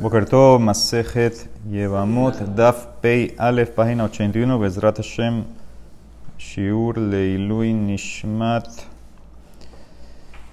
Bokerto 0.00 0.60
Masejet 0.60 1.48
Yevamot 1.68 2.54
Daf 2.54 2.86
Pei 3.02 3.34
Aleph, 3.36 3.74
página 3.74 4.04
81, 4.04 4.56
Bezrat 4.56 4.98
Hashem, 4.98 5.44
Shiur 6.38 6.94
Leilui 6.94 7.72
Nishmat, 7.72 8.86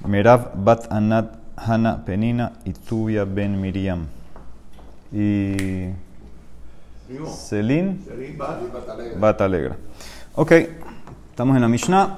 Merav 0.03 0.49
Bat 0.55 0.87
Anat 0.89 1.37
Hana 1.55 2.03
Penina 2.03 2.53
y 2.65 2.73
Tubia 2.73 3.23
Ben 3.25 3.61
Miriam. 3.61 4.07
Y 5.13 5.91
Selin 7.27 8.03
Bat 9.19 9.41
Alegra. 9.41 9.77
Ok, 10.33 10.51
estamos 11.29 11.55
en 11.55 11.61
la 11.61 11.67
Mishnah. 11.67 12.17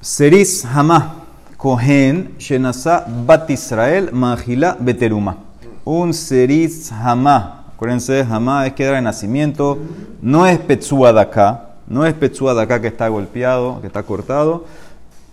Seris 0.00 0.64
Hama 0.64 1.24
Kohen 1.56 2.36
Shenasa 2.38 3.04
Bat 3.26 3.50
Israel 3.50 4.10
Mahila 4.12 4.76
Beteruma. 4.78 5.45
Un 5.86 6.12
Seris 6.12 6.90
Hama. 6.90 7.62
Acuérdense, 7.72 8.26
Hama 8.28 8.66
es 8.66 8.72
que 8.72 8.84
de 8.84 9.00
nacimiento. 9.00 9.78
No 10.20 10.44
es 10.44 10.58
Petsua 10.58 11.12
de 11.12 11.20
acá. 11.20 11.76
No 11.86 12.04
es 12.04 12.12
Petsua 12.12 12.54
de 12.54 12.62
acá 12.62 12.80
que 12.80 12.88
está 12.88 13.06
golpeado, 13.06 13.80
que 13.80 13.86
está 13.86 14.02
cortado. 14.02 14.64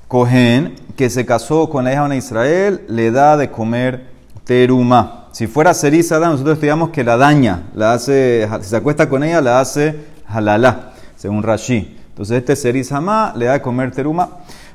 Kohen, 0.07 0.75
que 0.95 1.09
se 1.09 1.25
casó 1.25 1.71
con 1.71 1.85
la 1.85 1.93
hija 1.93 2.07
de 2.07 2.17
Israel, 2.17 2.85
le 2.87 3.09
da 3.09 3.35
de 3.35 3.49
comer 3.49 4.11
teruma. 4.43 5.25
Si 5.31 5.47
fuera 5.47 5.73
Seris 5.73 6.11
Adam, 6.11 6.33
nosotros 6.33 6.53
estudiamos 6.53 6.91
que 6.91 7.03
la 7.03 7.17
daña, 7.17 7.63
la 7.73 7.93
hace, 7.93 8.47
si 8.61 8.69
se 8.69 8.75
acuesta 8.75 9.09
con 9.09 9.23
ella, 9.23 9.41
la 9.41 9.59
hace 9.59 10.01
halala, 10.27 10.91
según 11.15 11.41
Rashi. 11.41 11.97
Entonces 12.09 12.37
este 12.37 12.55
Seris 12.55 12.91
Hama 12.91 13.33
le 13.35 13.45
da 13.45 13.53
de 13.53 13.61
comer 13.63 13.89
teruma. 13.89 14.29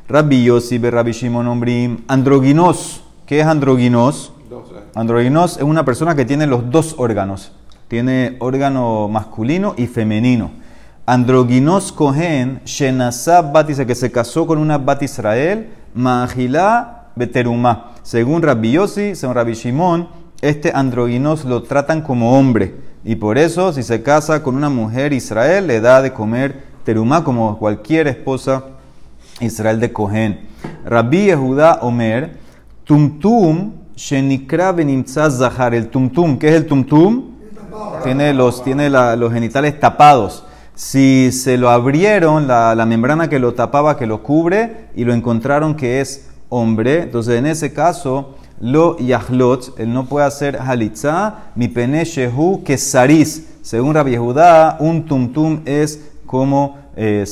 Rabbi 0.09 0.43
Yossi, 0.43 0.79
Rabbi 0.79 1.13
Shimon 1.13 2.03
androginos. 2.09 3.05
¿Qué 3.27 3.39
es 3.39 3.47
androginos? 3.47 4.33
Androginos 4.95 5.57
es 5.57 5.63
una 5.63 5.85
persona 5.85 6.15
que 6.15 6.25
tiene 6.25 6.47
los 6.47 6.71
dos 6.71 6.95
órganos. 6.99 7.53
Tiene 7.89 8.37
órgano 8.41 9.09
masculino 9.09 9.75
y 9.77 9.87
femenino. 9.87 10.51
Androginos 11.07 11.91
Kohen, 11.91 12.61
Shenasab 12.65 13.53
Bat 13.53 13.69
que 13.87 13.95
se 13.95 14.13
casó 14.13 14.47
con 14.47 14.59
una 14.59 14.77
Bat 14.77 15.03
Israel, 15.03 15.71
Mahilá 15.95 17.07
Beterumá. 17.17 17.93
Según 18.03 18.43
Rabbi 18.43 18.73
Yossi, 18.73 19.15
según 19.15 19.35
Rabbi 19.35 19.55
Shimon, 19.55 20.09
este 20.43 20.71
androginos 20.75 21.45
lo 21.45 21.63
tratan 21.63 22.03
como 22.03 22.39
hombre. 22.39 22.75
Y 23.05 23.17
por 23.17 23.39
eso, 23.39 23.73
si 23.73 23.83
se 23.83 24.03
casa 24.03 24.43
con 24.43 24.55
una 24.55 24.69
mujer 24.69 25.13
Israel, 25.13 25.67
le 25.67 25.81
da 25.81 26.03
de 26.03 26.13
comer 26.13 26.63
terumá 26.85 27.25
como 27.25 27.59
cualquier 27.59 28.07
esposa 28.07 28.65
Israel 29.41 29.81
de 29.81 29.93
Kohen. 29.93 30.41
Rabbi 30.85 31.27
Yehuda 31.27 31.79
Omer, 31.83 32.39
Tumtum 32.85 33.73
Shenikra. 33.99 34.75
El 34.79 35.89
Tumtum, 35.89 36.39
¿qué 36.39 36.49
es 36.49 36.55
el 36.55 36.67
Tumtum? 36.67 37.25
Tiene 38.05 38.33
los, 38.33 38.63
tiene 38.63 38.89
los 38.89 39.33
genitales 39.33 39.79
tapados. 39.81 40.45
Si 40.75 41.33
se 41.33 41.59
lo 41.59 41.69
abrieron, 41.69 42.47
la, 42.47 42.87
membrana 42.87 43.29
que 43.29 43.41
lo 43.41 43.55
tapaba, 43.55 43.97
que 43.97 44.07
lo 44.07 44.23
cubre, 44.23 44.87
y 44.95 45.05
lo 45.05 45.13
encontraron 45.13 45.75
que 45.75 46.01
es 46.01 46.31
hombre, 46.49 47.03
entonces 47.03 47.37
en 47.39 47.47
ese 47.47 47.73
caso, 47.73 48.37
lo 48.61 48.97
yahlot, 48.99 49.75
él 49.79 49.93
no 49.93 50.07
puede 50.07 50.27
hacer 50.27 50.57
halitza, 50.57 51.51
mi 51.57 51.67
pene 51.67 52.05
shehu 52.05 52.63
que 52.65 52.79
saris. 52.79 53.49
Según 53.63 53.95
Rabbi 53.95 54.17
Judá, 54.17 54.77
un 54.79 55.05
tumtum 55.05 55.61
es 55.65 56.13
como 56.25 56.79
eh, 56.97 57.25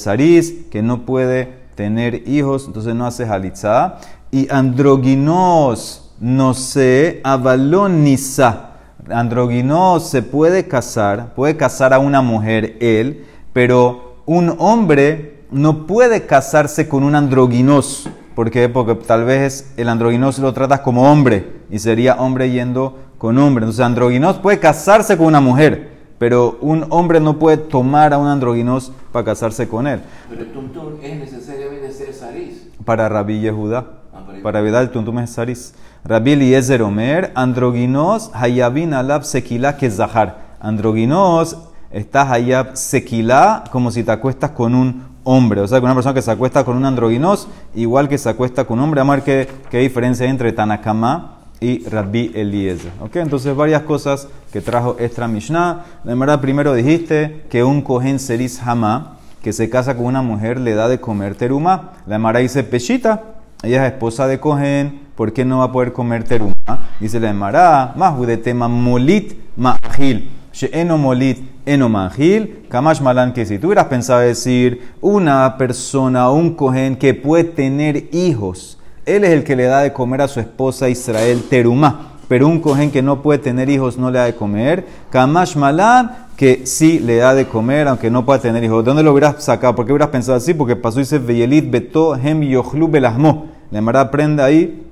que 0.70 0.82
no 0.82 1.06
puede 1.06 1.66
tener 1.76 2.28
hijos, 2.28 2.64
entonces 2.66 2.94
no 2.94 3.06
hace 3.06 3.24
halitza. 3.24 3.98
Y 4.32 4.48
androginos, 4.50 6.05
no 6.20 6.54
sé, 6.54 7.20
avalón 7.24 8.04
nisa. 8.04 8.70
Androginos 9.10 10.08
se 10.08 10.22
puede 10.22 10.66
casar, 10.66 11.34
puede 11.34 11.56
casar 11.56 11.92
a 11.94 11.98
una 11.98 12.22
mujer 12.22 12.76
él, 12.80 13.24
pero 13.52 14.16
un 14.26 14.54
hombre 14.58 15.44
no 15.50 15.86
puede 15.86 16.26
casarse 16.26 16.88
con 16.88 17.02
un 17.04 17.14
androginos. 17.14 18.08
¿Por 18.34 18.50
qué? 18.50 18.68
Porque 18.68 18.94
tal 18.96 19.24
vez 19.24 19.72
el 19.76 19.88
androginos 19.88 20.38
lo 20.40 20.52
tratas 20.52 20.80
como 20.80 21.10
hombre 21.10 21.52
y 21.70 21.78
sería 21.78 22.16
hombre 22.16 22.50
yendo 22.50 22.98
con 23.18 23.38
hombre. 23.38 23.62
Entonces 23.64 23.84
androginos 23.84 24.36
puede 24.38 24.58
casarse 24.58 25.16
con 25.16 25.26
una 25.26 25.40
mujer, 25.40 25.92
pero 26.18 26.58
un 26.60 26.86
hombre 26.90 27.20
no 27.20 27.38
puede 27.38 27.56
tomar 27.58 28.12
a 28.12 28.18
un 28.18 28.26
androginos 28.26 28.92
para 29.12 29.24
casarse 29.24 29.68
con 29.68 29.86
él. 29.86 30.00
Pero 30.28 30.42
el 30.42 30.52
tumtum 30.52 30.94
es 31.02 31.18
necesariamente 31.18 31.92
ser 31.92 32.12
sariz. 32.12 32.68
Para 32.84 33.08
Rabbi 33.08 33.40
Yehuda. 33.40 33.86
Ah, 34.12 34.24
para- 34.42 34.60
Vidal 34.60 34.84
el 34.84 34.90
tuntum 34.90 35.18
es 35.20 35.30
saris. 35.30 35.74
Rabbi 36.06 36.34
Eliezer 36.34 36.82
Omer, 36.82 37.32
androginos, 37.34 38.30
hayabin 38.32 38.94
alab 38.94 39.24
sekila 39.24 39.76
que 39.76 39.90
zahar. 39.90 40.36
Androginos, 40.60 41.56
estás 41.90 42.30
hayab 42.30 42.76
sekila 42.76 43.64
como 43.72 43.90
si 43.90 44.04
te 44.04 44.12
acuestas 44.12 44.52
con 44.52 44.76
un 44.76 45.02
hombre. 45.24 45.62
O 45.62 45.66
sea, 45.66 45.80
con 45.80 45.86
una 45.86 45.96
persona 45.96 46.14
que 46.14 46.22
se 46.22 46.30
acuesta 46.30 46.62
con 46.62 46.76
un 46.76 46.84
androginos, 46.84 47.48
igual 47.74 48.08
que 48.08 48.18
se 48.18 48.28
acuesta 48.28 48.64
con 48.64 48.78
un 48.78 48.84
hombre. 48.84 49.00
Amar 49.00 49.24
que 49.24 49.48
qué 49.68 49.78
diferencia 49.78 50.24
hay 50.24 50.30
entre 50.30 50.52
Tanakama 50.52 51.38
y 51.58 51.84
Rabbi 51.88 52.30
Eliezer. 52.36 52.92
¿Ok? 53.00 53.16
Entonces, 53.16 53.56
varias 53.56 53.82
cosas 53.82 54.28
que 54.52 54.60
trajo 54.60 54.94
extra 55.00 55.26
Mishnah. 55.26 55.86
De 56.04 56.14
verdad, 56.14 56.40
primero 56.40 56.72
dijiste 56.72 57.46
que 57.50 57.64
un 57.64 57.82
cohen 57.82 58.20
seris 58.20 58.62
hama, 58.64 59.16
que 59.42 59.52
se 59.52 59.68
casa 59.68 59.96
con 59.96 60.06
una 60.06 60.22
mujer, 60.22 60.60
le 60.60 60.76
da 60.76 60.86
de 60.86 61.00
comer 61.00 61.34
teruma. 61.34 61.94
La 62.06 62.20
Mara 62.20 62.38
dice 62.38 62.62
peshita, 62.62 63.35
ella 63.62 63.86
es 63.86 63.92
esposa 63.92 64.26
de 64.26 64.38
Cohen, 64.38 65.00
¿por 65.14 65.32
qué 65.32 65.44
no 65.44 65.58
va 65.58 65.64
a 65.64 65.72
poder 65.72 65.92
comer 65.92 66.24
teruma? 66.24 66.54
Dice 67.00 67.20
la 67.20 67.32
Mara, 67.32 67.94
más 67.96 68.18
de 68.26 68.36
tema 68.36 68.68
molit 68.68 69.34
ma'ajil. 69.56 70.30
She'eno 70.52 70.98
molit 70.98 71.38
eno 71.66 71.88
ma'ajil. 71.88 72.66
Kamash 72.68 73.00
malan 73.00 73.32
que 73.32 73.44
si 73.46 73.58
tú 73.58 73.68
hubieras 73.68 73.86
pensado 73.86 74.20
decir 74.20 74.94
una 75.00 75.56
persona 75.58 76.30
un 76.30 76.54
Cohen 76.54 76.96
que 76.96 77.14
puede 77.14 77.44
tener 77.44 78.08
hijos, 78.12 78.78
él 79.06 79.24
es 79.24 79.30
el 79.30 79.44
que 79.44 79.56
le 79.56 79.64
da 79.64 79.82
de 79.82 79.92
comer 79.92 80.20
a 80.20 80.28
su 80.28 80.40
esposa 80.40 80.88
Israel 80.88 81.44
teruma. 81.48 82.12
Pero 82.28 82.48
un 82.48 82.60
cohen 82.60 82.90
que 82.90 83.02
no 83.02 83.22
puede 83.22 83.38
tener 83.38 83.70
hijos 83.70 83.98
no 83.98 84.10
le 84.10 84.18
da 84.18 84.24
de 84.24 84.34
comer. 84.34 84.84
Kamash 85.10 85.54
malan 85.54 86.25
que 86.36 86.66
sí 86.66 86.98
le 86.98 87.16
da 87.16 87.34
de 87.34 87.46
comer, 87.46 87.88
aunque 87.88 88.10
no 88.10 88.24
pueda 88.26 88.40
tener 88.40 88.62
hijos. 88.62 88.84
¿De 88.84 88.90
dónde 88.90 89.02
lo 89.02 89.12
hubieras 89.12 89.42
sacado? 89.42 89.74
¿Por 89.74 89.86
qué 89.86 89.92
hubieras 89.92 90.10
pensado 90.10 90.36
así? 90.36 90.52
Porque 90.54 90.76
pasó 90.76 90.98
y 90.98 91.02
dice, 91.02 91.18
Veyelit 91.18 91.70
beto 91.70 92.14
hem 92.14 92.42
yochlu 92.42 92.88
belasmo. 92.88 93.46
La 93.70 93.78
Emara 93.78 94.02
aprende 94.02 94.42
ahí 94.42 94.86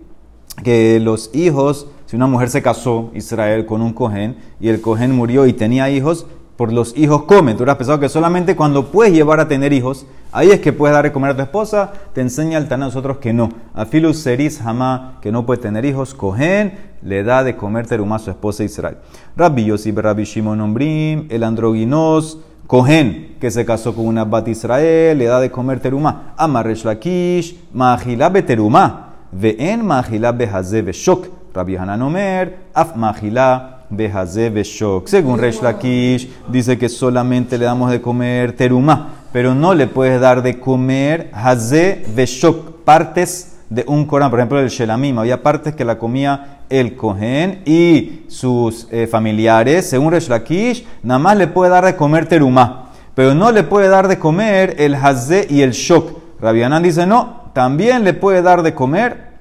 que 0.63 0.99
los 1.01 1.31
hijos, 1.35 1.89
si 2.07 2.17
una 2.17 2.27
mujer 2.27 2.49
se 2.49 2.63
casó, 2.63 3.11
Israel, 3.15 3.67
con 3.67 3.83
un 3.83 3.93
cohen, 3.93 4.37
y 4.61 4.69
el 4.69 4.81
cohen 4.81 5.13
murió 5.13 5.47
y 5.47 5.53
tenía 5.53 5.91
hijos, 5.91 6.27
por 6.57 6.73
los 6.73 6.97
hijos 6.97 7.25
comen. 7.25 7.57
Tú 7.57 7.63
hubieras 7.63 7.77
pensado 7.77 8.01
que 8.01 8.09
solamente 8.09 8.57
cuando 8.57 8.87
puedes 8.87 9.13
llevar 9.13 9.41
a 9.41 9.49
tener 9.49 9.73
hijos, 9.73 10.07
ahí 10.33 10.51
es 10.51 10.61
que 10.61 10.73
puedes 10.73 10.95
dar 10.95 11.05
de 11.05 11.13
comer 11.13 11.33
a 11.33 11.37
tu 11.37 11.43
esposa, 11.43 11.93
te 12.13 12.21
enseña 12.21 12.59
el 12.59 12.69
Taná 12.69 12.87
a 12.87 12.89
nosotros 12.89 13.19
que 13.19 13.33
no. 13.33 13.51
A 13.75 13.85
Filus 13.87 14.19
Seris 14.19 14.61
Hamá, 14.61 15.19
que 15.21 15.33
no 15.33 15.45
puede 15.47 15.63
tener 15.63 15.85
hijos, 15.85 16.15
cohen, 16.15 16.79
le 17.03 17.23
da 17.23 17.43
de 17.43 17.57
comer 17.57 17.87
terumá 17.87 18.17
a 18.17 18.19
su 18.21 18.31
esposa 18.31 18.65
Israel. 18.65 18.99
Rabbi 19.37 19.65
Yosib, 19.65 19.99
Rabbi 19.99 20.25
Shimon 20.25 20.61
Ombrim, 20.61 21.27
el 21.29 21.43
androginos, 21.43 22.39
Cohen, 22.67 23.37
que 23.39 23.51
se 23.51 23.67
casó 23.67 23.95
con 23.95 24.07
una 24.07 24.25
bat 24.25 24.49
Israel, 24.49 25.19
le 25.19 25.27
da 25.27 25.39
de 25.39 25.51
comer 25.51 25.81
terumá. 25.81 26.33
Amaresh 26.39 26.85
Lakish, 26.85 27.61
Mahilá 27.75 28.31
beterumá. 28.31 29.17
Ve'en 29.31 29.83
Mahilá 29.83 30.33
behaze 30.33 30.81
beshok. 30.81 31.27
Rabbi 31.53 31.77
Hanan 31.77 32.01
Omer, 32.01 32.57
Af 32.73 32.97
Mahilá 32.97 33.74
beshok. 33.91 35.07
Según 35.09 35.39
Resh 35.39 35.61
Lakish, 35.61 36.29
dice 36.49 36.79
que 36.79 36.89
solamente 36.89 37.59
le 37.59 37.65
damos 37.65 37.91
de 37.91 38.01
comer 38.01 38.57
terumá, 38.57 39.27
pero 39.33 39.55
no 39.55 39.75
le 39.75 39.87
puedes 39.87 40.21
dar 40.21 40.43
de 40.43 40.59
comer 40.59 41.31
haze 41.33 42.05
beshok, 42.15 42.85
partes 42.85 43.57
de 43.71 43.85
un 43.87 44.05
Corán. 44.07 44.31
Por 44.31 44.41
ejemplo, 44.41 44.61
el 44.61 44.69
Shelamim, 44.69 45.19
había 45.19 45.43
partes 45.43 45.75
que 45.75 45.85
la 45.85 45.99
comía 45.99 46.61
el 46.71 46.97
Cohen 46.97 47.63
y 47.65 48.25
sus 48.29 48.89
eh, 48.91 49.07
familiares. 49.07 49.89
Según 49.89 50.13
Resh 50.13 50.29
Lakish, 50.29 50.87
nada 51.03 51.19
más 51.19 51.37
le 51.37 51.47
puede 51.47 51.71
dar 51.71 51.85
de 51.85 51.97
comer 51.97 52.27
terumá, 52.27 52.91
pero 53.15 53.35
no 53.35 53.53
le 53.53 53.63
puede 53.63 53.89
dar 53.89 54.09
de 54.09 54.19
comer 54.19 54.77
el 54.79 54.95
haze 54.95 55.47
y 55.49 55.63
el 55.63 55.73
shok. 55.73 56.25
Rabbi 56.41 56.63
Hanan 56.63 56.83
dice, 56.83 57.07
no, 57.07 57.45
también 57.55 58.05
le 58.05 58.13
puede 58.13 58.43
dar 58.43 58.63
de 58.63 58.75
comer 58.75 59.35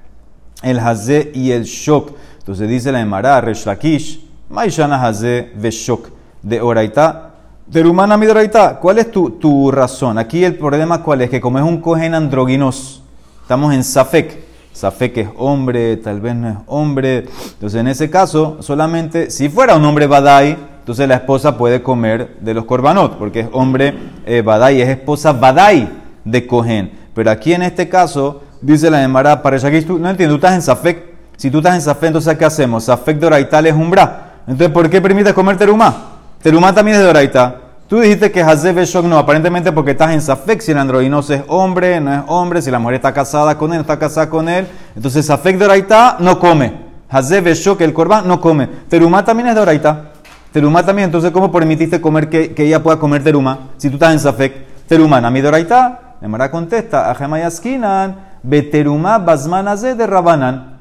el 0.62 0.78
hazé 0.78 1.30
y 1.34 1.50
el 1.50 1.64
shok. 1.64 2.12
Entonces 2.38 2.68
dice 2.68 2.92
la 2.92 3.00
Emara, 3.00 3.40
Resh 3.40 3.66
Lakish, 3.66 4.24
Maishana 4.54 5.02
hazé 5.02 5.50
ve 5.56 5.70
shok 5.70 6.08
de 6.40 6.60
oraita. 6.60 7.30
Terumana 7.72 8.16
midoraita, 8.16 8.78
¿cuál 8.78 8.98
es 8.98 9.10
tu, 9.10 9.30
tu 9.30 9.70
razón? 9.72 10.16
Aquí 10.16 10.44
el 10.44 10.56
problema 10.56 11.02
cuál 11.02 11.22
es, 11.22 11.30
que 11.30 11.40
como 11.40 11.58
es 11.58 11.64
un 11.64 11.80
cohen 11.80 12.14
androginos, 12.14 13.02
estamos 13.42 13.74
en 13.74 13.82
Safek. 13.82 14.44
Safek 14.72 15.16
es 15.16 15.28
hombre, 15.38 15.96
tal 15.96 16.20
vez 16.20 16.36
no 16.36 16.50
es 16.50 16.56
hombre. 16.66 17.26
Entonces 17.54 17.80
en 17.80 17.88
ese 17.88 18.08
caso, 18.10 18.58
solamente 18.60 19.28
si 19.30 19.48
fuera 19.48 19.74
un 19.74 19.84
hombre 19.84 20.06
badai, 20.06 20.56
entonces 20.78 21.08
la 21.08 21.16
esposa 21.16 21.56
puede 21.58 21.82
comer 21.82 22.36
de 22.38 22.54
los 22.54 22.64
korbanot, 22.64 23.18
porque 23.18 23.40
es 23.40 23.48
hombre 23.50 23.92
eh, 24.24 24.42
badai, 24.42 24.82
es 24.82 24.88
esposa 24.88 25.32
badai 25.32 25.88
de 26.24 26.46
cohen. 26.46 26.92
Pero 27.12 27.30
aquí 27.32 27.54
en 27.54 27.62
este 27.62 27.88
caso, 27.88 28.42
dice 28.60 28.88
la 28.88 29.02
Emara, 29.02 29.42
para 29.42 29.58
no 29.58 30.10
entiendo, 30.10 30.34
tú 30.34 30.34
estás 30.36 30.54
en 30.54 30.62
Safek. 30.62 31.14
Si 31.36 31.50
tú 31.50 31.58
estás 31.58 31.74
en 31.74 31.80
Safek, 31.80 32.08
entonces 32.08 32.38
¿qué 32.38 32.44
hacemos? 32.44 32.84
Safek 32.84 33.18
de 33.18 33.26
Oraital 33.26 33.66
es 33.66 33.74
umbra. 33.74 34.23
Entonces, 34.46 34.70
¿por 34.70 34.90
qué 34.90 35.00
permites 35.00 35.32
comer 35.32 35.56
terumá? 35.56 35.94
Terumá 36.42 36.74
también 36.74 36.98
es 36.98 37.02
de 37.02 37.08
oraita. 37.08 37.56
Tú 37.88 38.00
dijiste 38.00 38.32
que 38.32 38.42
Hazeb 38.42 38.78
Shok 38.84 39.04
no, 39.04 39.18
aparentemente 39.18 39.70
porque 39.70 39.92
estás 39.92 40.12
en 40.12 40.22
Safek, 40.22 40.60
si 40.60 40.72
el 40.72 40.78
androginos 40.78 41.28
es 41.30 41.42
hombre, 41.48 42.00
no 42.00 42.14
es 42.14 42.20
hombre, 42.28 42.62
si 42.62 42.70
la 42.70 42.78
mujer 42.78 42.96
está 42.96 43.12
casada 43.12 43.56
con 43.56 43.70
él, 43.72 43.76
no 43.76 43.80
está 43.82 43.98
casada 43.98 44.28
con 44.28 44.48
él. 44.48 44.66
Entonces, 44.96 45.26
Safek 45.26 45.58
de 45.58 45.64
oraita 45.66 46.16
no 46.20 46.38
come. 46.38 46.72
Hazeb 47.08 47.48
Shok, 47.52 47.80
el 47.82 47.92
corbán, 47.92 48.26
no 48.26 48.40
come. 48.40 48.68
Terumá 48.88 49.24
también 49.24 49.48
es 49.48 49.54
de 49.54 49.60
oraita. 49.60 50.10
Terumá 50.52 50.84
también, 50.84 51.06
entonces, 51.06 51.30
¿cómo 51.30 51.52
permitiste 51.52 52.00
comer 52.00 52.28
que, 52.28 52.54
que 52.54 52.64
ella 52.64 52.82
pueda 52.82 52.98
comer 52.98 53.22
terumá? 53.22 53.58
Si 53.76 53.88
tú 53.88 53.96
estás 53.96 54.12
en 54.12 54.18
Safek, 54.18 54.86
terumá, 54.86 55.20
nami 55.20 55.40
de 55.40 55.48
oraita. 55.48 56.16
Emara 56.22 56.50
contesta, 56.50 57.10
Ajemayaskinan, 57.10 58.16
beterumá 58.42 59.18
basmanazé 59.18 59.94
de 59.94 60.06
Rabanan. 60.06 60.73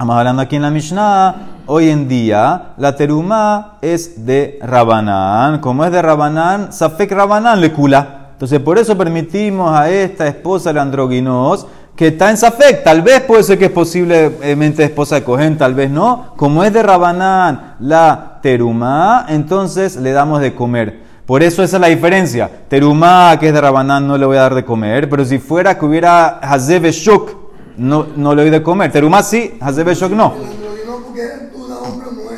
Estamos 0.00 0.16
hablando 0.16 0.40
aquí 0.40 0.56
en 0.56 0.62
la 0.62 0.70
Mishnah. 0.70 1.34
Hoy 1.66 1.90
en 1.90 2.08
día, 2.08 2.68
la 2.78 2.96
teruma 2.96 3.76
es 3.82 4.24
de 4.24 4.58
Rabanán. 4.62 5.58
Como 5.58 5.84
es 5.84 5.92
de 5.92 6.00
Rabanán, 6.00 6.72
Safek 6.72 7.12
Rabanán 7.12 7.60
le 7.60 7.70
cula. 7.70 8.28
Entonces, 8.32 8.60
por 8.60 8.78
eso 8.78 8.96
permitimos 8.96 9.70
a 9.78 9.90
esta 9.90 10.26
esposa 10.26 10.72
de 10.72 10.80
androginos 10.80 11.66
que 11.94 12.06
está 12.06 12.30
en 12.30 12.38
Safek. 12.38 12.82
Tal 12.82 13.02
vez 13.02 13.20
puede 13.20 13.42
ser 13.42 13.58
que 13.58 13.66
es 13.66 13.70
posiblemente 13.70 14.84
esposa 14.84 15.16
de 15.16 15.22
Cohen, 15.22 15.58
tal 15.58 15.74
vez 15.74 15.90
no. 15.90 16.32
Como 16.34 16.64
es 16.64 16.72
de 16.72 16.82
Rabanán 16.82 17.74
la 17.80 18.38
teruma, 18.40 19.26
entonces 19.28 19.96
le 19.96 20.12
damos 20.12 20.40
de 20.40 20.54
comer. 20.54 21.02
Por 21.26 21.42
eso 21.42 21.62
esa 21.62 21.76
es 21.76 21.80
la 21.82 21.88
diferencia. 21.88 22.50
Terumá, 22.68 23.36
que 23.38 23.48
es 23.48 23.52
de 23.52 23.60
Rabanán, 23.60 24.08
no 24.08 24.16
le 24.16 24.24
voy 24.24 24.38
a 24.38 24.40
dar 24.40 24.54
de 24.54 24.64
comer. 24.64 25.10
Pero 25.10 25.26
si 25.26 25.38
fuera 25.38 25.76
que 25.76 25.84
hubiera 25.84 26.38
Hazeb 26.38 26.86
Shuk, 26.86 27.39
no, 27.80 28.06
no 28.14 28.34
le 28.34 28.42
doy 28.42 28.50
de 28.50 28.62
comer. 28.62 28.92
Terumá 28.92 29.22
sí, 29.22 29.54
Hazebe 29.58 29.94
Shok 29.94 30.12
no. 30.12 30.34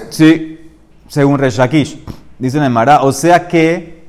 Sí, 0.09 0.71
según 1.09 1.39
Reshakish. 1.39 1.99
Dice 2.39 2.69
Mará. 2.69 3.03
O 3.03 3.13
sea 3.13 3.49
que 3.49 4.05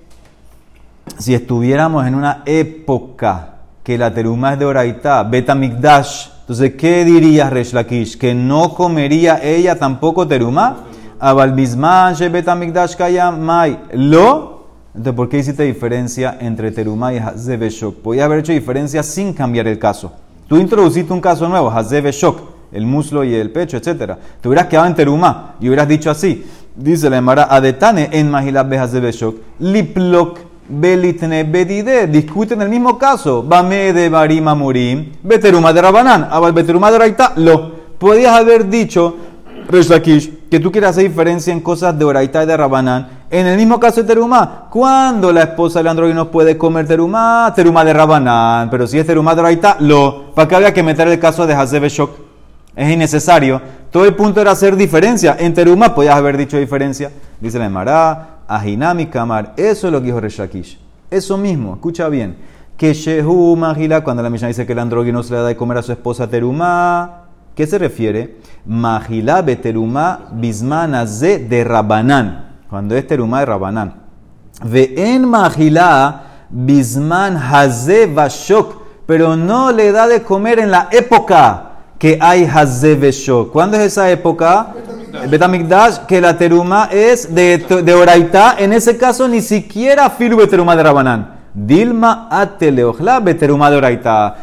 si 1.18 1.34
estuviéramos 1.34 2.06
en 2.06 2.14
una 2.14 2.44
época 2.46 3.56
que 3.84 3.98
la 3.98 4.14
terumá 4.14 4.54
es 4.54 4.60
de 4.60 4.66
Oraitá, 4.66 5.24
Beta 5.24 5.56
Mikdash, 5.56 6.28
entonces, 6.42 6.76
¿qué 6.76 7.04
dirías 7.04 7.52
Reshakish? 7.52 8.18
¿Que 8.18 8.36
no 8.36 8.76
comería 8.76 9.42
ella 9.42 9.80
tampoco 9.80 10.28
terumá? 10.28 10.84
Abalbisman, 11.20 12.16
Beta 12.32 12.54
Mikdash 12.54 12.96
Kayam, 12.96 13.40
Mai. 13.40 13.80
¿Lo? 13.94 14.68
Entonces, 14.94 15.14
¿por 15.16 15.30
qué 15.30 15.40
hiciste 15.40 15.64
diferencia 15.64 16.38
entre 16.40 16.72
terumá 16.72 17.12
y 17.14 17.18
Hazebe 17.18 17.70
Shok? 17.70 18.02
Podía 18.02 18.26
haber 18.26 18.40
hecho 18.40 18.52
diferencia 18.52 19.02
sin 19.02 19.34
cambiar 19.34 19.68
el 19.68 19.80
caso. 19.80 20.12
Tú 20.48 20.58
introduciste 20.58 21.14
un 21.14 21.22
caso 21.22 21.48
nuevo, 21.48 21.70
Hazebe 21.70 22.12
Shok, 22.12 22.40
el 22.72 22.86
muslo 22.86 23.24
y 23.24 23.34
el 23.34 23.52
pecho, 23.52 23.78
etc. 23.78 24.14
Te 24.42 24.48
hubieras 24.48 24.68
quedado 24.68 24.88
en 24.88 24.96
terumá 24.96 25.56
y 25.60 25.68
hubieras 25.68 25.88
dicho 25.88 26.10
así. 26.12 26.46
Dice 26.76 27.10
la 27.10 27.18
Emara, 27.18 27.48
Adetane 27.50 28.10
en 28.12 28.30
Mahilab 28.32 28.74
Hazebe 28.74 29.12
Shok, 29.12 29.38
Liplok 29.60 30.40
Belitne 30.68 31.44
Bedide, 31.44 32.08
discuten 32.08 32.62
el 32.62 32.70
mismo 32.70 32.98
caso. 32.98 33.44
Bame 33.44 33.94
de 33.94 34.10
Barima 34.10 34.56
Murim, 34.56 35.12
Beteruma 35.22 35.74
de 35.74 35.82
Rabanán, 35.82 36.28
Abal 36.30 36.54
Beteruma 36.54 36.92
de 36.92 36.98
Raita, 36.98 37.34
lo. 37.36 37.84
Podías 37.98 38.36
haber 38.36 38.70
dicho, 38.70 39.16
Reshakish, 39.70 40.50
que 40.50 40.60
tú 40.60 40.72
quieras 40.72 40.92
hacer 40.92 41.10
diferencia 41.10 41.54
en 41.54 41.62
cosas 41.62 41.98
de 41.98 42.06
Oraita 42.06 42.44
y 42.44 42.48
de 42.48 42.58
Rabanán. 42.58 43.23
En 43.34 43.48
el 43.48 43.58
mismo 43.58 43.80
caso 43.80 44.02
de 44.04 44.08
Terumá, 44.08 44.68
cuando 44.70 45.34
la 45.34 45.42
esposa 45.42 45.82
de 45.82 45.90
androide 45.90 46.24
puede 46.26 46.56
comer 46.56 46.86
Terumá, 46.86 47.52
Terumá 47.56 47.84
de 47.84 47.92
Rabanán. 47.92 48.70
Pero 48.70 48.86
si 48.86 49.00
es 49.00 49.08
Terumá 49.08 49.34
de 49.34 49.42
Oraita, 49.42 49.78
lo. 49.80 50.36
¿Para 50.36 50.48
qué 50.48 50.56
había 50.56 50.72
que 50.72 50.84
meter 50.84 51.08
el 51.08 51.18
caso 51.18 51.48
de 51.48 51.56
Hazebe 51.56 51.90
Shok? 51.90 52.12
Es 52.76 52.92
innecesario. 52.92 53.60
Todo 53.90 54.06
el 54.06 54.14
punto 54.14 54.40
era 54.40 54.52
hacer 54.52 54.76
diferencia. 54.76 55.36
En 55.40 55.56
Terumá 55.56 55.96
podías 55.96 56.14
haber 56.16 56.38
dicho 56.38 56.58
diferencia. 56.58 57.10
Dice 57.42 57.58
la 57.58 57.66
Emara, 57.66 58.42
Ajinami 58.48 59.08
Kamar. 59.08 59.54
Eso 59.58 59.88
es 59.88 59.94
lo 59.94 60.00
que 60.00 60.06
dijo 60.06 60.20
Reshakish. 60.20 60.80
Eso 61.10 61.36
mismo, 61.36 61.74
escucha 61.74 62.10
bien. 62.10 62.38
Que 62.78 62.94
Shehu 62.94 63.56
Magila, 63.56 64.04
cuando 64.04 64.22
la 64.22 64.30
Mishnah 64.30 64.50
dice 64.50 64.68
que 64.68 64.74
el 64.74 64.80
andrógino 64.80 65.24
se 65.24 65.34
le 65.34 65.40
da 65.40 65.48
de 65.48 65.56
comer 65.56 65.80
a 65.80 65.82
su 65.82 65.92
esposa 65.92 66.30
Terumá, 66.30 67.24
¿qué 67.56 67.66
se 67.66 67.80
refiere? 67.80 68.38
Magilá 68.68 69.42
beterumá 69.42 70.20
bismana 70.34 71.04
de 71.04 71.64
Rabanán. 71.64 72.53
Cuando 72.74 72.96
es 72.96 73.06
terumá 73.06 73.42
de 73.42 73.46
Rabanán. 73.46 73.94
Ve 74.64 74.96
en 74.98 75.30
magilá 75.30 76.24
bisman 76.50 77.38
haze 77.38 78.08
vashok. 78.08 78.82
Pero 79.06 79.38
no 79.38 79.72
le 79.72 79.92
da 79.92 80.08
de 80.08 80.24
comer 80.24 80.58
en 80.58 80.72
la 80.72 80.88
época 80.90 81.66
que 82.00 82.18
hay 82.20 82.50
haze 82.52 82.96
vashok. 82.96 83.52
¿Cuándo 83.52 83.78
es 83.78 83.84
esa 83.84 84.10
época? 84.10 84.74
Betamikdash, 85.30 86.00
que 86.08 86.20
la 86.20 86.36
teruma 86.36 86.90
es 86.92 87.36
de, 87.36 87.60
de 87.60 87.94
Oraitá. 87.94 88.56
En 88.58 88.74
ese 88.74 88.98
caso 88.98 89.28
ni 89.28 89.42
siquiera 89.42 90.10
filu 90.10 90.38
beterumá 90.38 90.76
de 90.76 90.82
Rabanán. 90.82 91.30
Dilma 91.54 92.28
ateleojla 92.32 93.20
beterumá 93.20 93.70
de 93.70 93.78
Oraitá. 93.78 94.36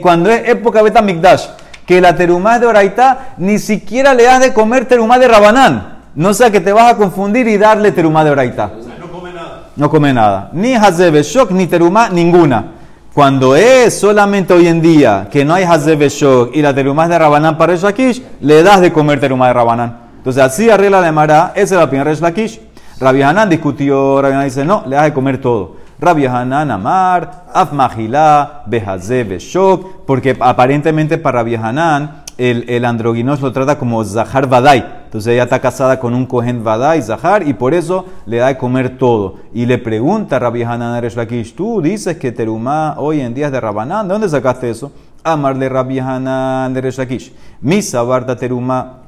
Cuando 0.00 0.30
es 0.30 0.48
época 0.48 0.80
Betamikdash 0.80 1.46
que 1.84 2.00
la 2.00 2.16
terumá 2.16 2.58
de 2.58 2.68
Oraitá 2.68 3.34
ni 3.36 3.58
siquiera 3.58 4.14
le 4.14 4.22
das 4.22 4.40
de 4.40 4.54
comer 4.54 4.88
terumá 4.88 5.18
de 5.18 5.28
Rabanán. 5.28 5.95
No 6.16 6.32
sea 6.32 6.50
que 6.50 6.60
te 6.60 6.72
vas 6.72 6.94
a 6.94 6.96
confundir 6.96 7.46
y 7.46 7.58
darle 7.58 7.92
terumá 7.92 8.24
de 8.24 8.30
Oraitá. 8.30 8.70
no 8.98 9.12
come 9.12 9.32
nada. 9.34 9.62
No 9.76 9.90
come 9.90 10.12
nada. 10.14 10.48
Ni 10.54 10.74
Hazebe 10.74 11.22
Shok, 11.22 11.50
ni 11.50 11.66
terumá, 11.66 12.08
ninguna. 12.08 12.72
Cuando 13.12 13.54
es 13.54 13.98
solamente 14.00 14.54
hoy 14.54 14.66
en 14.66 14.80
día 14.80 15.28
que 15.30 15.44
no 15.44 15.52
hay 15.52 15.64
Hazebe 15.64 16.08
Shok 16.08 16.56
y 16.56 16.62
la 16.62 16.74
terumá 16.74 17.04
es 17.04 17.10
de 17.10 17.18
Rabanán 17.18 17.58
para 17.58 17.76
Shakish, 17.76 18.22
le 18.40 18.62
das 18.62 18.80
de 18.80 18.90
comer 18.94 19.20
terumá 19.20 19.48
de 19.48 19.52
Rabanán. 19.52 19.98
Entonces 20.16 20.42
así 20.42 20.70
arregla 20.70 21.02
la 21.02 21.12
Mara, 21.12 21.52
esa 21.54 21.74
es 21.74 21.78
la 21.78 21.84
opinión 21.84 22.08
de 22.08 22.14
Shakish. 22.14 22.60
Rabbi 22.98 23.20
Hanan 23.20 23.50
discutió, 23.50 24.22
Rabbi 24.22 24.32
Hanan 24.32 24.46
dice, 24.46 24.64
no, 24.64 24.84
le 24.86 24.96
das 24.96 25.04
de 25.04 25.12
comer 25.12 25.38
todo. 25.38 25.76
Rabbi 25.98 26.24
Hanan 26.24 26.70
Amar, 26.70 27.44
Af 27.52 27.72
Mahilá, 27.72 28.62
Behaze, 28.64 29.24
Beshok, 29.24 30.06
porque 30.06 30.34
aparentemente 30.40 31.18
para 31.18 31.40
Rabbi 31.40 31.56
Hanan 31.56 32.24
el, 32.38 32.68
el 32.68 32.82
lo 32.82 33.52
trata 33.52 33.78
como 33.78 34.04
Zahar 34.04 34.48
Vadai. 34.48 34.84
Entonces 35.04 35.32
ella 35.32 35.44
está 35.44 35.60
casada 35.60 35.98
con 35.98 36.14
un 36.14 36.26
Kohen 36.26 36.62
Vadai, 36.62 37.00
Zahar, 37.02 37.46
y 37.46 37.54
por 37.54 37.72
eso 37.72 38.04
le 38.26 38.38
da 38.38 38.48
de 38.48 38.58
comer 38.58 38.98
todo. 38.98 39.36
Y 39.54 39.66
le 39.66 39.78
pregunta 39.78 40.36
a 40.36 40.38
Rabbi 40.38 40.62
Hanan 40.62 40.94
a 40.94 41.00
Reshlakish, 41.00 41.54
tú 41.54 41.80
dices 41.80 42.16
que 42.18 42.32
Terumá 42.32 42.94
hoy 42.98 43.20
en 43.20 43.32
día 43.32 43.46
es 43.46 43.52
de 43.52 43.60
Rabanán, 43.60 44.08
¿de 44.08 44.12
dónde 44.12 44.28
sacaste 44.28 44.68
eso? 44.68 44.92
Amarle 45.24 45.68
Rabbi 45.68 45.98
Hanan 45.98 46.74
de 46.74 46.80
Reshlakish. 46.80 47.32
Misa 47.60 48.02
Barta 48.02 48.36
Terumá 48.36 49.02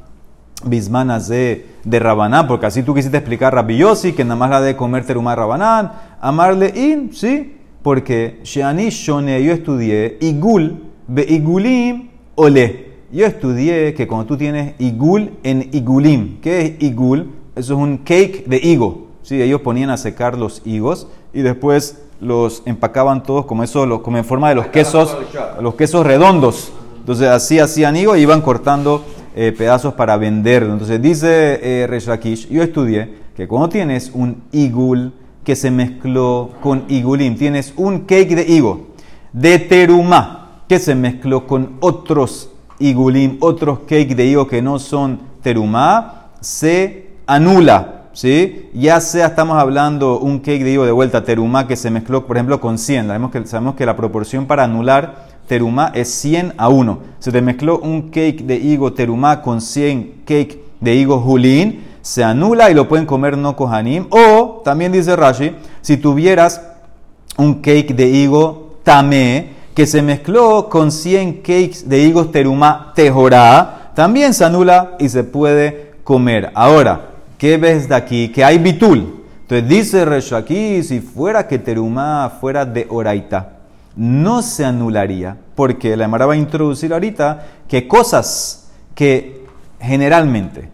bismanas 0.64 1.28
de, 1.28 1.66
Rabanán, 1.84 2.46
porque 2.46 2.66
así 2.66 2.82
tú 2.82 2.94
quisiste 2.94 3.16
explicar 3.16 3.54
Rabbi 3.54 3.76
Yossi, 3.76 4.12
que 4.12 4.25
nada 4.25 4.37
más 4.37 4.50
la 4.50 4.61
de 4.61 4.76
comer 4.76 5.04
terumá 5.04 5.35
Rabanán, 5.35 5.92
amarle 6.20 6.73
in, 6.75 7.14
sí, 7.14 7.56
porque 7.82 8.40
Sheani 8.42 8.90
Shone, 8.90 9.42
yo 9.42 9.52
estudié 9.52 10.18
igul, 10.20 10.82
be 11.06 11.25
igulim 11.28 12.11
ole. 12.35 12.88
Yo 13.11 13.25
estudié 13.25 13.95
que 13.95 14.07
cuando 14.07 14.27
tú 14.27 14.37
tienes 14.37 14.75
igul 14.79 15.31
en 15.43 15.71
igulim, 15.73 16.41
¿qué 16.43 16.61
es 16.61 16.83
igul? 16.83 17.31
Eso 17.57 17.73
es 17.73 17.79
un 17.79 17.97
cake 17.97 18.45
de 18.47 18.59
higo. 18.59 19.07
Sí, 19.23 19.41
ellos 19.41 19.62
ponían 19.62 19.88
a 19.88 19.97
secar 19.97 20.37
los 20.37 20.61
higos 20.67 21.09
y 21.33 21.41
después 21.41 22.03
los 22.21 22.62
empacaban 22.67 23.23
todos 23.23 23.47
como 23.47 23.62
eso, 23.62 24.03
como 24.03 24.19
en 24.19 24.27
forma 24.27 24.50
de 24.50 24.57
los 24.57 24.67
quesos, 24.67 25.17
los 25.59 25.75
quesos 25.75 26.05
redondos. 26.05 26.71
Entonces 26.99 27.29
así 27.29 27.59
hacían 27.59 27.97
higo 27.97 28.15
y 28.15 28.21
iban 28.21 28.43
cortando 28.43 29.03
eh, 29.35 29.55
pedazos 29.57 29.95
para 29.95 30.19
venderlo. 30.19 30.75
Entonces 30.75 31.00
dice 31.00 31.61
eh, 31.62 31.87
Reshakish, 31.87 32.50
yo 32.50 32.62
estudié 32.62 33.15
que 33.35 33.49
cuando 33.49 33.71
tienes 33.71 34.11
un 34.12 34.43
igul 34.53 35.15
que 35.45 35.57
se 35.57 35.71
mezcló 35.71 36.50
con 36.61 36.85
igulim, 36.88 37.38
tienes 37.38 37.73
un 37.77 38.00
cake 38.00 38.35
de 38.35 38.43
higo, 38.43 38.88
de 39.33 39.59
terumá, 39.59 40.65
que 40.69 40.79
se 40.79 40.95
mezcló 40.95 41.47
con 41.47 41.79
otros 41.81 42.50
igulim, 42.78 43.37
otros 43.40 43.80
cake 43.80 44.14
de 44.14 44.26
higo 44.26 44.47
que 44.47 44.62
no 44.62 44.78
son 44.78 45.20
terumá, 45.42 46.30
se 46.40 47.11
anula. 47.26 47.94
¿Sí? 48.12 48.68
Ya 48.75 49.00
sea 49.00 49.26
estamos 49.26 49.58
hablando 49.58 50.18
un 50.18 50.40
cake 50.40 50.64
de 50.64 50.73
higo 50.73 50.85
de 50.85 50.90
vuelta, 50.90 51.23
terumá, 51.23 51.68
que 51.68 51.76
se 51.76 51.88
mezcló, 51.88 52.26
por 52.26 52.37
ejemplo, 52.37 52.61
con 52.61 52.76
100. 52.76 53.06
Sabemos 53.06 53.30
que, 53.30 53.47
sabemos 53.47 53.76
que 53.76 53.87
la 53.87 53.94
proporción 53.94 54.47
para 54.47 54.64
anular 54.64 55.28
terumá 55.47 55.92
es 55.94 56.08
100 56.14 56.54
a 56.56 56.68
1. 56.68 56.99
Se 57.20 57.30
te 57.30 57.40
mezcló 57.40 57.78
un 57.78 58.11
cake 58.11 58.42
de 58.42 58.56
higo 58.56 58.92
terumá 58.92 59.40
con 59.40 59.61
100 59.61 60.23
cake 60.25 60.61
de 60.80 60.94
higo 60.94 61.20
julín, 61.20 61.85
se 62.02 62.25
anula 62.25 62.70
y 62.70 62.75
lo 62.75 62.88
pueden 62.88 63.06
comer 63.06 63.37
no 63.37 63.54
kohanim. 63.54 64.06
O, 64.11 64.62
también 64.64 64.92
dice 64.92 65.14
Rashi, 65.14 65.52
si 65.80 65.97
tuvieras 65.97 66.61
un 67.37 67.54
cake 67.56 67.94
de 67.94 68.08
higo 68.08 68.78
tamé, 68.82 69.58
que 69.78 69.87
se 69.87 70.02
mezcló 70.02 70.68
con 70.68 70.90
100 70.90 71.35
cakes 71.35 71.88
de 71.88 72.00
higos 72.00 72.32
terumá 72.32 72.92
tejorá, 72.97 73.92
también 73.94 74.35
se 74.35 74.44
anula 74.44 74.97
y 74.99 75.08
se 75.08 75.23
puede 75.23 75.92
comer. 76.02 76.50
Ahora, 76.56 77.11
¿qué 77.38 77.58
ves 77.58 77.88
de 77.88 77.94
aquí? 77.94 78.32
Que 78.32 78.42
hay 78.42 78.58
bitul. 78.58 79.23
Entonces 79.42 79.68
dice 79.68 80.04
Rashi 80.04 80.35
aquí, 80.35 80.82
si 80.82 80.99
fuera 80.99 81.47
que 81.47 81.61
terumá 81.61 82.28
fuera 82.40 82.64
de 82.64 82.88
oraita 82.90 83.52
no 83.94 84.42
se 84.42 84.64
anularía, 84.64 85.37
porque 85.54 85.97
la 85.97 86.06
Emara 86.06 86.26
va 86.26 86.32
a 86.32 86.37
introducir 86.37 86.92
ahorita 86.92 87.47
que 87.68 87.87
cosas 87.87 88.70
que 88.97 89.44
generalmente 89.80 90.70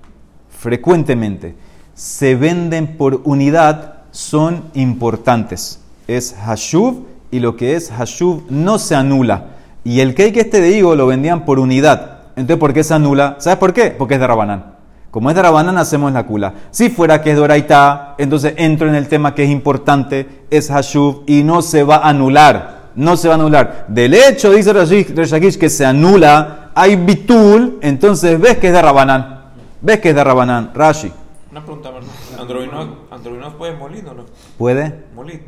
frecuentemente 0.49 1.55
se 1.93 2.37
venden 2.37 2.97
por 2.97 3.21
unidad 3.25 3.97
son 4.13 4.65
importantes. 4.73 5.79
Es 6.09 6.35
hashuv 6.35 7.13
y 7.35 7.41
lo 7.41 7.57
que 7.57 7.75
es 7.75 7.91
hashuv 7.91 8.45
no 8.49 8.79
se 8.79 8.95
anula. 8.95 9.47
Y 9.83 9.99
el 9.99 10.15
cake 10.15 10.37
este 10.37 10.61
de 10.61 10.71
higo 10.71 10.95
lo 10.95 11.09
vendían 11.09 11.45
por 11.45 11.59
unidad. 11.59 12.19
Entonces, 12.37 12.59
¿por 12.59 12.73
qué 12.73 12.85
se 12.85 12.95
anula? 12.95 13.35
¿Sabes 13.41 13.59
por 13.59 13.73
qué? 13.73 13.91
Porque 13.91 14.15
es 14.15 14.21
de 14.21 14.27
Rabanán. 14.29 14.77
Como 15.11 15.31
es 15.31 15.35
de 15.35 15.43
Rabanán, 15.43 15.77
hacemos 15.77 16.13
la 16.13 16.29
kula. 16.29 16.55
Si 16.71 16.91
fuera 16.91 17.23
que 17.23 17.33
es 17.33 17.37
Doraita, 17.37 18.15
entonces 18.19 18.55
entro 18.57 18.89
en 18.89 18.95
el 18.95 19.09
tema 19.09 19.35
que 19.35 19.43
es 19.43 19.51
importante, 19.51 20.45
es 20.49 20.71
hashuv 20.71 21.25
y 21.27 21.43
no 21.43 21.61
se 21.61 21.83
va 21.83 21.97
a 21.97 22.11
anular. 22.11 22.91
No 22.95 23.17
se 23.17 23.27
va 23.27 23.35
a 23.35 23.39
anular. 23.39 23.87
Del 23.89 24.15
hecho, 24.15 24.53
dice 24.53 24.73
Reshakish, 24.73 25.59
que 25.59 25.71
se 25.71 25.85
anula, 25.85 26.71
hay 26.73 26.95
bitul, 26.95 27.81
entonces 27.83 28.41
ves 28.41 28.59
que 28.59 28.69
es 28.69 28.73
de 28.73 28.81
Rabanán. 28.81 29.47
¿Ves 29.81 29.99
que 29.99 30.11
es 30.11 30.15
de 30.15 30.23
Rabanán? 30.23 30.71
Rashi. 30.73 31.11
Una 31.51 31.65
pregunta, 31.65 31.91
¿verdad? 31.91 32.09
¿Androginos, 32.39 32.89
¿Androginos 33.11 33.55
puede 33.55 33.75
molir 33.77 34.07
o 34.07 34.15
no? 34.15 34.25
¿Puede? 34.57 35.01
Molir. 35.17 35.43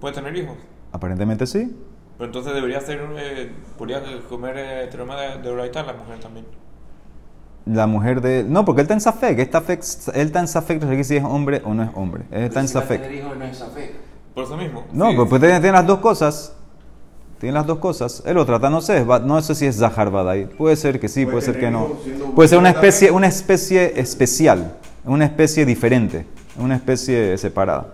¿Puede 0.00 0.14
tener 0.14 0.34
hijos? 0.34 0.56
Aparentemente 0.92 1.46
sí. 1.46 1.74
Pero 2.18 2.26
entonces 2.26 2.54
debería 2.54 2.80
ser, 2.80 3.00
eh, 3.18 3.52
podría 3.76 4.02
comer 4.28 4.54
eh, 4.56 4.88
teroma 4.90 5.20
de, 5.20 5.42
de 5.42 5.50
Uraita 5.50 5.82
la 5.82 5.92
mujer 5.92 6.18
también. 6.18 6.46
La 7.66 7.86
mujer 7.86 8.20
de... 8.20 8.44
No, 8.44 8.64
porque 8.64 8.80
él 8.80 8.84
está 8.84 8.94
en 8.94 9.00
Safek. 9.00 9.38
Él 9.38 10.20
está 10.26 10.40
en 10.40 10.48
Safek, 10.48 10.80
no 10.82 10.88
sé 10.88 11.04
si 11.04 11.16
es 11.16 11.24
hombre 11.24 11.60
o 11.64 11.74
no 11.74 11.82
es 11.82 11.90
hombre. 11.94 12.22
Él 12.30 12.44
está 12.44 12.60
en 12.60 12.68
Safek. 12.68 13.00
no 13.36 13.44
es 13.44 13.58
Safek. 13.58 13.92
Por 14.34 14.44
eso 14.44 14.56
mismo. 14.56 14.84
No, 14.92 15.10
Sí. 15.10 15.16
pues 15.16 15.28
pues 15.28 15.40
tiene, 15.42 15.60
tiene 15.60 15.72
las 15.72 15.86
dos 15.86 15.98
cosas. 15.98 16.54
Tiene 17.40 17.54
las 17.54 17.66
dos 17.66 17.78
cosas. 17.78 18.22
Él 18.24 18.34
lo 18.34 18.46
trata, 18.46 18.70
no 18.70 18.80
sé, 18.80 19.04
no 19.04 19.42
sé 19.42 19.54
si 19.54 19.66
es 19.66 19.76
Zahar 19.76 20.10
Badai. 20.10 20.46
Puede 20.46 20.76
ser 20.76 20.98
que 21.00 21.08
sí, 21.08 21.26
puede, 21.26 21.42
ser 21.42 21.58
que 21.58 21.70
no. 21.70 21.88
Puede 22.34 22.48
ser 22.48 22.58
una 22.58 22.70
especie, 22.70 23.10
una 23.10 23.26
especie 23.26 24.00
especial, 24.00 24.76
una 25.04 25.26
especie 25.26 25.66
diferente, 25.66 26.24
una 26.58 26.76
especie 26.76 27.36
separada. 27.36 27.88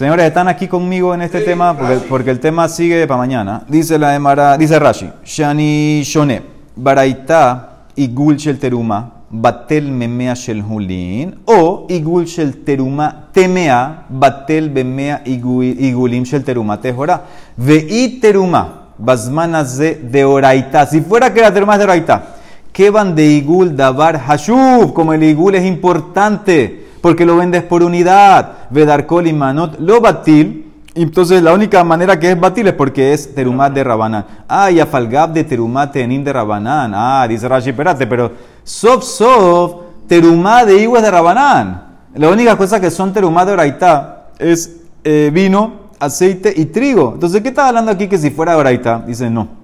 Señores, 0.00 0.24
están 0.24 0.48
aquí 0.48 0.66
conmigo 0.66 1.12
en 1.12 1.20
este 1.20 1.42
tema 1.42 1.76
porque, 1.76 1.96
porque 2.08 2.30
el 2.30 2.40
tema 2.40 2.70
sigue 2.70 3.06
para 3.06 3.18
mañana. 3.18 3.64
Dice 3.68 3.98
la 3.98 4.14
Emara, 4.14 4.56
dice 4.56 4.78
Rashi, 4.78 5.10
Shani 5.22 6.00
Shone, 6.04 6.40
Baraita 6.74 7.84
Igul 7.96 8.38
Shel 8.38 8.58
Teruma, 8.58 9.12
Batel 9.28 9.92
Memea 9.92 10.32
Shel 10.32 10.64
Hulin, 10.64 11.40
o 11.44 11.84
Igul 11.90 12.24
Shel 12.24 12.64
Teruma 12.64 13.28
Temea, 13.30 14.06
Batel 14.08 14.70
Bemea 14.70 15.20
Igulim 15.26 16.24
Shel 16.24 16.44
Teruma 16.44 16.80
Tehora, 16.80 17.22
Vei 17.58 18.18
Teruma, 18.22 18.94
Basmanaze 18.96 19.96
de 19.96 20.24
Oraita. 20.24 20.86
Si 20.86 21.02
fuera 21.02 21.30
que 21.34 21.42
la 21.42 21.52
Teruma 21.52 21.74
es 21.74 21.78
de 21.78 21.84
Oraita, 21.84 22.36
que 22.72 22.88
van 22.88 23.14
de 23.14 23.26
Igul 23.26 23.76
Davar 23.76 24.18
Hashub, 24.18 24.94
como 24.94 25.12
el 25.12 25.22
Igul 25.24 25.56
es 25.56 25.66
importante 25.66 26.88
porque 27.00 27.26
lo 27.26 27.36
vendes 27.36 27.62
por 27.62 27.82
unidad. 27.82 28.68
Vedarkol 28.70 29.26
y 29.26 29.32
manot 29.32 29.78
lo 29.78 30.00
batil. 30.00 30.66
Entonces 30.94 31.42
la 31.42 31.52
única 31.52 31.84
manera 31.84 32.18
que 32.18 32.32
es 32.32 32.40
batil 32.40 32.66
es 32.66 32.74
porque 32.74 33.12
es 33.12 33.34
terumat 33.34 33.72
de 33.72 33.84
Rabanán. 33.84 34.24
Ah, 34.48 34.70
y 34.70 34.80
afalgab 34.80 35.32
de 35.32 35.44
terumat 35.44 35.92
tenin 35.92 36.24
de 36.24 36.32
Rabanán. 36.32 36.92
Ah, 36.94 37.26
dice 37.28 37.48
Rashi, 37.48 37.70
espérate, 37.70 38.06
pero 38.06 38.32
sof 38.64 39.04
sof 39.04 39.74
terumat 40.08 40.66
de 40.66 40.82
iguas 40.82 41.02
de 41.02 41.10
Rabanán. 41.10 41.90
La 42.14 42.28
única 42.28 42.56
cosa 42.56 42.80
que 42.80 42.90
son 42.90 43.12
terumat 43.12 43.46
de 43.46 43.52
Oraitá 43.52 44.30
es 44.38 44.80
eh, 45.04 45.30
vino, 45.32 45.90
aceite 46.00 46.52
y 46.54 46.66
trigo. 46.66 47.12
Entonces, 47.14 47.40
¿qué 47.40 47.50
está 47.50 47.68
hablando 47.68 47.92
aquí 47.92 48.08
que 48.08 48.18
si 48.18 48.30
fuera 48.30 48.56
Oraitá? 48.56 49.02
Dice, 49.06 49.30
no. 49.30 49.59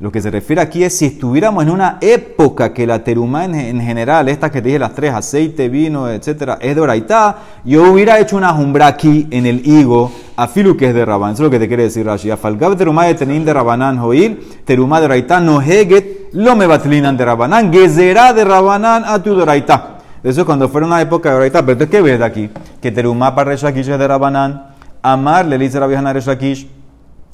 Lo 0.00 0.12
que 0.12 0.22
se 0.22 0.30
refiere 0.30 0.62
aquí 0.62 0.84
es 0.84 0.96
si 0.96 1.06
estuviéramos 1.06 1.64
en 1.64 1.70
una 1.70 1.98
época 2.00 2.72
que 2.72 2.86
la 2.86 3.02
terumá 3.02 3.44
en, 3.46 3.56
en 3.56 3.80
general, 3.80 4.28
estas 4.28 4.52
que 4.52 4.62
te 4.62 4.68
dije 4.68 4.78
las 4.78 4.94
tres, 4.94 5.12
aceite, 5.12 5.68
vino, 5.68 6.08
etcétera, 6.08 6.58
es 6.60 6.76
de 6.76 6.80
oraitá, 6.80 7.38
yo 7.64 7.90
hubiera 7.90 8.20
hecho 8.20 8.36
una 8.36 8.52
jumbra 8.52 8.86
aquí 8.86 9.26
en 9.32 9.44
el 9.44 9.66
higo, 9.66 10.12
a 10.36 10.46
filu 10.46 10.76
que 10.76 10.90
es 10.90 10.94
de 10.94 11.04
rabán. 11.04 11.32
Eso 11.32 11.42
es 11.42 11.46
lo 11.46 11.50
que 11.50 11.58
te 11.58 11.66
quiere 11.66 11.82
decir 11.82 12.06
Rashi. 12.06 12.30
Afalgab 12.30 12.76
terumá 12.76 13.06
de 13.06 13.14
tenin 13.16 13.44
de 13.44 13.52
rabanán 13.52 13.98
joil, 13.98 14.38
terumá 14.64 15.00
de 15.00 15.06
oraitá 15.06 15.40
no 15.40 15.60
heget, 15.60 16.28
lo 16.32 16.54
me 16.54 16.68
batlinan 16.68 17.16
de 17.16 17.24
rabanán, 17.24 17.72
gezerá 17.72 18.32
de 18.32 18.44
rabanán 18.44 19.02
a 19.04 19.20
tu 19.20 19.34
de. 19.34 19.98
Eso 20.22 20.40
es 20.40 20.46
cuando 20.46 20.68
fuera 20.68 20.86
una 20.86 21.00
época 21.00 21.30
de 21.30 21.36
oraitá. 21.38 21.62
Pero 21.62 21.72
entonces, 21.72 21.90
¿qué 21.90 22.02
ves 22.02 22.20
de 22.20 22.24
aquí? 22.24 22.50
Que 22.80 22.92
terumá 22.92 23.34
para 23.34 23.50
Reshakish 23.50 23.88
es 23.88 23.98
de 23.98 24.06
rabanán, 24.06 24.68
amar 25.02 25.46
le 25.46 25.58
dice 25.58 25.80
la 25.80 25.88
vieja 25.88 26.12
Reshakish, 26.12 26.68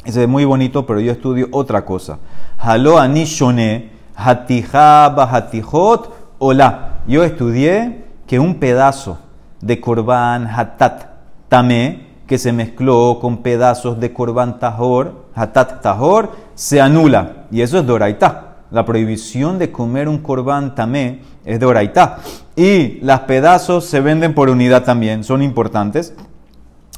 ese 0.04 0.22
es 0.22 0.28
muy 0.28 0.44
bonito, 0.44 0.86
pero 0.86 1.00
yo 1.00 1.12
estudio 1.12 1.48
otra 1.50 1.84
cosa. 1.84 2.18
Halo 2.58 2.98
ani 2.98 3.24
shone, 3.24 3.90
hatijá 4.14 5.06
hatijot, 5.06 6.12
hola. 6.38 7.00
Yo 7.06 7.24
estudié 7.24 8.04
que 8.26 8.38
un 8.38 8.56
pedazo 8.56 9.18
de 9.60 9.80
korban 9.80 10.46
hatat 10.46 11.06
tamé, 11.48 12.06
que 12.26 12.38
se 12.38 12.52
mezcló 12.52 13.18
con 13.20 13.38
pedazos 13.38 14.00
de 14.00 14.12
korban 14.12 14.58
tahor, 14.58 15.26
hatat 15.34 15.82
tahor, 15.82 16.32
se 16.54 16.80
anula. 16.80 17.46
Y 17.50 17.62
eso 17.62 17.78
es 17.78 17.86
doraitá. 17.86 18.56
La 18.70 18.84
prohibición 18.84 19.58
de 19.58 19.70
comer 19.70 20.08
un 20.08 20.18
korban 20.18 20.74
tamé 20.74 21.20
es 21.44 21.60
doraitá. 21.60 22.18
Y 22.56 22.98
los 23.02 23.20
pedazos 23.20 23.84
se 23.84 24.00
venden 24.00 24.34
por 24.34 24.48
unidad 24.48 24.84
también, 24.84 25.24
son 25.24 25.42
importantes. 25.42 26.14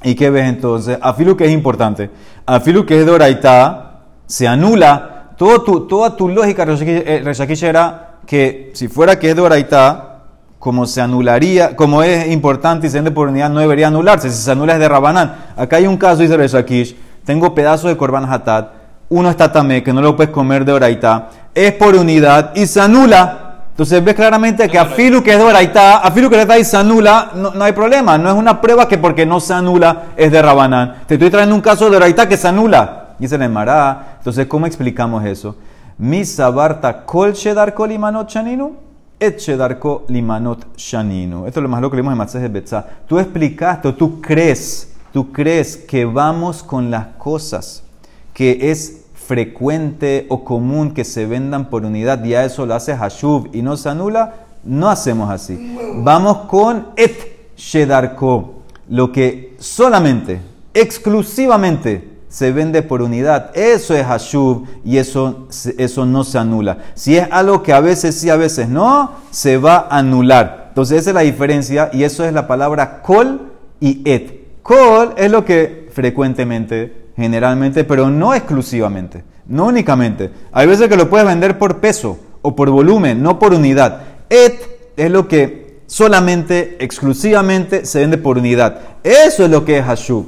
¿Y 0.07 0.15
qué 0.15 0.31
ves 0.31 0.49
entonces? 0.49 0.97
Afilu 1.03 1.37
que 1.37 1.47
es 1.47 1.51
importante. 1.51 2.09
Afilu 2.47 2.87
que 2.87 3.01
es 3.01 3.05
de 3.05 3.11
Oraitá, 3.11 4.03
se 4.25 4.47
anula. 4.47 5.33
Todo 5.37 5.63
tu, 5.63 5.89
toda 5.89 6.15
tu 6.15 6.29
lógica, 6.29 6.65
Reshakish, 6.65 7.65
era 7.65 8.21
que 8.25 8.71
si 8.73 8.87
fuera 8.87 9.19
que 9.19 9.31
es 9.31 9.35
de 9.35 9.43
Oraitá, 9.43 10.21
como 10.61 10.87
se 10.87 11.01
anularía, 11.01 11.75
como 11.75 12.05
es 12.05 12.29
importante 12.29 12.87
y 12.87 12.91
se 12.91 12.99
vende 12.99 13.11
por 13.11 13.27
unidad, 13.27 13.51
no 13.51 13.59
debería 13.59 13.89
anularse. 13.89 14.31
Si 14.31 14.41
se 14.41 14.53
anula 14.53 14.75
es 14.75 14.79
de 14.79 14.89
Rabanán. 14.89 15.35
Acá 15.57 15.79
hay 15.79 15.89
un 15.89 15.97
caso, 15.97 16.23
dice 16.23 16.37
Reshakish, 16.37 16.95
tengo 17.25 17.53
pedazos 17.53 17.91
de 17.91 17.97
Korban 17.97 18.33
Hatat, 18.33 18.71
uno 19.09 19.29
está 19.29 19.51
tamé, 19.51 19.83
que 19.83 19.93
no 19.93 20.03
lo 20.03 20.15
puedes 20.15 20.33
comer 20.33 20.65
de 20.65 20.73
Oraitá, 20.73 21.31
es 21.53 21.73
por 21.73 21.97
unidad 21.97 22.53
y 22.55 22.69
se 22.69 22.81
anula. 22.81 23.46
Entonces 23.77 24.03
ves 24.03 24.15
claramente 24.15 24.71
que 24.71 24.79
a 24.79 24.87
Filu 24.87 25.23
que 25.23 25.33
es 25.33 25.37
de 25.37 25.45
Oraitá, 25.45 25.99
a 25.99 26.11
Filu 26.11 26.31
que 26.31 26.41
es 26.41 26.49
de 26.49 26.61
y 26.61 26.65
se 26.65 26.79
anula, 26.79 27.33
no, 27.35 27.51
no 27.51 27.63
hay 27.63 27.73
problema. 27.73 28.17
No 28.17 28.31
es 28.31 28.35
una 28.35 28.59
prueba 28.59 28.89
que 28.89 28.97
porque 28.97 29.27
no 29.27 29.39
se 29.39 29.53
anula 29.53 30.05
es 30.17 30.33
de 30.33 30.41
Rabanán. 30.41 31.03
Te 31.07 31.17
estoy 31.17 31.29
trayendo 31.29 31.55
un 31.55 31.61
caso 31.61 31.91
de 31.91 31.99
Oraitá 31.99 32.27
que 32.27 32.39
se 32.39 32.49
anula. 32.49 33.09
Dice 33.19 33.35
el 33.35 33.51
Mará. 33.51 34.17
Entonces, 34.17 34.47
¿cómo 34.47 34.65
explicamos 34.65 35.23
eso? 35.27 35.57
Mi 35.99 36.25
sabarta 36.25 37.05
kol 37.05 37.35
shedarko 37.35 37.87
limanot 37.87 38.31
shaninu, 38.31 38.77
et 39.21 39.39
shedarko 39.39 40.07
limanot 40.09 40.75
shaninu. 40.75 41.47
Esto 41.47 41.61
es 41.61 41.63
lo 41.63 41.69
más 41.69 41.83
loco 41.83 41.91
que 41.91 41.97
leímos 41.99 42.13
en 42.13 42.19
Matzeh 42.19 42.41
de 42.41 42.49
Betzá. 42.49 42.87
Tú 43.07 43.19
explicaste, 43.19 43.93
tú 43.93 44.23
crees, 44.23 44.95
tú 45.13 45.31
crees 45.33 45.77
que 45.77 46.07
vamos 46.07 46.63
con 46.63 46.91
las 46.91 47.09
cosas 47.19 47.83
que 48.33 48.71
es 48.71 49.06
frecuente 49.27 50.27
o 50.29 50.45
común 50.45 50.95
que 50.95 51.05
se 51.05 51.27
vendan 51.27 51.69
por 51.69 51.85
unidad, 51.85 52.23
ya 52.23 52.45
eso 52.45 52.65
lo 52.65 52.75
hace 52.75 52.93
Hashuv 52.93 53.49
y 53.53 53.61
no 53.61 53.77
se 53.77 53.89
anula, 53.89 54.47
no 54.65 54.89
hacemos 54.89 55.31
así. 55.31 55.77
Vamos 55.97 56.49
con 56.49 56.89
et 56.97 57.57
shedarko, 57.57 58.63
lo 58.89 59.11
que 59.11 59.57
solamente, 59.59 60.41
exclusivamente 60.73 62.17
se 62.29 62.53
vende 62.53 62.83
por 62.83 63.03
unidad, 63.03 63.51
eso 63.57 63.97
es 63.97 64.05
Hashuv 64.07 64.65
y 64.85 64.99
eso, 64.99 65.49
eso 65.77 66.07
no 66.07 66.23
se 66.23 66.39
anula. 66.39 66.79
Si 66.95 67.17
es 67.17 67.27
algo 67.33 67.65
que 67.65 67.73
a 67.73 67.81
veces 67.81 68.15
sí, 68.15 68.31
a 68.31 68.37
veces 68.37 68.69
no, 68.69 69.11
se 69.31 69.57
va 69.57 69.89
a 69.91 69.99
anular. 69.99 70.67
Entonces 70.69 71.01
esa 71.01 71.11
es 71.11 71.15
la 71.15 71.23
diferencia 71.23 71.91
y 71.93 72.05
eso 72.05 72.25
es 72.25 72.33
la 72.33 72.47
palabra 72.47 73.03
kol 73.03 73.53
y 73.81 74.03
et. 74.09 74.63
Kol 74.63 75.15
es 75.17 75.31
lo 75.31 75.45
que 75.45 75.89
frecuentemente 75.93 77.06
generalmente, 77.17 77.85
pero 77.85 78.11
no 78.11 78.35
exclusivamente, 78.35 79.25
no 79.47 79.67
únicamente. 79.67 80.31
Hay 80.53 80.67
veces 80.67 80.89
que 80.89 80.97
lo 80.97 81.09
puedes 81.09 81.27
vender 81.27 81.59
por 81.59 81.79
peso 81.81 82.19
o 82.43 82.55
por 82.55 82.71
volumen, 82.71 83.23
no 83.23 83.39
por 83.39 83.55
unidad. 83.55 84.03
Et 84.29 84.93
es 84.97 85.11
lo 85.11 85.27
que 85.27 85.81
solamente, 85.87 86.77
exclusivamente 86.81 87.87
se 87.87 88.01
vende 88.01 88.19
por 88.19 88.39
unidad. 88.39 88.81
Eso 89.03 89.45
es 89.45 89.51
lo 89.51 89.65
que 89.65 89.79
es 89.79 89.85
Hashuv. 89.85 90.27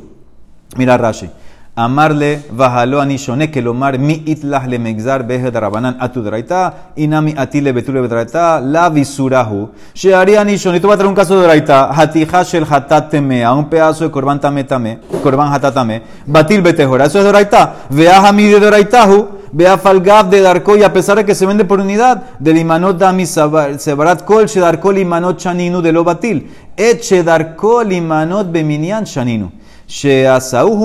Mira 0.77 0.97
Rashi. 0.97 1.31
Amarle 1.79 2.43
bajalo 2.51 3.01
anishone 3.01 3.53
que 3.53 3.63
lomar 3.63 4.01
mi 4.01 4.25
itlah 4.27 4.67
le 4.67 4.81
megzar 4.81 5.23
beje 5.23 5.53
de 5.53 5.61
rabanan 5.61 5.97
atudraita 6.01 6.75
inami 6.97 7.35
atile 7.37 7.73
betule 7.73 8.01
bedraita 8.03 8.61
la 8.61 8.91
visurahu. 8.91 9.69
Sheari 9.95 10.35
anishone 10.35 10.81
tú 10.81 10.89
vas 10.89 10.95
a 10.95 10.99
traer 10.99 11.09
un 11.09 11.15
caso 11.15 11.39
de 11.39 11.47
draita 11.47 11.93
hatija 11.93 12.43
shel 12.43 12.65
hatat 12.65 13.11
temea 13.11 13.53
un 13.53 13.67
pedazo 13.71 14.03
de 14.03 14.11
korban 14.11 14.41
tame 14.41 14.65
tame 14.65 14.99
korban 15.23 15.53
hatat 15.53 15.73
tame 15.73 16.03
batil 16.27 16.63
betejora 16.63 17.05
eso 17.05 17.21
es 17.21 17.25
draita 17.27 17.77
vea 17.91 18.27
hamid 18.27 18.55
de 18.55 18.59
draitahu 18.59 19.29
vea 19.53 19.79
falgav 19.79 20.31
de 20.31 20.41
darko 20.41 20.77
y 20.77 20.83
a 20.83 20.93
pesar 20.93 21.19
de 21.19 21.25
que 21.25 21.37
se 21.37 21.47
vende 21.47 21.65
por 21.65 21.79
unidad 21.79 22.25
de 22.41 22.55
limanot 22.55 22.99
dami 22.99 23.25
sebarat 23.25 24.25
kol 24.25 24.47
shedarko 24.49 24.91
limanot 24.91 25.39
shaninu 25.39 25.81
de 25.81 25.93
lo 25.93 26.03
batil. 26.03 26.51
Et 26.77 27.01
shedarko 27.03 27.85
limanot 27.85 28.51
beminian 28.51 29.05
shaninu 29.07 29.53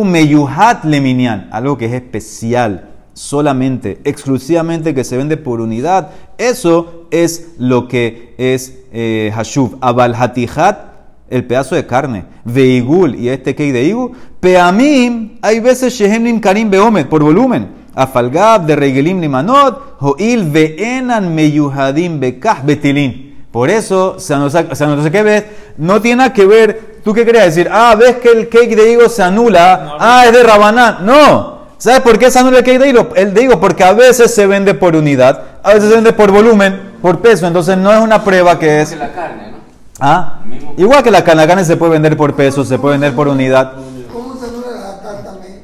Meyuhat 0.05 0.85
leminian, 0.85 1.49
algo 1.51 1.77
que 1.77 1.85
es 1.85 1.93
especial, 1.93 2.89
solamente, 3.13 3.99
exclusivamente 4.05 4.95
que 4.95 5.03
se 5.03 5.17
vende 5.17 5.37
por 5.37 5.61
unidad, 5.61 6.11
eso 6.37 7.07
es 7.11 7.53
lo 7.57 7.87
que 7.87 8.33
es 8.37 8.79
eh, 8.91 9.31
hashuv. 9.35 9.77
Abal 9.81 10.15
hatijat, 10.15 10.93
el 11.29 11.45
pedazo 11.45 11.75
de 11.75 11.85
carne. 11.85 12.25
Veigul 12.45 13.15
y 13.15 13.29
este 13.29 13.55
cake 13.55 13.73
de 13.73 13.83
igu. 13.85 14.11
Peamim, 14.39 15.37
hay 15.41 15.59
veces 15.59 15.93
shehemlim 15.93 16.39
karim 16.39 16.69
beomet, 16.69 17.07
por 17.07 17.23
volumen. 17.23 17.83
Afalgab 17.95 18.65
de 18.65 18.75
regelim 18.75 19.19
limanot, 19.19 19.97
hoil 19.99 20.49
veenan 20.49 21.33
meyuhadim 21.35 22.19
bekah 22.19 22.63
betilin. 22.63 23.32
Por 23.53 23.69
eso, 23.69 24.15
se 24.17 24.35
nos, 24.35 24.51
se 24.51 24.87
nos 24.87 25.07
¿qué 25.11 25.21
ves? 25.21 25.43
No 25.77 26.01
tiene 26.01 26.17
nada 26.17 26.33
que 26.33 26.43
ver. 26.43 27.01
¿Tú 27.03 27.13
qué 27.13 27.23
querías 27.23 27.45
decir? 27.45 27.69
Ah, 27.71 27.93
ves 27.95 28.15
que 28.15 28.31
el 28.31 28.49
cake 28.49 28.75
de 28.75 28.91
higo 28.91 29.07
se 29.09 29.21
anula. 29.21 29.95
ah, 29.99 30.23
es 30.25 30.33
de 30.33 30.41
rabanán. 30.41 31.05
No. 31.05 31.59
¿Sabes 31.77 31.99
por 31.99 32.17
qué 32.17 32.31
se 32.31 32.39
anula 32.39 32.57
el 32.57 32.63
cake 32.63 32.79
de 32.79 32.89
higo? 32.89 33.09
El 33.15 33.31
de 33.31 33.43
higo, 33.43 33.59
porque 33.59 33.83
a 33.83 33.93
veces 33.93 34.33
se 34.33 34.47
vende 34.47 34.73
por 34.73 34.95
unidad, 34.95 35.43
a 35.61 35.75
veces 35.75 35.89
se 35.89 35.95
vende 35.95 36.13
por 36.13 36.31
volumen, 36.31 36.93
por 36.99 37.19
peso. 37.19 37.45
Entonces 37.45 37.77
no 37.77 37.93
es 37.93 37.99
una 37.99 38.23
prueba 38.23 38.57
que 38.57 38.81
es. 38.81 38.89
Que 38.89 38.95
la 38.95 39.13
carne, 39.13 39.51
¿no? 39.51 39.57
Ah, 39.99 40.39
igual 40.75 41.03
que 41.03 41.11
la 41.11 41.23
carne, 41.23 41.43
la 41.43 41.47
carne 41.47 41.63
se 41.63 41.77
puede 41.77 41.91
vender 41.91 42.17
por 42.17 42.33
peso, 42.35 42.65
se 42.65 42.79
puede 42.79 42.95
vender 42.95 43.13
por 43.13 43.27
unidad. 43.27 43.73
¿Cómo 44.11 44.35
se 44.35 44.47
anula 44.47 44.71
la 44.71 44.89
hatat 44.93 45.23
también? 45.25 45.61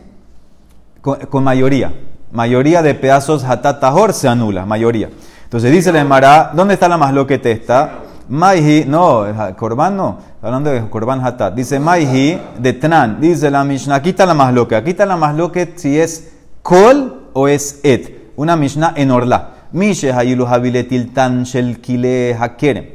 con, 1.01 1.17
con 1.21 1.43
mayoría. 1.43 1.91
Mayoría 2.31 2.83
de 2.83 2.93
pedazos 2.93 3.43
hatat 3.43 3.79
tahor 3.79 4.13
se 4.13 4.27
anula, 4.27 4.67
mayoría. 4.67 5.09
Entonces 5.49 5.71
dice 5.71 5.91
la 5.91 6.01
Emara, 6.01 6.51
¿dónde 6.53 6.75
está 6.75 6.87
la 6.87 6.95
masloquet 6.95 7.43
esta? 7.43 8.01
Maihi, 8.29 8.85
no, 8.85 9.25
Corban 9.57 9.97
no, 9.97 10.19
hablando 10.43 10.69
de 10.69 10.87
Corban 10.91 11.25
hatat. 11.25 11.55
Dice 11.55 11.79
Maihi 11.79 12.39
de 12.59 12.73
Tnan, 12.73 13.19
dice 13.19 13.49
la 13.49 13.63
Mishnah, 13.63 13.95
aquí 13.95 14.09
está 14.09 14.27
la 14.27 14.35
masloquet, 14.35 14.77
aquí 14.77 14.91
está 14.91 15.07
la 15.07 15.17
masloquet 15.17 15.75
si 15.75 15.99
es 15.99 16.33
kol 16.61 17.31
o 17.33 17.47
es 17.47 17.79
et. 17.81 18.31
Una 18.35 18.55
Mishnah 18.55 18.93
en 18.95 19.09
Orla. 19.09 19.49
Mishe 19.71 20.13
hayilu 20.13 20.45
habiletil 20.45 21.15
tan 21.15 21.45
shel 21.45 21.81
kile 21.81 22.37
hakerem. 22.39 22.85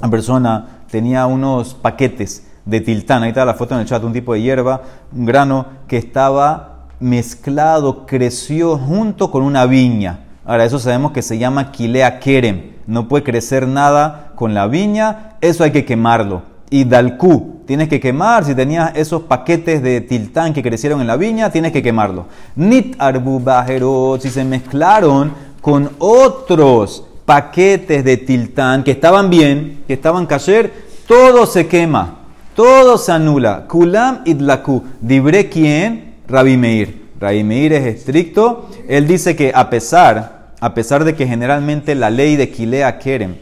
La 0.00 0.08
persona 0.08 0.84
tenía 0.90 1.26
unos 1.26 1.74
paquetes 1.74 2.46
de 2.64 2.80
tiltán, 2.80 3.22
ahí 3.22 3.28
está 3.28 3.44
la 3.44 3.52
foto 3.52 3.74
en 3.74 3.82
el 3.82 3.86
chat, 3.86 4.02
un 4.02 4.14
tipo 4.14 4.32
de 4.32 4.40
hierba, 4.40 4.80
un 5.14 5.26
grano 5.26 5.66
que 5.86 5.98
estaba 5.98 6.86
mezclado, 7.00 8.06
creció 8.06 8.78
junto 8.78 9.30
con 9.30 9.42
una 9.42 9.66
viña. 9.66 10.20
Ahora, 10.46 10.64
eso 10.64 10.78
sabemos 10.78 11.12
que 11.12 11.22
se 11.22 11.38
llama 11.38 11.72
kilea 11.72 12.20
kerem. 12.20 12.76
No 12.86 13.08
puede 13.08 13.24
crecer 13.24 13.66
nada 13.66 14.32
con 14.36 14.54
la 14.54 14.68
viña, 14.68 15.36
eso 15.40 15.64
hay 15.64 15.72
que 15.72 15.84
quemarlo. 15.84 16.42
Y 16.70 16.84
dalku, 16.84 17.62
tienes 17.66 17.88
que 17.88 18.00
quemar, 18.00 18.44
si 18.44 18.54
tenías 18.54 18.92
esos 18.94 19.22
paquetes 19.22 19.82
de 19.82 20.00
tiltán 20.00 20.52
que 20.52 20.62
crecieron 20.62 21.00
en 21.00 21.06
la 21.06 21.16
viña, 21.16 21.50
tienes 21.50 21.72
que 21.72 21.82
quemarlo. 21.82 22.26
Nit 22.54 22.94
arbu 22.98 23.40
bajerot, 23.40 24.20
si 24.20 24.30
se 24.30 24.44
mezclaron 24.44 25.32
con 25.60 25.90
otros 25.98 27.04
paquetes 27.24 28.04
de 28.04 28.16
tiltán 28.16 28.84
que 28.84 28.92
estaban 28.92 29.30
bien, 29.30 29.82
que 29.86 29.94
estaban 29.94 30.26
kasher, 30.26 30.72
todo 31.08 31.46
se 31.46 31.66
quema, 31.66 32.18
todo 32.54 32.98
se 32.98 33.12
anula. 33.12 33.66
Kulam 33.66 34.22
idlaku. 34.24 34.82
Dibre 35.00 35.48
quién? 35.48 36.14
Rabbi 36.28 36.56
Meir. 36.56 37.06
Rabbi 37.20 37.44
Meir 37.44 37.72
es 37.74 37.86
estricto. 37.86 38.68
Él 38.88 39.06
dice 39.06 39.36
que 39.36 39.52
a 39.54 39.70
pesar, 39.70 40.35
a 40.66 40.74
pesar 40.74 41.04
de 41.04 41.14
que 41.14 41.28
generalmente 41.28 41.94
la 41.94 42.10
ley 42.10 42.34
de 42.34 42.50
Kilea 42.50 42.98
Kerem 42.98 43.36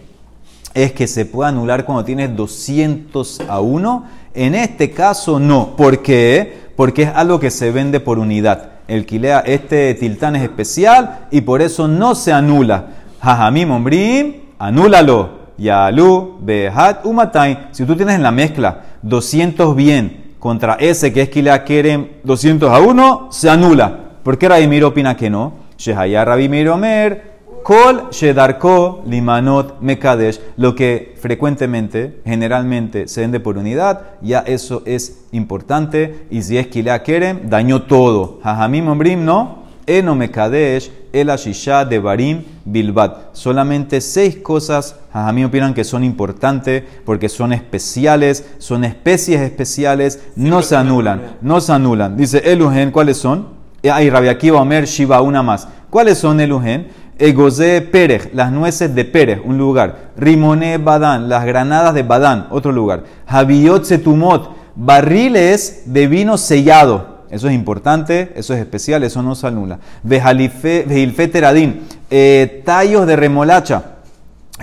es 0.75 0.93
que 0.93 1.07
se 1.07 1.25
puede 1.25 1.49
anular 1.49 1.87
cuando 1.87 2.05
tienes 2.05 2.37
200 2.37 3.41
a 3.49 3.61
1, 3.61 4.05
en 4.35 4.55
este 4.55 4.91
caso 4.91 5.41
no. 5.41 5.75
¿Por 5.75 6.03
qué? 6.03 6.65
Porque 6.77 7.05
es 7.05 7.09
algo 7.15 7.41
que 7.41 7.51
se 7.51 7.71
vende 7.71 7.99
por 7.99 8.19
unidad. 8.19 8.73
El 8.89 9.07
este 9.47 9.95
tiltán 9.95 10.37
es 10.37 10.43
especial 10.43 11.29
y 11.31 11.41
por 11.41 11.63
eso 11.63 11.89
no 11.89 12.15
se 12.15 12.31
anula. 12.31 12.89
Jajamim 13.23 13.71
ombrim, 13.71 14.35
anúlalo. 14.59 15.45
Yalu, 15.57 16.41
Behat, 16.43 17.07
Umatai. 17.07 17.69
Si 17.71 17.87
tú 17.87 17.97
tienes 17.97 18.17
en 18.17 18.23
la 18.23 18.33
mezcla 18.33 18.83
200 19.01 19.75
bien 19.75 20.35
contra 20.39 20.75
ese 20.75 21.11
que 21.11 21.23
es 21.23 21.31
Kilea 21.31 21.65
Kerem 21.65 22.07
200 22.23 22.71
a 22.71 22.81
1, 22.81 23.29
se 23.31 23.49
anula. 23.49 23.99
¿Por 24.23 24.37
qué 24.37 24.47
Rabimir 24.47 24.85
opina 24.85 25.17
que 25.17 25.31
no? 25.31 25.64
Shehaya 25.79 26.25
Rabimir 26.25 26.69
Omer, 26.69 27.35
Kol 27.63 28.11
Shedarko 28.11 29.03
Limanot 29.07 29.81
Mekadesh, 29.81 30.39
lo 30.57 30.75
que 30.75 31.15
frecuentemente, 31.19 32.21
generalmente 32.25 33.09
se 33.09 33.23
vende 33.23 33.41
por 33.41 33.57
unidad, 33.57 34.03
ya 34.21 34.41
eso 34.41 34.83
es 34.85 35.25
importante. 35.33 36.27
Y 36.31 36.43
si 36.43 36.59
es 36.59 36.67
Kilea 36.67 37.03
Kerem, 37.03 37.49
dañó 37.49 37.85
todo. 37.85 38.41
Jajamim 38.43 38.89
Ombrim 38.89 39.25
no. 39.25 39.65
Eno 39.87 40.15
Mekadesh, 40.15 40.91
el 41.13 41.31
Ashisha 41.31 41.85
de 41.85 41.99
Barim 41.99 42.43
Bilbat. 42.65 43.35
Solamente 43.35 44.01
seis 44.01 44.37
cosas, 44.37 44.97
mí 45.33 45.45
opinan 45.45 45.75
que 45.75 45.85
son 45.85 46.05
importantes 46.05 46.83
porque 47.05 47.29
son 47.29 47.53
especiales, 47.53 48.47
son 48.59 48.85
especies 48.85 49.41
especiales, 49.43 50.21
no 50.37 50.63
se 50.63 50.77
anulan, 50.77 51.37
no 51.43 51.61
se 51.61 51.73
anulan. 51.73 52.17
Dice 52.17 52.39
Elugen, 52.51 52.91
¿cuáles 52.91 53.19
son? 53.19 53.54
Eh, 53.85 53.91
Hay 53.91 54.09
Rabbi 54.09 54.49
Omer 54.49 54.87
Shiva, 54.87 55.21
una 55.21 55.43
más. 55.43 55.69
¿Cuáles 55.91 56.17
son 56.17 56.41
Elugen? 56.41 56.89
Egoze 57.19 57.83
Perej, 57.83 58.31
las 58.33 58.51
nueces 58.51 58.95
de 58.95 59.05
Perej, 59.05 59.43
un 59.45 59.59
lugar. 59.59 60.13
Rimone 60.17 60.79
Badán, 60.79 61.29
las 61.29 61.45
granadas 61.45 61.93
de 61.93 62.03
Badán, 62.03 62.47
otro 62.51 62.73
lugar. 62.73 63.05
Javiot 63.27 63.85
Setumot, 63.85 64.57
barriles 64.75 65.83
de 65.85 66.07
vino 66.07 66.39
sellado. 66.39 67.25
Eso 67.31 67.47
es 67.49 67.55
importante, 67.55 68.33
eso 68.37 68.55
es 68.55 68.61
especial, 68.61 69.05
eso 69.05 69.23
no 69.23 69.35
se 69.35 69.49
anula. 69.49 69.79
Vejilfe 70.03 71.29
teradín, 71.29 71.83
eh, 72.11 72.63
tallos 72.65 73.07
de 73.07 73.17
remolacha. 73.17 73.83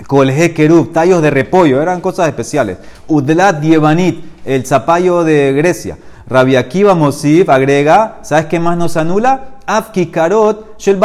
Colje 0.08 0.52
kerub, 0.52 0.92
tallos 0.92 1.22
de 1.22 1.30
repollo, 1.30 1.80
eran 1.80 2.00
cosas 2.00 2.26
especiales. 2.26 2.78
Udlat 3.06 3.60
dievanit, 3.60 4.24
el 4.44 4.66
zapallo 4.66 5.22
de 5.22 5.52
Grecia. 5.52 5.96
Rabbi 6.26 6.56
Akiva 6.56 6.94
Mosif 6.94 7.48
agrega, 7.48 8.18
¿sabes 8.22 8.46
qué 8.46 8.60
más 8.60 8.76
nos 8.76 8.96
anula? 8.96 9.58
Afki 9.66 10.06
karot 10.06 10.78
shel 10.78 10.98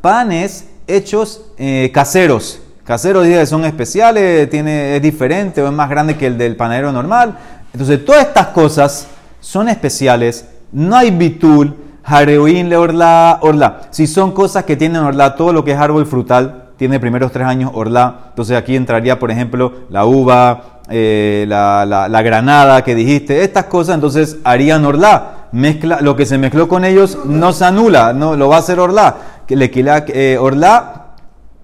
panes 0.00 0.68
hechos 0.86 1.42
eh, 1.58 1.90
caseros. 1.92 2.60
Caseros 2.84 3.26
dice 3.26 3.44
son 3.46 3.64
especiales, 3.64 4.48
tiene, 4.48 4.96
es 4.96 5.02
diferente 5.02 5.60
o 5.60 5.66
es 5.66 5.72
más 5.72 5.90
grande 5.90 6.16
que 6.16 6.26
el 6.26 6.38
del 6.38 6.56
panadero 6.56 6.90
normal. 6.90 7.36
Entonces, 7.72 8.04
todas 8.04 8.26
estas 8.26 8.48
cosas 8.48 9.06
son 9.40 9.68
especiales. 9.68 10.46
No 10.72 10.96
hay 10.96 11.10
bitul, 11.10 11.76
jareoín, 12.02 12.70
le 12.70 12.76
orla, 12.76 13.38
orla. 13.42 13.82
Si 13.90 14.06
son 14.06 14.32
cosas 14.32 14.64
que 14.64 14.76
tienen 14.76 15.02
orla, 15.02 15.36
todo 15.36 15.52
lo 15.52 15.64
que 15.64 15.72
es 15.72 15.78
árbol 15.78 16.06
frutal 16.06 16.70
tiene 16.78 16.98
primeros 16.98 17.32
tres 17.32 17.46
años 17.46 17.70
orla. 17.74 18.28
Entonces 18.30 18.56
aquí 18.56 18.74
entraría, 18.74 19.18
por 19.18 19.30
ejemplo, 19.30 19.72
la 19.90 20.06
uva, 20.06 20.77
eh, 20.90 21.44
la, 21.48 21.84
la- 21.86 22.22
granada 22.22 22.82
que 22.82 22.94
dijiste. 22.94 23.42
Estas 23.42 23.64
cosas 23.64 23.94
entonces 23.94 24.38
harían 24.44 24.84
orla. 24.84 25.34
Mezcla, 25.52 26.00
lo 26.02 26.14
que 26.14 26.26
se 26.26 26.36
mezcló 26.36 26.68
con 26.68 26.84
ellos 26.84 27.18
no 27.24 27.52
se 27.52 27.64
anula, 27.64 28.12
no, 28.12 28.36
lo 28.36 28.48
va 28.48 28.56
a 28.56 28.58
hacer 28.58 28.78
orla. 28.80 29.16
Le 29.48 29.70
quilea, 29.70 30.04
eh, 30.08 30.36
orla 30.38 31.14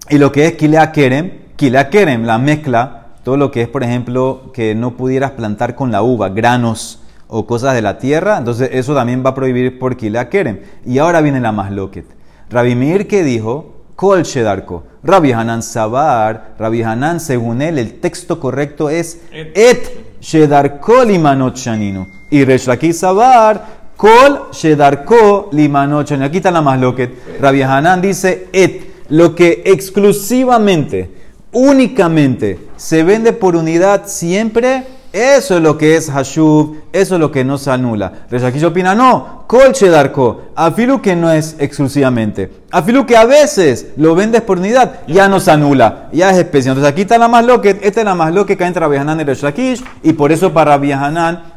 y 0.09 0.17
lo 0.17 0.31
que 0.31 0.47
es 0.47 0.53
Kilea 0.53 0.91
Kerem, 0.91 1.31
Kilea 1.55 1.89
Kerem, 1.89 2.23
la 2.25 2.37
mezcla, 2.39 3.07
todo 3.23 3.37
lo 3.37 3.51
que 3.51 3.61
es, 3.61 3.67
por 3.67 3.83
ejemplo, 3.83 4.51
que 4.53 4.73
no 4.75 4.97
pudieras 4.97 5.31
plantar 5.31 5.75
con 5.75 5.91
la 5.91 6.01
uva, 6.01 6.29
granos 6.29 7.01
o 7.27 7.45
cosas 7.45 7.73
de 7.75 7.81
la 7.81 7.97
tierra, 7.97 8.37
entonces 8.37 8.69
eso 8.73 8.93
también 8.95 9.23
va 9.25 9.31
a 9.31 9.35
prohibir 9.35 9.77
por 9.79 9.97
Kilea 9.97 10.29
Kerem. 10.29 10.61
Y 10.85 10.97
ahora 10.99 11.21
viene 11.21 11.39
la 11.39 11.51
masloquet. 11.51 12.05
Rabbi 12.49 12.75
Meir 12.75 13.07
que 13.07 13.23
dijo, 13.23 13.74
Kol 13.95 14.23
Shedarko. 14.23 14.83
Rabbi 15.03 15.31
Hanan 15.31 15.61
Sabar, 15.61 16.55
Rabbi 16.59 16.81
Hanan, 16.83 17.19
según 17.19 17.61
él, 17.61 17.77
el 17.77 17.99
texto 17.99 18.39
correcto 18.39 18.89
es 18.89 19.21
Et 19.31 20.19
Shedarko 20.19 21.05
limanot 21.05 21.55
shaninu. 21.55 22.05
Y 22.31 22.43
Resh 22.43 22.67
Lakish 22.67 22.95
Sabar, 22.95 23.65
Kol 23.95 24.49
Shedarko 24.51 25.49
limanot 25.53 26.09
shaninu. 26.09 26.25
Aquí 26.25 26.37
está 26.37 26.51
la 26.51 26.61
masloquet. 26.61 27.39
Rabbi 27.39 27.61
Hanan 27.61 28.01
dice 28.01 28.47
Et, 28.51 28.81
lo 29.09 29.33
que 29.33 29.63
exclusivamente, 29.65 31.11
únicamente 31.53 32.59
se 32.75 33.03
vende 33.03 33.31
por 33.31 33.55
unidad 33.55 34.07
siempre, 34.07 34.83
eso 35.15 35.55
es 35.55 35.61
lo 35.61 35.77
que 35.77 35.95
es 35.95 36.11
Hashub, 36.11 36.75
eso 36.91 37.15
es 37.15 37.21
lo 37.21 37.31
que 37.31 37.45
no 37.45 37.57
se 37.57 37.71
anula. 37.71 38.11
Reshakish 38.29 38.65
opina, 38.65 38.93
no, 38.93 39.45
Kol 39.47 39.71
Shedarko, 39.71 40.41
afilu 40.55 41.01
que 41.01 41.15
no 41.15 41.31
es 41.31 41.55
exclusivamente, 41.57 42.51
afilu 42.69 43.05
que 43.05 43.15
a 43.15 43.23
veces 43.23 43.93
lo 43.95 44.13
vendes 44.13 44.41
por 44.41 44.59
unidad, 44.59 44.99
ya 45.07 45.29
no 45.29 45.39
se 45.39 45.51
anula, 45.51 46.09
ya 46.11 46.31
es 46.31 46.37
especial. 46.37 46.73
Entonces 46.73 46.91
aquí 46.91 47.03
está 47.03 47.17
la 47.17 47.29
más 47.29 47.45
loque, 47.45 47.79
esta 47.81 48.01
es 48.01 48.05
la 48.05 48.13
más 48.13 48.33
loque 48.33 48.57
que 48.57 48.65
hay 48.65 48.67
entre 48.67 48.81
Rabbi 48.81 48.97
Hanan 48.97 49.21
y 49.21 49.23
Reshakish, 49.23 49.85
y 50.03 50.11
por 50.11 50.33
eso 50.33 50.51
para 50.51 50.71
Rabbi 50.71 50.91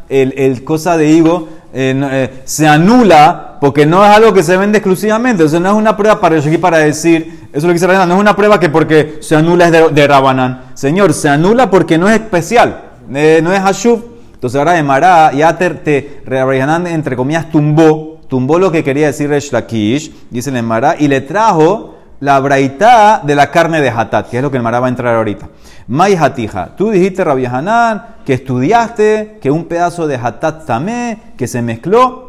el, 0.09 0.35
el 0.37 0.62
cosa 0.62 0.97
de 0.97 1.09
higo 1.09 1.49
eh, 1.75 2.01
eh, 2.12 2.42
se 2.44 2.66
anula 2.66 3.57
porque 3.61 3.85
no 3.87 4.05
es 4.05 4.11
algo 4.11 4.33
que 4.33 4.44
se 4.44 4.57
vende 4.57 4.79
exclusivamente. 4.79 5.42
Entonces 5.42 5.61
no 5.61 5.71
es 5.71 5.75
una 5.75 5.97
prueba 5.97 6.21
para 6.21 6.37
Reshakish 6.37 6.61
para 6.61 6.79
decir, 6.79 7.49
eso 7.49 7.59
es 7.59 7.62
lo 7.64 7.71
que 7.71 7.75
dice 7.75 7.88
Rabbi 7.88 7.97
Hanan, 7.97 8.09
no 8.11 8.14
es 8.14 8.21
una 8.21 8.37
prueba 8.37 8.61
que 8.61 8.68
porque 8.68 9.18
se 9.21 9.35
anula 9.35 9.66
es 9.66 9.73
de, 9.73 9.88
de. 9.88 10.57
Señor, 10.75 11.12
se 11.12 11.29
anula 11.29 11.71
porque 11.71 11.99
no 11.99 12.09
es 12.09 12.14
especial, 12.14 12.88
eh, 13.14 13.40
no 13.42 13.53
es 13.53 13.61
Hashub. 13.61 14.18
Entonces 14.35 14.59
ahora 14.59 14.73
de 14.73 14.83
Mará, 14.85 15.33
ya 15.33 15.59
te, 15.59 16.23
entre 16.27 17.16
comillas, 17.16 17.51
tumbó, 17.51 18.21
tumbó 18.29 18.59
lo 18.59 18.71
que 18.71 18.85
quería 18.85 19.07
decir 19.07 19.29
Resh 19.29 19.51
Lakish, 19.51 20.12
dice 20.31 20.51
el 20.51 20.62
Mará, 20.62 20.94
y 20.97 21.09
le 21.09 21.23
trajo 21.23 21.97
la 22.21 22.38
braitá 22.38 23.21
de 23.25 23.35
la 23.35 23.51
carne 23.51 23.81
de 23.81 23.88
hatat, 23.90 24.29
que 24.29 24.37
es 24.37 24.42
lo 24.42 24.51
que 24.51 24.57
el 24.57 24.62
Mará 24.62 24.79
va 24.79 24.87
a 24.87 24.90
entrar 24.90 25.16
ahorita. 25.16 25.49
May 25.88 26.14
hatija, 26.14 26.77
tú 26.77 26.90
dijiste, 26.90 27.25
Rabbi 27.25 27.47
Hanan, 27.47 28.16
que 28.25 28.35
estudiaste 28.35 29.38
que 29.40 29.51
un 29.51 29.64
pedazo 29.64 30.07
de 30.07 30.16
hatat 30.16 30.66
tamé, 30.66 31.18
que 31.37 31.49
se 31.49 31.62
mezcló, 31.62 32.29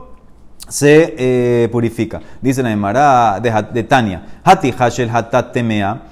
se 0.67 1.15
eh, 1.17 1.69
purifica. 1.71 2.21
Dice 2.41 2.63
la 2.63 2.71
Emara 2.71 3.39
de, 3.39 3.51
de 3.73 3.83
Tania, 3.83 4.23
hatija 4.43 4.89
shel 4.89 5.09
hatat 5.09 5.51
temea, 5.51 6.03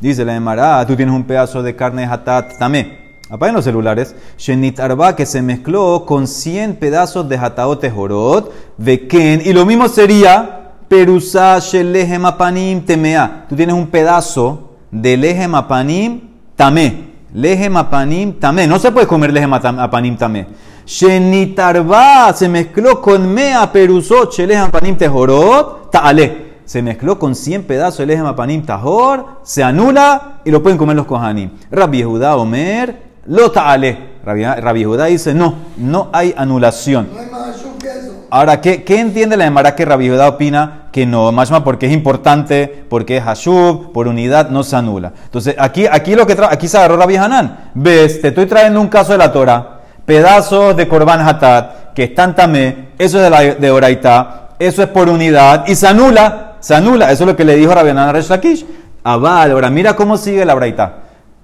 Dice 0.00 0.24
la 0.24 0.34
Emara, 0.34 0.86
tú 0.86 0.96
tienes 0.96 1.14
un 1.14 1.22
pedazo 1.24 1.62
de 1.62 1.76
carne 1.76 2.04
hatat 2.04 2.58
tamé. 2.58 3.02
Apaguen 3.30 3.54
los 3.54 3.64
celulares. 3.64 4.14
Shenit 4.36 4.80
arba 4.80 5.16
que 5.16 5.24
se 5.24 5.40
mezcló 5.40 6.04
con 6.04 6.26
100 6.26 6.76
pedazos 6.76 7.28
de 7.28 7.38
hataot 7.38 7.80
tehorot, 7.80 8.52
veken, 8.76 9.40
y 9.44 9.52
lo 9.54 9.64
mismo 9.64 9.88
sería 9.88 10.58
Perusá 10.86 11.58
shelehem 11.58 12.26
apanim 12.26 12.84
temea. 12.84 13.46
Tú 13.48 13.56
tienes 13.56 13.74
un 13.74 13.86
pedazo 13.86 14.72
de 14.90 15.16
lehem 15.16 15.54
apanim 15.54 16.20
tamé. 16.54 17.12
Lehem 17.32 17.74
apanim 17.78 18.34
tamé. 18.34 18.66
No 18.66 18.78
se 18.78 18.92
puede 18.92 19.06
comer 19.06 19.32
lehem 19.32 19.54
apanim 19.54 20.18
tamé. 20.18 20.48
Shenitarba 20.84 22.34
se 22.34 22.46
mezcló 22.50 23.00
con 23.00 23.32
mea 23.32 23.72
perusó 23.72 24.28
shelehem 24.30 24.64
apanim 24.64 24.94
tehorot 24.94 25.90
ta'ale. 25.90 26.51
Se 26.64 26.82
mezcló 26.82 27.18
con 27.18 27.34
100 27.34 27.64
pedazos 27.64 27.98
de 27.98 28.06
lehem 28.06 28.26
apanim 28.26 28.64
tahor, 28.64 29.40
se 29.42 29.62
anula 29.62 30.40
y 30.44 30.50
lo 30.50 30.62
pueden 30.62 30.78
comer 30.78 30.96
los 30.96 31.06
kohanim. 31.06 31.50
Rabbi 31.70 31.98
Yehuda 31.98 32.36
Omer, 32.36 33.02
lo 33.26 33.50
ta'ale. 33.50 34.12
Rabbi 34.24 34.80
Yehuda 34.80 35.06
dice, 35.06 35.34
no, 35.34 35.54
no 35.76 36.10
hay 36.12 36.34
anulación. 36.36 37.08
No 37.12 37.20
hay 37.20 37.30
más 37.30 37.56
que 37.80 37.88
eso. 37.88 38.26
Ahora, 38.30 38.60
¿qué, 38.60 38.82
qué 38.84 39.00
entiende 39.00 39.36
la 39.36 39.46
Emara 39.46 39.74
que 39.74 39.84
Rabbi 39.84 40.06
Yehuda 40.06 40.28
opina? 40.28 40.88
Que 40.92 41.06
no, 41.06 41.32
más 41.32 41.50
porque 41.62 41.86
es 41.86 41.92
importante, 41.92 42.84
porque 42.88 43.16
es 43.16 43.24
hashub, 43.24 43.92
por 43.92 44.08
unidad, 44.08 44.50
no 44.50 44.62
se 44.62 44.76
anula. 44.76 45.12
Entonces, 45.24 45.56
aquí, 45.58 45.86
aquí, 45.86 46.14
lo 46.14 46.26
que 46.26 46.36
aquí 46.48 46.68
se 46.68 46.78
agarró 46.78 46.96
Rabbi 46.96 47.16
Hanan. 47.16 47.70
Ves, 47.74 48.20
te 48.20 48.28
estoy 48.28 48.46
trayendo 48.46 48.80
un 48.80 48.88
caso 48.88 49.12
de 49.12 49.18
la 49.18 49.32
Torah, 49.32 49.80
pedazos 50.04 50.76
de 50.76 50.88
Korban 50.88 51.20
Hatat, 51.20 51.92
que 51.94 52.04
están 52.04 52.34
tamé, 52.34 52.88
eso 52.98 53.18
es 53.18 53.24
de, 53.24 53.30
la, 53.30 53.40
de 53.40 53.70
Oraitá, 53.70 54.50
eso 54.58 54.82
es 54.82 54.88
por 54.88 55.08
unidad, 55.08 55.64
y 55.66 55.74
se 55.74 55.86
anula, 55.86 56.51
se 56.62 56.74
anula. 56.74 57.12
Eso 57.12 57.24
es 57.24 57.28
lo 57.28 57.36
que 57.36 57.44
le 57.44 57.56
dijo 57.56 57.72
a 57.72 58.12
Resh 58.12 58.30
Lakish. 58.30 58.64
Abal, 59.04 59.50
ahora 59.50 59.68
mira 59.68 59.94
cómo 59.94 60.16
sigue 60.16 60.46
la 60.46 60.54
Oraitá. 60.54 61.00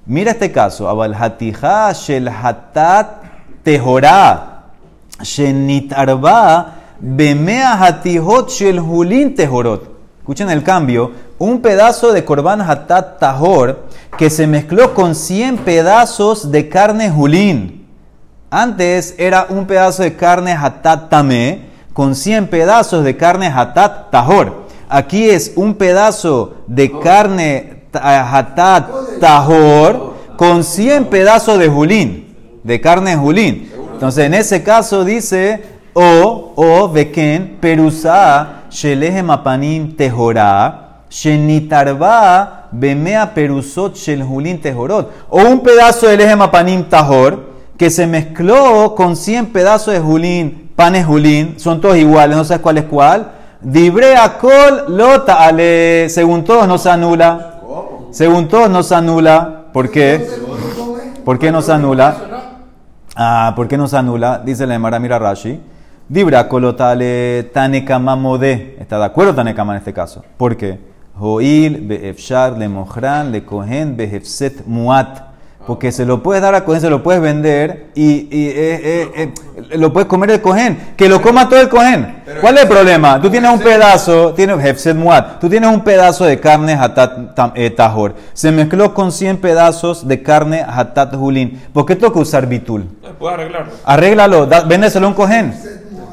Mira 0.07 0.31
este 0.31 0.51
caso, 0.51 0.89
Abal 0.89 1.15
Hatijá 1.15 1.93
Shel 1.93 2.29
Hatat 2.29 3.09
Tehorá. 3.63 4.55
Shenitarba 5.21 6.75
bemea 7.01 7.77
hatihot 7.77 8.51
shel 8.51 8.79
hulin 8.79 9.35
tehorot. 9.35 9.83
Escuchen 10.21 10.51
el 10.51 10.63
cambio. 10.63 11.13
Un 11.39 11.61
pedazo 11.61 12.13
de 12.13 12.25
korban 12.25 12.61
hatat 12.61 13.19
tahor 13.19 13.85
que 14.17 14.31
se 14.31 14.47
mezcló 14.47 14.95
con 14.95 15.15
100 15.15 15.59
pedazos 15.59 16.51
de 16.51 16.69
carne 16.69 17.11
hulín. 17.11 17.87
Antes 18.51 19.15
era 19.19 19.47
un 19.49 19.67
pedazo 19.67 20.03
de 20.03 20.17
carne 20.17 20.53
hatat 20.53 21.11
tamé 21.11 21.69
con 21.93 22.15
100 22.15 22.49
pedazos 22.49 23.05
de 23.05 23.17
carne 23.17 23.49
hatat 23.49 24.11
tahor. 24.11 24.68
Aquí 24.89 25.29
es 25.29 25.53
un 25.57 25.75
pedazo 25.75 26.55
de 26.67 26.91
carne 27.01 27.83
ta- 27.91 28.37
hatat 28.39 28.89
tahor 29.21 30.15
con 30.37 30.65
100 30.65 31.07
pedazos 31.07 31.59
de 31.59 31.69
julín, 31.69 32.37
de 32.63 32.81
carne 32.81 33.17
julín. 33.17 33.71
Entonces, 33.93 34.25
en 34.27 34.35
ese 34.35 34.63
caso 34.63 35.05
dice, 35.05 35.63
o, 35.93 36.53
o, 36.57 36.89
veken, 36.89 37.59
perusá, 37.61 38.63
shelehem 38.71 39.31
apanim 39.31 39.97
tehorá, 39.97 41.03
shenitarba, 41.11 42.69
bemea 42.71 43.35
perusot 43.35 43.97
shel 43.97 44.23
julín 44.23 44.61
tehorot. 44.61 45.11
O 45.29 45.41
un 45.43 45.61
pedazo 45.61 46.07
de 46.07 46.17
lehem 46.17 46.41
apanim 46.43 46.85
tahor, 46.85 47.49
que 47.77 47.91
se 47.91 48.07
mezcló 48.07 48.95
con 48.95 49.17
100 49.17 49.47
pedazos 49.47 49.95
de 49.95 50.01
julín, 50.01 50.71
panes 50.77 51.07
julín, 51.07 51.55
son 51.59 51.81
todos 51.81 51.97
iguales, 51.97 52.37
no 52.37 52.45
sabes 52.45 52.63
cuál 52.63 52.79
es 52.79 52.85
cuál. 52.85 53.33
Dibre 53.61 54.15
akol 54.17 54.85
lota 54.97 55.45
ale, 55.45 56.09
según 56.09 56.45
todos 56.45 56.69
no 56.69 56.79
se 56.79 56.91
anula. 56.91 57.61
Según 58.11 58.49
todos 58.49 58.71
no 58.71 58.83
se 58.83 58.95
anula. 58.95 59.65
¿Por 59.73 59.91
qué? 59.91 60.25
¿Por 61.25 61.39
qué 61.39 61.51
no 61.51 61.61
se 61.61 61.73
anula? 61.73 62.17
Ah, 63.17 63.53
¿por 63.57 63.67
qué 63.67 63.77
no 63.77 63.89
se 63.89 63.97
anula? 63.97 64.41
Dice 64.45 64.67
la 64.67 64.77
Emara, 64.77 64.99
mira 65.01 65.19
Rashi. 65.19 65.61
Dibra 66.09 66.49
kolotale 66.49 67.51
tanekama 67.53 68.15
mode. 68.17 68.77
¿Está 68.79 68.99
de 68.99 69.05
acuerdo 69.05 69.35
Tanekama 69.35 69.73
en 69.73 69.79
este 69.79 69.93
caso? 69.93 70.25
¿Por 70.37 70.57
qué? 70.57 70.79
Joil 71.19 71.81
beefshar 71.83 72.57
le 72.57 72.69
mohran 72.69 73.33
le 73.33 73.45
kohen 73.45 73.97
behefset 73.97 74.65
muat. 74.67 75.28
Porque 75.69 75.93
se 75.93 76.07
lo 76.07 76.23
puedes 76.23 76.41
dar 76.41 76.55
a 76.55 76.65
cohen, 76.65 76.81
se 76.81 76.89
lo 76.89 77.03
puedes 77.03 77.21
vender 77.21 77.89
y, 77.95 78.27
y, 78.35 78.49
eh, 78.49 78.81
eh, 78.83 79.11
eh, 79.15 79.77
lo 79.77 79.93
puedes 79.93 80.09
comer 80.09 80.31
el 80.31 80.41
cohen. 80.41 80.95
Que 80.97 81.11
lo 81.11 81.21
coma 81.21 81.47
todo 81.47 81.61
el 81.61 81.69
cohen. 81.69 82.23
¿Cuál 82.41 82.57
es 82.57 82.63
el 82.63 82.69
problema? 82.69 83.21
Tú 83.21 83.29
tienes 83.29 83.53
un 83.53 83.61
pedazo, 83.61 84.33
tienes. 84.33 84.83
Tú 85.39 85.49
tienes 85.51 85.71
un 85.71 85.85
pedazo 85.85 86.25
de 86.25 86.41
carne 86.41 86.73
hatat 86.73 87.53
eh, 87.55 87.69
tahor. 87.69 88.15
Se 88.33 88.51
mezcló 88.51 88.95
con 88.95 89.13
100 89.13 89.43
pedazos 89.43 90.09
de 90.09 90.23
carne 90.23 90.65
hatat 90.67 91.15
julín. 91.15 91.61
¿Por 91.75 91.85
qué 91.85 91.97
toca 91.97 92.19
usar 92.19 92.47
bitul? 92.47 92.89
Eh, 93.03 93.09
Puedes 93.19 93.39
arreglarlo. 93.39 93.73
Arréglalo, 93.85 94.49
véndeselo 94.67 95.05
a 95.05 95.11
un 95.11 95.15
cojén. 95.15 95.55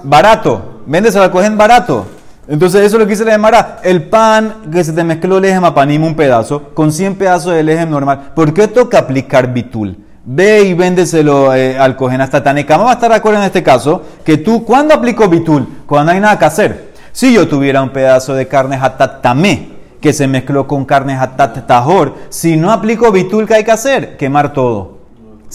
Barato. 0.03 0.81
Véndeselo 0.85 1.23
al 1.23 1.31
cojén 1.31 1.57
barato. 1.57 2.05
Entonces 2.47 2.81
eso 2.81 2.97
es 2.97 2.99
lo 2.99 3.05
que 3.05 3.11
dice 3.11 3.25
la 3.25 3.31
Gemara. 3.31 3.79
El 3.83 4.03
pan 4.03 4.55
que 4.71 4.83
se 4.83 4.93
te 4.93 5.03
mezcló 5.03 5.39
lejem 5.39 5.63
a 5.63 5.73
panim 5.73 6.03
un 6.03 6.15
pedazo, 6.15 6.73
con 6.73 6.91
100 6.91 7.15
pedazos 7.15 7.53
de 7.53 7.63
lejem 7.63 7.89
normal. 7.89 8.31
¿Por 8.35 8.53
qué 8.53 8.67
toca 8.67 8.99
aplicar 8.99 9.53
bitul? 9.53 9.97
Ve 10.25 10.63
y 10.63 10.73
véndeselo 10.73 11.53
eh, 11.53 11.77
al 11.77 11.95
cojén 11.95 12.21
hasta 12.21 12.43
Tanekama 12.43 12.85
va 12.85 12.91
a 12.91 12.93
estar 12.93 13.11
de 13.11 13.17
acuerdo 13.17 13.39
en 13.39 13.45
este 13.45 13.61
caso 13.61 14.01
que 14.23 14.37
tú, 14.37 14.65
¿cuándo 14.65 14.93
aplico 14.93 15.27
bitul? 15.27 15.67
Cuando 15.85 16.05
no 16.05 16.15
hay 16.15 16.21
nada 16.21 16.39
que 16.39 16.45
hacer. 16.45 16.93
Si 17.11 17.33
yo 17.33 17.47
tuviera 17.47 17.81
un 17.81 17.89
pedazo 17.89 18.33
de 18.33 18.47
carne 18.47 18.77
hatat 18.81 19.21
tamé, 19.21 19.75
que 20.01 20.13
se 20.13 20.27
mezcló 20.27 20.67
con 20.67 20.85
carne 20.85 21.13
hatat 21.15 21.65
tahor, 21.67 22.15
si 22.29 22.57
no 22.57 22.71
aplico 22.71 23.11
bitul, 23.11 23.47
¿qué 23.47 23.55
hay 23.55 23.63
que 23.63 23.71
hacer? 23.71 24.17
Quemar 24.17 24.53
todo 24.53 24.95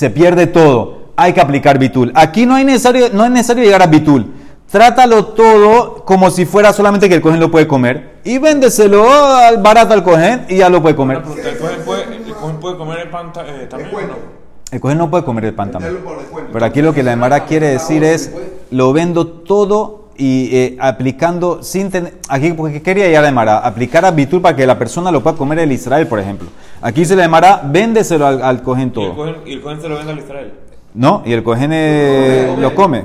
se 0.00 0.11
pierde 0.11 0.46
todo. 0.46 1.00
Hay 1.16 1.35
que 1.35 1.40
aplicar 1.42 1.79
bitul. 1.79 2.11
Aquí 2.14 2.46
no, 2.46 2.55
hay 2.55 2.64
necesario, 2.64 3.09
no 3.12 3.24
es 3.24 3.31
necesario 3.31 3.64
llegar 3.64 3.83
a 3.83 3.87
bitul. 3.87 4.33
Trátalo 4.70 5.26
todo 5.26 6.04
como 6.04 6.30
si 6.30 6.46
fuera 6.46 6.72
solamente 6.72 7.09
que 7.09 7.16
el 7.16 7.20
cohen 7.20 7.40
lo 7.40 7.50
puede 7.50 7.66
comer 7.66 8.20
y 8.22 8.38
véndeselo 8.38 9.11
al 9.11 9.59
barato 9.59 9.94
al 9.94 10.04
cohen 10.04 10.46
y 10.48 10.59
ya 10.59 10.68
lo 10.68 10.80
puede 10.80 10.94
comer. 10.94 11.18
¿El 11.18 11.59
cohen 11.59 11.80
puede, 11.85 12.02
el 12.04 12.35
cohen 12.35 12.56
puede 12.59 12.76
comer 12.76 12.98
el 13.00 13.09
pan 13.11 13.33
eh, 13.46 13.66
también? 13.68 13.90
El 14.70 14.78
cohen 14.80 14.98
no 14.98 15.11
puede 15.11 15.24
comer 15.24 15.46
el 15.46 15.54
pan 15.54 15.72
también. 15.72 15.98
Pero 16.52 16.64
aquí 16.64 16.83
lo 16.83 16.94
que 16.94 17.02
la 17.02 17.12
Emara 17.12 17.46
quiere 17.46 17.66
decir 17.66 18.04
es, 18.04 18.33
lo 18.70 18.92
vendo 18.92 19.26
todo 19.26 20.11
y 20.16 20.54
eh, 20.56 20.76
aplicando 20.78 21.64
sin 21.64 21.90
tener... 21.90 22.18
Aquí 22.28 22.52
porque 22.52 22.80
quería 22.80 23.06
llegar 23.06 23.20
a 23.20 23.22
la 23.22 23.28
Emara, 23.30 23.59
aplicar 23.59 24.04
a 24.04 24.12
bitul 24.12 24.40
para 24.40 24.54
que 24.54 24.64
la 24.68 24.78
persona 24.78 25.11
lo 25.11 25.20
pueda 25.20 25.37
comer 25.37 25.59
el 25.59 25.72
Israel, 25.72 26.06
por 26.06 26.20
ejemplo. 26.20 26.46
Aquí 26.80 27.04
se 27.04 27.16
la 27.16 27.24
Emara, 27.24 27.62
véndeselo 27.64 28.24
al, 28.24 28.40
al 28.40 28.62
cohen 28.62 28.83
Y 28.83 28.85
el 28.85 28.92
todo. 28.92 29.16
cohen, 29.16 29.37
y 29.46 29.52
el 29.54 29.62
cohen 29.62 29.80
se 29.80 29.88
lo 29.88 29.96
vende 29.96 30.12
al 30.12 30.18
Israel. 30.20 30.52
¿No? 30.94 31.22
Y 31.24 31.33
el 31.33 31.42
cohen 31.42 31.70
eh, 31.72 32.57
lo 32.59 32.74
come. 32.74 33.05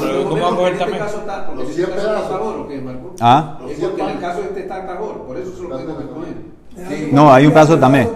Pero 0.00 0.28
¿cómo 0.28 0.42
va 0.42 0.48
a 0.48 0.50
coger 0.50 0.66
en 0.66 0.72
este 0.72 0.84
también? 0.84 1.04
caso 1.04 1.22
Los 1.54 1.64
en 1.64 1.70
este 1.70 1.74
100 1.74 1.86
caso 1.86 1.98
está 1.98 2.10
pedazos. 2.10 2.30
Tabor, 2.30 2.58
¿o 2.58 2.68
qué, 2.68 2.80
Marco? 2.80 3.14
¿Ah? 3.20 3.58
Es 3.68 3.78
porque 3.78 4.02
en 4.02 4.08
el 4.08 4.18
caso 4.18 4.40
este 4.40 4.60
está 4.60 4.86
Tabor, 4.86 5.26
por 5.26 5.36
eso 5.36 5.52
se 5.54 5.62
lo 5.62 5.68
puede 5.68 5.84
comer. 6.08 7.12
No, 7.12 7.32
hay 7.32 7.46
un 7.46 7.52
pedazo 7.52 7.78
también. 7.78 8.08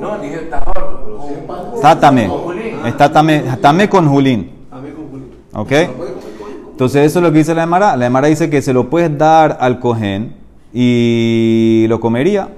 No, 0.00 0.18
dije 0.18 0.38
tajor. 0.50 0.90
Está 1.74 2.12
Julín. 2.28 2.86
Está 2.86 3.12
tamé, 3.12 3.40
tamé 3.60 3.88
con 3.88 4.08
Julín. 4.08 4.50
¿Ok? 5.52 5.72
Entonces 6.70 7.06
eso 7.06 7.18
es 7.18 7.22
lo 7.22 7.32
que 7.32 7.38
dice 7.38 7.54
la 7.54 7.64
Emara. 7.64 7.96
La 7.96 8.06
Emara 8.06 8.28
dice 8.28 8.48
que 8.48 8.62
se 8.62 8.72
lo 8.72 8.88
puedes 8.88 9.16
dar 9.16 9.58
al 9.60 9.80
cohen 9.80 10.36
y 10.72 11.86
lo 11.88 12.00
comería. 12.00 12.48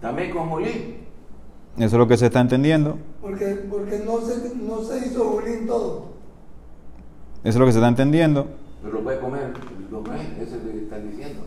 También 0.00 0.30
con 0.30 0.48
Julín. 0.48 0.96
Eso 1.76 1.86
es 1.86 1.92
lo 1.92 2.08
que 2.08 2.16
se 2.16 2.26
está 2.26 2.40
entendiendo. 2.40 2.98
Porque, 3.28 3.46
porque 3.68 3.98
no, 4.06 4.22
se, 4.22 4.54
no 4.54 4.82
se 4.82 5.06
hizo 5.06 5.22
bullying 5.22 5.66
todo. 5.66 6.06
Eso 7.44 7.48
es 7.50 7.56
lo 7.56 7.66
que 7.66 7.72
se 7.72 7.78
está 7.78 7.88
entendiendo. 7.88 8.46
Pero 8.82 8.94
lo 8.94 9.02
puede 9.02 9.20
comer. 9.20 9.52
Lo 9.90 10.02
comen. 10.02 10.38
Eso 10.40 10.56
es 10.56 10.64
lo 10.64 10.72
que 10.72 10.78
están 10.78 11.10
diciendo. 11.10 11.42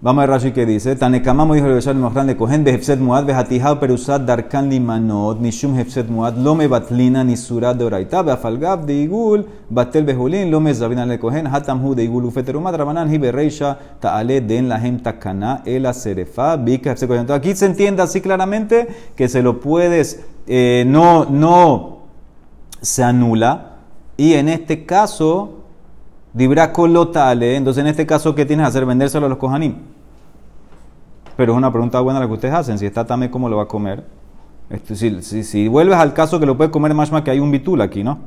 Vamos 0.00 0.22
a 0.22 0.26
ver 0.26 0.30
Rashi 0.30 0.52
que 0.52 0.64
dice, 0.64 0.94
Tanekamamo 0.94 1.54
dijo 1.54 1.66
el 1.66 1.96
Mohran 1.96 2.28
de 2.28 2.70
Hefset 2.72 3.00
Muad, 3.00 3.24
Behatijao 3.24 3.80
Perusat 3.80 4.22
Darkan 4.22 4.70
Limanot, 4.70 5.40
Nishum 5.40 5.76
Hefset 5.76 6.08
Muad, 6.08 6.36
Lome 6.36 6.68
Batlina 6.68 7.24
Nisurat 7.24 7.76
de 7.76 7.84
Oraita, 7.84 8.22
Beafalgab 8.22 8.86
de 8.86 8.94
Igul, 8.94 9.44
Batel 9.68 10.04
Behulin, 10.04 10.52
Lome 10.52 10.72
Zabinan 10.72 11.08
le 11.08 11.18
Kohen, 11.18 11.48
Hatam 11.48 11.84
Hu 11.84 11.96
de 11.96 12.04
Igul, 12.04 12.26
Ufeterumat 12.26 12.76
Rabanan, 12.76 13.12
Hibe 13.12 13.32
Reisha, 13.32 13.76
Taale 13.98 14.40
Den 14.40 14.68
Lahem 14.68 15.00
Takana, 15.00 15.64
Ela 15.66 15.92
Serefa, 15.92 16.56
Bika 16.56 16.92
Hefset 16.92 17.08
Kohen. 17.08 17.22
Entonces, 17.22 17.40
Aquí 17.40 17.56
se 17.56 17.66
entiende 17.66 18.00
así 18.00 18.20
claramente 18.20 18.86
que 19.16 19.28
se 19.28 19.42
lo 19.42 19.58
puedes, 19.58 20.24
eh, 20.46 20.84
no, 20.86 21.24
no 21.24 22.02
se 22.80 23.02
anula, 23.02 23.78
y 24.16 24.34
en 24.34 24.48
este 24.48 24.86
caso, 24.86 25.57
Dibra 26.32 26.72
colotale. 26.72 27.56
Entonces, 27.56 27.80
en 27.80 27.88
este 27.88 28.06
caso, 28.06 28.34
¿qué 28.34 28.44
tienes 28.44 28.64
que 28.64 28.68
hacer? 28.68 28.86
Vendérselo 28.86 29.26
a 29.26 29.28
los 29.28 29.38
kohanim. 29.38 29.74
Pero 31.36 31.52
es 31.52 31.56
una 31.58 31.70
pregunta 31.72 32.00
buena 32.00 32.20
la 32.20 32.26
que 32.26 32.32
ustedes 32.32 32.54
hacen. 32.54 32.78
Si 32.78 32.86
está 32.86 33.06
tame, 33.06 33.30
¿cómo 33.30 33.48
lo 33.48 33.56
va 33.56 33.62
a 33.64 33.68
comer? 33.68 34.04
Esto, 34.70 34.94
si, 34.94 35.22
si- 35.22 35.44
si 35.44 35.68
vuelves 35.68 35.96
al 35.96 36.12
caso 36.12 36.38
que 36.38 36.46
lo 36.46 36.56
puede 36.56 36.70
comer 36.70 36.92
más 36.94 37.10
más 37.10 37.22
que 37.22 37.30
hay 37.30 37.40
un 37.40 37.50
bitul 37.50 37.80
aquí, 37.80 38.02
¿no? 38.04 38.18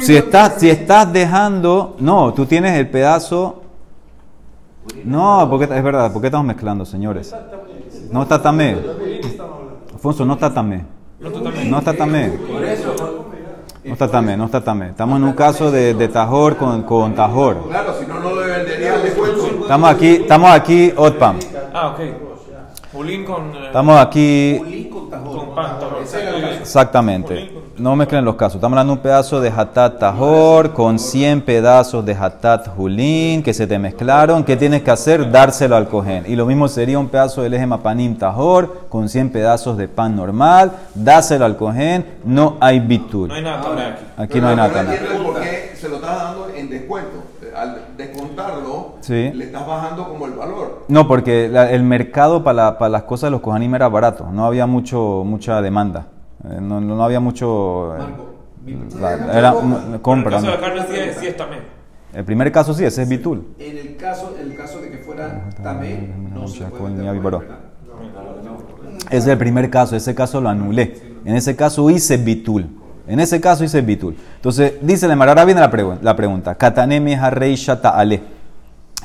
Si 0.00 0.16
estás, 0.16 0.54
si 0.60 0.68
estás 0.68 1.10
dejando, 1.12 1.96
no, 2.00 2.34
tú 2.34 2.44
tienes 2.46 2.72
el 2.76 2.88
pedazo. 2.90 3.62
No, 5.04 5.46
porque 5.48 5.64
es 5.64 5.82
verdad, 5.82 6.12
¿por 6.12 6.20
qué 6.20 6.26
estamos 6.28 6.46
mezclando, 6.46 6.84
señores? 6.84 7.32
No 8.10 8.22
está 8.24 8.42
tamé. 8.42 8.76
Alfonso, 9.92 10.24
no 10.26 10.34
está 10.34 10.52
tamé. 10.52 10.84
No 11.70 11.78
está 11.78 11.94
tamé. 11.96 12.32
No 13.86 13.92
está 13.92 14.08
tamé, 14.10 14.36
no 14.36 14.46
está 14.46 14.60
tamé. 14.62 14.88
Estamos 14.88 15.16
en 15.18 15.24
un 15.24 15.32
caso 15.32 15.70
de, 15.70 15.94
de 15.94 16.08
tajor 16.08 16.56
con, 16.56 16.82
con 16.82 17.14
tajor. 17.14 17.68
Claro, 17.68 17.94
si 17.98 18.06
no, 18.06 18.18
no 18.20 18.30
lo 18.34 18.40
vendería 18.42 18.94
al 18.94 19.02
descuento. 19.02 19.46
Estamos 19.62 19.90
aquí, 19.90 20.08
estamos 20.16 20.50
aquí, 20.50 20.92
Otpam. 20.96 21.38
Ah, 21.72 21.88
ok. 21.88 22.00
Julín 22.92 23.24
con. 23.24 23.54
eh, 23.54 23.66
Estamos 23.66 23.98
aquí 24.00 24.56
Julín 24.58 24.90
con 24.90 25.10
tajón. 25.10 25.36
Con 25.36 25.54
pan, 25.54 25.78
tajor. 25.78 26.02
Exactamente. 26.60 27.55
No 27.78 27.94
mezclen 27.94 28.24
los 28.24 28.36
casos. 28.36 28.54
Estamos 28.56 28.74
hablando 28.74 28.94
de 28.94 28.98
un 28.98 29.02
pedazo 29.02 29.38
de 29.38 29.50
hatat 29.50 29.98
tajor 29.98 30.72
con 30.72 30.98
100 30.98 31.42
pedazos 31.42 32.04
de 32.06 32.14
hatat 32.14 32.68
julín 32.74 33.42
que 33.42 33.52
se 33.52 33.66
te 33.66 33.78
mezclaron. 33.78 34.44
¿Qué 34.44 34.56
tienes 34.56 34.80
que 34.82 34.90
hacer? 34.90 35.30
Dárselo 35.30 35.76
al 35.76 35.86
cohen. 35.86 36.24
Y 36.26 36.36
lo 36.36 36.46
mismo 36.46 36.68
sería 36.68 36.98
un 36.98 37.08
pedazo 37.08 37.42
de 37.42 37.50
lejem 37.50 37.76
panim 37.82 38.16
tajor 38.16 38.86
con 38.88 39.10
100 39.10 39.28
pedazos 39.30 39.76
de 39.76 39.88
pan 39.88 40.16
normal. 40.16 40.72
Dáselo 40.94 41.44
al 41.44 41.56
cohen. 41.58 42.06
No 42.24 42.56
hay 42.60 42.80
bitul. 42.80 43.28
No 43.28 43.34
hay 43.34 43.42
nada 43.42 43.60
aquí. 43.60 44.04
Aquí 44.16 44.40
no 44.40 44.48
hay 44.48 44.56
nada. 44.56 44.68
No 44.68 44.74
también. 44.74 45.02
entiendo 45.02 45.24
por 45.32 45.40
qué 45.42 45.72
se 45.78 45.88
lo 45.90 45.96
estás 45.96 46.16
dando 46.16 46.48
en 46.56 46.70
descuento. 46.70 47.10
Al 47.54 47.78
descontarlo, 47.96 48.94
Sí. 49.00 49.30
le 49.34 49.44
estás 49.44 49.66
bajando 49.66 50.08
como 50.08 50.24
el 50.26 50.32
valor. 50.32 50.84
No, 50.88 51.06
porque 51.08 51.48
la- 51.48 51.70
el 51.70 51.82
mercado 51.82 52.42
para, 52.42 52.54
la- 52.64 52.78
para 52.78 52.88
las 52.90 53.02
cosas 53.02 53.28
de 53.28 53.30
los 53.32 53.40
kohanim 53.40 53.74
era 53.74 53.88
barato. 53.88 54.26
No 54.32 54.46
había 54.46 54.66
mucho, 54.66 55.22
mucha 55.26 55.60
demanda. 55.62 56.06
Eh, 56.44 56.58
No, 56.60 56.80
no 56.80 57.02
había 57.02 57.20
mucho... 57.20 57.94
eh, 57.96 57.98
Marco, 57.98 58.34
la- 59.00 59.38
era 59.38 59.54
En 59.60 59.94
el 59.94 60.00
compra. 60.00 60.32
caso 60.32 60.50
de 60.50 60.58
carne 60.58 60.82
sí, 60.88 60.96
es- 60.98 61.16
sí 61.18 61.26
es 61.28 61.36
también. 61.36 61.62
El 62.12 62.24
primer 62.24 62.50
caso 62.50 62.72
sí, 62.72 62.84
ese 62.84 63.02
es 63.02 63.08
bitul. 63.08 63.46
En 63.58 63.76
el 63.76 63.96
caso, 63.96 64.34
el 64.40 64.54
caso 64.56 64.80
de 64.80 64.90
que 64.90 64.98
fuera 64.98 65.48
tamé, 65.62 66.08
no 66.32 66.48
se 66.48 66.64
puede. 66.64 67.04
Ese 69.08 69.16
es 69.18 69.26
el 69.26 69.38
primer 69.38 69.68
caso, 69.70 69.96
ese 69.96 70.14
caso 70.14 70.40
lo 70.40 70.48
anulé. 70.48 71.00
En 71.24 71.36
ese 71.36 71.54
caso 71.56 71.88
hice 71.90 72.16
bitul. 72.16 72.68
En 73.06 73.20
ese 73.20 73.40
caso 73.40 73.62
hice 73.64 73.82
bitul. 73.82 74.16
Entonces, 74.36 74.74
dice 74.80 75.06
la 75.06 75.14
ahora 75.14 75.44
viene 75.44 75.60
la, 75.60 75.70
pregu- 75.70 75.98
la 76.00 76.16
pregunta. 76.16 76.54
Katanemi 76.56 77.14
harrei 77.14 77.56
ta'ale. 77.56 78.22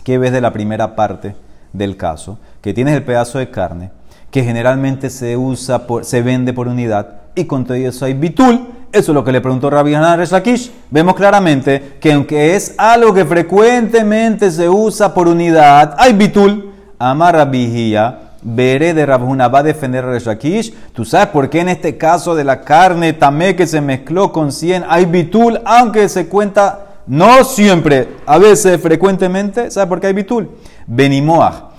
¿Qué 0.04 0.18
ves 0.18 0.32
de 0.32 0.42
la 0.42 0.52
primera 0.52 0.96
parte 0.96 1.36
del 1.74 1.98
caso? 1.98 2.40
Que 2.62 2.74
tienes 2.74 2.96
el 2.96 3.04
pedazo 3.04 3.38
de 3.38 3.50
carne 3.52 3.92
que 4.32 4.44
generalmente 4.44 5.10
se 5.10 5.36
usa, 5.38 5.86
por, 5.86 6.06
se 6.06 6.22
vende 6.22 6.54
por 6.54 6.68
unidad 6.68 7.21
y 7.36 7.46
con 7.46 7.66
todo 7.66 7.76
eso 7.76 8.06
hay 8.06 8.14
bitul. 8.14 8.68
Eso 8.92 9.12
es 9.12 9.16
lo 9.16 9.24
que 9.24 9.32
le 9.32 9.40
preguntó 9.40 9.70
Rabbi 9.70 9.94
Hanan 9.96 10.20
Resh 10.20 10.32
Lakish. 10.32 10.70
Vemos 10.90 11.16
claramente 11.16 11.98
que 12.02 12.12
aunque 12.12 12.56
es 12.56 12.76
algo 12.78 13.14
que 13.14 13.24
frecuentemente 13.24 14.52
se 14.52 14.68
usa 14.68 15.14
por 15.14 15.28
unidad, 15.28 15.96
hay 15.98 16.12
bitul. 16.14 16.74
Amar 17.00 17.36
Rabihia, 17.36 18.20
veré 18.42 18.94
de 18.94 19.06
Rabhuna 19.06 19.48
va 19.48 19.60
a 19.60 19.64
defender 19.64 20.04
a 20.04 20.12
Resh 20.12 20.26
Lakish. 20.26 20.74
¿Tú 20.94 21.06
sabes 21.06 21.28
por 21.28 21.50
qué 21.50 21.62
en 21.62 21.70
este 21.70 21.98
caso 21.98 22.36
de 22.36 22.44
la 22.44 22.62
carne 22.62 23.14
tamé 23.14 23.56
que 23.56 23.66
se 23.66 23.80
mezcló 23.80 24.32
con 24.34 24.52
100 24.52 24.84
hay 24.88 25.06
bitul, 25.06 25.62
aunque 25.64 26.10
se 26.10 26.28
cuenta 26.28 26.88
no 27.08 27.46
siempre, 27.46 28.10
a 28.26 28.38
veces, 28.38 28.80
frecuentemente? 28.82 29.72
¿Sabes 29.72 29.88
por 29.88 30.02
qué 30.02 30.08
hay 30.08 30.14
bitul? 30.14 30.50
Benimoah. 30.86 31.70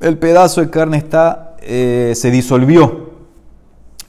El 0.00 0.16
pedazo 0.16 0.62
de 0.62 0.70
carne 0.70 0.96
está, 0.96 1.56
eh, 1.60 2.14
se 2.16 2.30
disolvió 2.30 3.09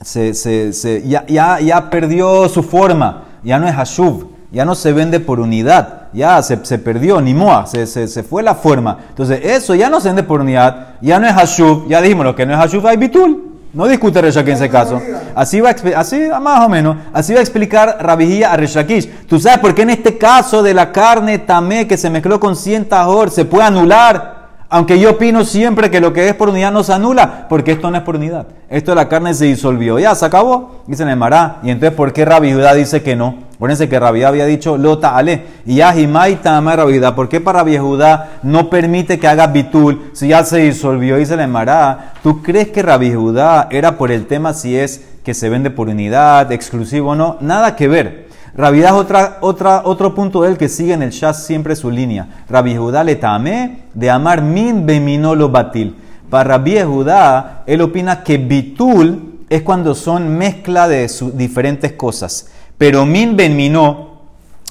se, 0.02 0.34
se, 0.34 0.74
se- 0.74 1.08
ya, 1.08 1.26
ya, 1.28 1.60
ya 1.60 1.90
perdió 1.90 2.48
su 2.50 2.64
forma, 2.64 3.24
ya 3.44 3.60
no 3.60 3.68
es 3.68 3.76
hashuv, 3.76 4.28
ya 4.52 4.66
no 4.66 4.76
se 4.76 4.92
vende 4.94 5.20
por 5.20 5.40
unidad, 5.40 6.08
ya 6.14 6.42
se, 6.44 6.64
se 6.66 6.78
perdió, 6.80 7.22
ni 7.22 7.34
moa, 7.34 7.66
se, 7.68 7.86
se, 7.88 8.24
fue 8.24 8.44
la 8.44 8.56
forma. 8.56 8.98
Entonces, 9.10 9.40
eso 9.44 9.76
ya 9.76 9.90
no 9.90 10.00
se 10.02 10.10
vende 10.10 10.24
por 10.24 10.42
unidad, 10.42 10.96
ya 11.02 11.20
no 11.20 11.28
es 11.28 11.34
hashuv, 11.34 11.88
ya 11.88 12.02
dijimos 12.02 12.26
lo 12.26 12.36
que 12.36 12.46
no 12.46 12.54
es 12.54 12.60
hashuv, 12.60 12.86
hay 12.88 12.98
bitul. 12.98 13.48
No 13.74 13.88
discute 13.88 14.22
Resh 14.22 14.36
Lakish 14.36 14.50
en 14.50 14.56
ese 14.58 14.70
caso. 14.70 15.00
Así 15.34 15.62
va, 15.62 15.70
a 15.70 16.00
así 16.00 16.28
más 16.42 16.66
o 16.66 16.68
menos, 16.68 16.98
así 17.14 17.32
va 17.32 17.40
a 17.40 17.42
explicar 17.42 18.00
Rabijía 18.02 18.52
a 18.52 18.58
Resh 18.58 18.76
Lakish. 18.76 19.10
¿Tú 19.28 19.40
sabes 19.40 19.60
por 19.60 19.74
qué 19.74 19.84
en 19.84 19.92
este 19.92 20.18
caso 20.18 20.62
de 20.62 20.74
la 20.74 20.92
carne 20.92 21.40
tamé 21.40 21.88
que 21.88 21.96
se 21.96 22.10
mezcló 22.10 22.38
con 22.38 22.58
100 22.58 22.90
tajor 22.90 23.32
se 23.32 23.46
puede 23.46 23.64
anular? 23.68 24.41
Aunque 24.74 24.98
yo 24.98 25.12
opino 25.12 25.44
siempre 25.44 25.92
que 25.92 26.00
lo 26.00 26.14
que 26.14 26.30
es 26.30 26.34
por 26.34 26.48
unidad 26.48 26.72
no 26.72 26.82
se 26.82 26.94
anula, 26.94 27.48
porque 27.50 27.74
esto 27.74 27.92
no 27.92 27.98
es 27.98 28.04
por 28.04 28.16
unidad. 28.16 28.48
Esto 28.70 28.92
de 28.92 28.96
la 28.96 29.10
carne 29.10 29.34
se 29.34 29.44
disolvió. 29.44 30.00
Ya, 30.00 30.16
se 30.16 30.26
acabó. 30.26 30.84
Dice 30.88 31.04
el 31.04 31.14
Mará. 31.18 31.58
Y 31.62 31.72
entonces, 31.72 31.94
¿por 31.94 32.14
qué 32.14 32.24
Rabbi 32.24 32.54
Judá 32.54 32.74
dice 32.74 33.04
que 33.04 33.18
no? 33.18 33.36
Acuérdense 33.56 33.90
que 33.90 34.00
Rabbi 34.00 34.24
había 34.24 34.46
dicho 34.46 34.78
lota 34.78 35.18
ale. 35.18 35.44
Y 35.66 35.76
ya, 35.76 35.92
Jimai 35.92 36.38
tama 36.38 36.74
Rabbi 36.74 36.96
Judá. 36.96 37.14
¿Por 37.14 37.28
qué 37.28 37.42
para 37.42 37.60
Rabbi 37.60 37.78
Judá 37.78 38.40
no 38.44 38.70
permite 38.70 39.20
que 39.20 39.28
haga 39.28 39.48
bitul 39.48 40.12
si 40.14 40.30
ya 40.30 40.46
se 40.46 40.60
disolvió? 40.60 41.18
Dice 41.18 41.34
el 41.34 41.50
Mará. 41.50 42.14
¿Tú 42.24 42.42
crees 42.42 42.70
que 42.70 42.82
Rabbi 42.82 43.14
Judá 43.14 43.68
era 43.72 43.98
por 43.98 44.10
el 44.10 44.26
tema 44.26 44.54
si 44.54 44.78
es 44.78 45.04
que 45.26 45.34
se 45.34 45.50
vende 45.50 45.70
por 45.70 45.90
unidad, 45.90 46.50
exclusivo 46.54 47.10
o 47.10 47.16
no? 47.16 47.36
Nada 47.42 47.76
que 47.76 47.90
ver. 47.90 48.31
Rabbi 48.56 48.84
es 48.84 48.92
otra, 48.92 49.38
otra, 49.42 49.82
otro 49.86 50.14
punto 50.14 50.42
de 50.42 50.50
él 50.52 50.58
que 50.58 50.68
sigue 50.68 50.94
en 50.94 51.02
el 51.04 51.12
Shas 51.12 51.46
siempre 51.46 51.76
su 51.76 51.90
línea. 51.90 52.28
Rabbi 52.50 52.76
Judá 52.76 53.04
le 53.04 53.16
tamé 53.16 53.84
de 53.94 54.10
amar 54.10 54.42
min 54.42 54.86
beminolo 54.86 55.50
batil. 55.50 55.96
Para 56.30 56.58
Rabbi 56.58 56.80
Judá, 56.82 57.64
él 57.66 57.82
opina 57.82 58.24
que 58.24 58.38
bitul 58.38 59.40
es 59.50 59.62
cuando 59.62 59.96
son 59.96 60.38
mezcla 60.38 60.88
de 60.88 61.08
su- 61.10 61.32
diferentes 61.32 61.94
cosas. 61.94 62.48
Pero 62.78 63.06
min 63.06 63.36
benminó, 63.38 64.12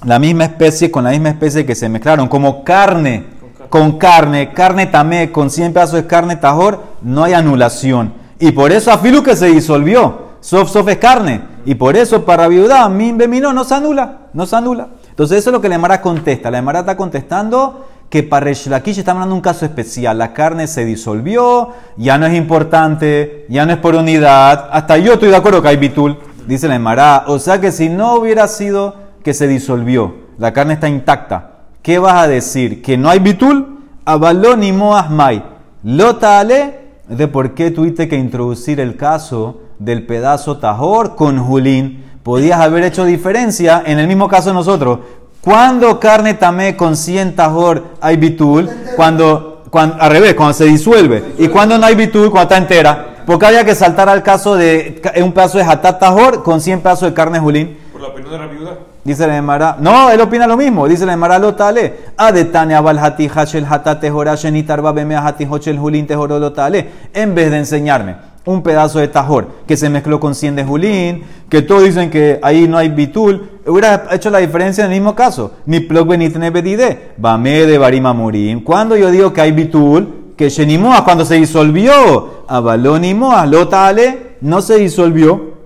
la 0.04 0.18
misma 0.18 0.44
especie 0.44 0.90
con 0.90 1.04
la 1.04 1.10
misma 1.10 1.28
especie 1.30 1.64
que 1.66 1.74
se 1.74 1.88
mezclaron, 1.88 2.28
como 2.28 2.64
carne 2.64 3.38
con 3.68 3.98
carne, 3.98 4.52
carne 4.52 4.86
tamé, 4.86 5.30
con 5.30 5.48
100 5.48 5.72
pedazos 5.72 5.94
de 5.94 6.06
carne 6.06 6.34
tajor, 6.34 6.82
no 7.02 7.22
hay 7.22 7.34
anulación. 7.34 8.12
Y 8.40 8.50
por 8.50 8.72
eso 8.72 8.90
afilu 8.90 9.22
que 9.22 9.36
se 9.36 9.46
disolvió, 9.46 10.30
sof 10.40 10.68
sof 10.70 10.88
es 10.88 10.96
carne. 10.96 11.42
Y 11.64 11.74
por 11.74 11.96
eso 11.96 12.24
para 12.24 12.48
viuda, 12.48 12.88
min 12.88 13.18
bemino, 13.18 13.52
no 13.52 13.64
se 13.64 13.74
anula, 13.74 14.28
no 14.32 14.46
se 14.46 14.56
anula. 14.56 14.88
Entonces 15.08 15.38
eso 15.38 15.50
es 15.50 15.54
lo 15.54 15.60
que 15.60 15.68
la 15.68 15.74
Emara 15.74 16.00
contesta. 16.00 16.50
La 16.50 16.58
Emara 16.58 16.80
está 16.80 16.96
contestando 16.96 17.86
que 18.08 18.22
para 18.22 18.46
Resh 18.46 18.66
Lakish 18.66 18.98
está 18.98 19.12
hablando 19.12 19.34
de 19.34 19.38
un 19.38 19.42
caso 19.42 19.64
especial. 19.64 20.18
La 20.18 20.32
carne 20.32 20.66
se 20.66 20.84
disolvió, 20.84 21.70
ya 21.96 22.18
no 22.18 22.26
es 22.26 22.34
importante, 22.34 23.46
ya 23.48 23.66
no 23.66 23.72
es 23.72 23.78
por 23.78 23.94
unidad. 23.94 24.68
Hasta 24.72 24.98
yo 24.98 25.14
estoy 25.14 25.28
de 25.28 25.36
acuerdo 25.36 25.62
que 25.62 25.68
hay 25.68 25.76
bitul, 25.76 26.18
dice 26.46 26.66
la 26.66 26.74
Emara. 26.74 27.24
O 27.28 27.38
sea 27.38 27.60
que 27.60 27.70
si 27.70 27.88
no 27.88 28.14
hubiera 28.14 28.48
sido 28.48 28.94
que 29.22 29.34
se 29.34 29.46
disolvió, 29.46 30.14
la 30.38 30.52
carne 30.52 30.74
está 30.74 30.88
intacta. 30.88 31.50
¿Qué 31.82 31.98
vas 31.98 32.22
a 32.22 32.28
decir? 32.28 32.82
¿Que 32.82 32.96
no 32.96 33.08
hay 33.08 33.20
bitul? 33.20 33.78
Avalón 34.04 34.64
y 34.64 34.72
moasmai. 34.72 35.44
Lota 35.82 36.40
ale. 36.40 36.80
¿De 37.08 37.26
por 37.26 37.54
qué 37.54 37.72
tuviste 37.72 38.08
que 38.08 38.16
introducir 38.16 38.78
el 38.78 38.96
caso 38.96 39.62
del 39.80 40.06
pedazo 40.06 40.58
tajor 40.58 41.16
con 41.16 41.42
julín? 41.44 42.04
Podías 42.22 42.60
haber 42.60 42.84
hecho 42.84 43.04
diferencia 43.04 43.82
en 43.84 43.98
el 43.98 44.06
mismo 44.06 44.28
caso 44.28 44.50
de 44.50 44.54
nosotros. 44.54 45.00
Cuando 45.40 45.98
carne 45.98 46.34
tamé 46.34 46.76
con 46.76 46.96
100 46.96 47.34
tajor 47.34 47.84
hay 48.00 48.16
bitul? 48.18 48.68
Cuando, 48.94 49.64
cuando, 49.70 49.96
al 49.98 50.10
revés, 50.10 50.34
cuando 50.34 50.52
se 50.52 50.66
disuelve. 50.66 51.32
¿Y 51.38 51.48
cuando 51.48 51.78
no 51.78 51.86
hay 51.86 51.94
bitul? 51.94 52.30
Cuando 52.30 52.42
está 52.42 52.58
entera. 52.58 53.06
Porque 53.24 53.46
había 53.46 53.64
que 53.64 53.74
saltar 53.74 54.08
al 54.08 54.22
caso 54.22 54.54
de 54.54 55.00
un 55.22 55.32
pedazo 55.32 55.58
de 55.58 55.64
hatat 55.64 55.98
tajor 55.98 56.42
con 56.42 56.60
100 56.60 56.80
pedazos 56.80 57.08
de 57.08 57.14
carne 57.14 57.40
julín. 57.40 57.78
Por 57.90 58.02
la 58.02 58.08
opinión 58.08 58.32
de 58.32 58.38
la 58.38 58.46
viuda. 58.46 58.78
Dice 59.02 59.26
la 59.26 59.34
Emara, 59.34 59.76
no, 59.80 60.10
él 60.10 60.20
opina 60.20 60.46
lo 60.46 60.58
mismo. 60.58 60.86
Dice 60.86 61.06
la 61.06 61.14
Emara, 61.14 61.38
lo 61.38 61.54
tale. 61.54 62.10
Adetane 62.18 62.74
abal 62.74 62.98
hati 62.98 63.28
hashel 63.28 63.64
hatate 63.64 64.10
horashen 64.10 64.66
tarba 64.66 64.92
bemea 64.92 65.26
hati 65.26 65.46
hochel 65.46 65.78
hulin 65.78 66.06
tehoro 66.06 66.38
lo 66.38 66.52
tale. 66.52 66.86
En 67.14 67.34
vez 67.34 67.50
de 67.50 67.58
enseñarme 67.58 68.29
un 68.44 68.62
pedazo 68.62 68.98
de 68.98 69.08
tajor 69.08 69.48
que 69.66 69.76
se 69.76 69.90
mezcló 69.90 70.18
con 70.18 70.34
100 70.34 70.56
de 70.56 70.64
julín, 70.64 71.24
que 71.48 71.62
todos 71.62 71.84
dicen 71.84 72.10
que 72.10 72.38
ahí 72.42 72.66
no 72.66 72.78
hay 72.78 72.88
bitul, 72.88 73.50
hubiera 73.66 74.08
hecho 74.12 74.30
la 74.30 74.38
diferencia 74.38 74.84
en 74.84 74.92
el 74.92 74.98
mismo 74.98 75.14
caso. 75.14 75.52
Ni 75.66 75.80
plug 75.80 76.08
benitne 76.08 76.50
bedide, 76.50 77.12
bame 77.16 77.66
de 77.66 77.78
barima 77.78 78.12
murim. 78.12 78.62
Cuando 78.62 78.96
yo 78.96 79.10
digo 79.10 79.32
que 79.32 79.40
hay 79.40 79.52
bitul, 79.52 80.34
que 80.36 80.48
shenimoa, 80.48 81.04
cuando 81.04 81.24
se 81.24 81.34
disolvió, 81.34 82.44
abalonimoa, 82.48 83.44
lo 83.44 83.68
tale, 83.68 84.36
no 84.40 84.62
se 84.62 84.78
disolvió 84.78 85.59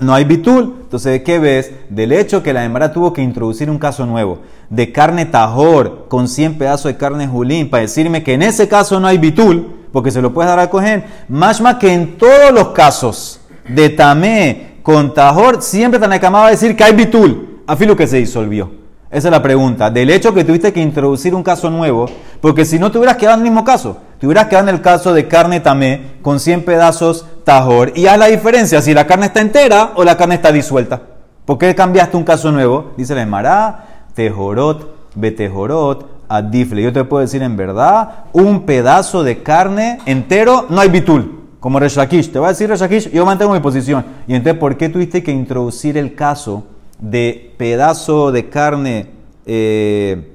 no 0.00 0.14
hay 0.14 0.24
bitul. 0.24 0.76
Entonces, 0.82 1.22
¿qué 1.22 1.38
ves? 1.38 1.72
Del 1.88 2.12
hecho 2.12 2.42
que 2.42 2.52
la 2.52 2.64
hembra 2.64 2.92
tuvo 2.92 3.12
que 3.12 3.22
introducir 3.22 3.70
un 3.70 3.78
caso 3.78 4.06
nuevo 4.06 4.40
de 4.70 4.92
carne 4.92 5.26
tajor 5.26 6.06
con 6.08 6.28
100 6.28 6.58
pedazos 6.58 6.92
de 6.92 6.98
carne 6.98 7.26
julín 7.26 7.70
para 7.70 7.82
decirme 7.82 8.22
que 8.22 8.34
en 8.34 8.42
ese 8.42 8.68
caso 8.68 9.00
no 9.00 9.06
hay 9.06 9.18
bitul, 9.18 9.74
porque 9.92 10.10
se 10.10 10.20
lo 10.20 10.34
puedes 10.34 10.50
dar 10.50 10.58
a 10.58 10.70
coger, 10.70 11.04
más 11.28 11.60
más 11.60 11.76
que 11.76 11.92
en 11.92 12.18
todos 12.18 12.52
los 12.52 12.68
casos 12.68 13.40
de 13.68 13.88
tamé 13.90 14.78
con 14.82 15.12
tajor, 15.14 15.62
siempre 15.62 16.00
Tanakama 16.00 16.40
va 16.40 16.46
a 16.48 16.50
decir 16.50 16.76
que 16.76 16.84
hay 16.84 16.94
bitul, 16.94 17.62
a 17.66 17.76
filo 17.76 17.96
que 17.96 18.06
se 18.06 18.18
disolvió. 18.18 18.70
Esa 19.10 19.28
es 19.28 19.32
la 19.32 19.42
pregunta. 19.42 19.90
Del 19.90 20.10
hecho 20.10 20.34
que 20.34 20.44
tuviste 20.44 20.72
que 20.72 20.82
introducir 20.82 21.34
un 21.34 21.42
caso 21.42 21.70
nuevo, 21.70 22.06
porque 22.42 22.66
si 22.66 22.78
no 22.78 22.90
te 22.90 22.98
hubieras 22.98 23.16
quedado 23.16 23.36
en 23.36 23.40
el 23.40 23.50
mismo 23.50 23.64
caso. 23.64 23.98
Te 24.20 24.26
hubieras 24.26 24.48
quedado 24.48 24.68
en 24.68 24.74
el 24.74 24.82
caso 24.82 25.14
de 25.14 25.28
carne 25.28 25.60
tamé 25.60 26.18
con 26.22 26.40
100 26.40 26.64
pedazos 26.64 27.24
tajor. 27.48 27.92
Y 27.96 28.06
haz 28.06 28.18
la 28.18 28.26
diferencia 28.26 28.82
si 28.82 28.92
la 28.92 29.06
carne 29.06 29.24
está 29.24 29.40
entera 29.40 29.92
o 29.94 30.04
la 30.04 30.18
carne 30.18 30.34
está 30.34 30.52
disuelta. 30.52 31.00
¿Por 31.46 31.56
qué 31.56 31.74
cambiaste 31.74 32.14
un 32.14 32.22
caso 32.22 32.52
nuevo? 32.52 32.92
Dice 32.98 33.14
la 33.14 33.22
Emara, 33.22 33.86
tejorot, 34.12 35.14
betejorot, 35.14 36.26
adifle. 36.28 36.82
Yo 36.82 36.92
te 36.92 37.04
puedo 37.04 37.22
decir 37.22 37.42
en 37.42 37.56
verdad, 37.56 38.24
un 38.34 38.66
pedazo 38.66 39.24
de 39.24 39.42
carne 39.42 39.98
entero 40.04 40.66
no 40.68 40.82
hay 40.82 40.90
bitul. 40.90 41.46
Como 41.58 41.80
Reshakish. 41.80 42.30
Te 42.30 42.38
voy 42.38 42.46
a 42.46 42.50
decir 42.50 42.68
Reshakish, 42.68 43.10
yo 43.12 43.24
mantengo 43.24 43.54
mi 43.54 43.60
posición. 43.60 44.04
Y 44.26 44.34
entonces, 44.34 44.60
¿por 44.60 44.76
qué 44.76 44.90
tuviste 44.90 45.22
que 45.22 45.32
introducir 45.32 45.96
el 45.96 46.14
caso 46.14 46.66
de 46.98 47.54
pedazo 47.56 48.30
de 48.30 48.50
carne 48.50 49.06
eh, 49.46 50.34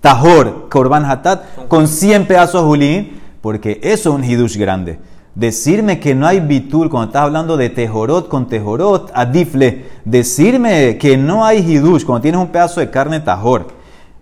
tajor, 0.00 0.68
korban 0.68 1.06
hatat, 1.06 1.66
con 1.66 1.88
100 1.88 2.26
pedazos 2.28 2.62
julín? 2.62 3.20
Porque 3.40 3.80
eso 3.82 4.10
es 4.10 4.14
un 4.14 4.22
hidush 4.22 4.56
grande. 4.56 5.00
Decirme 5.36 6.00
que 6.00 6.14
no 6.14 6.26
hay 6.26 6.40
bitul 6.40 6.88
cuando 6.88 7.08
estás 7.08 7.24
hablando 7.24 7.58
de 7.58 7.68
tejorot 7.68 8.26
con 8.28 8.48
tejorot, 8.48 9.10
adifle. 9.12 9.84
Decirme 10.06 10.96
que 10.96 11.18
no 11.18 11.44
hay 11.44 11.58
hidush 11.58 12.04
cuando 12.06 12.22
tienes 12.22 12.40
un 12.40 12.48
pedazo 12.48 12.80
de 12.80 12.88
carne 12.88 13.20
tajor. 13.20 13.66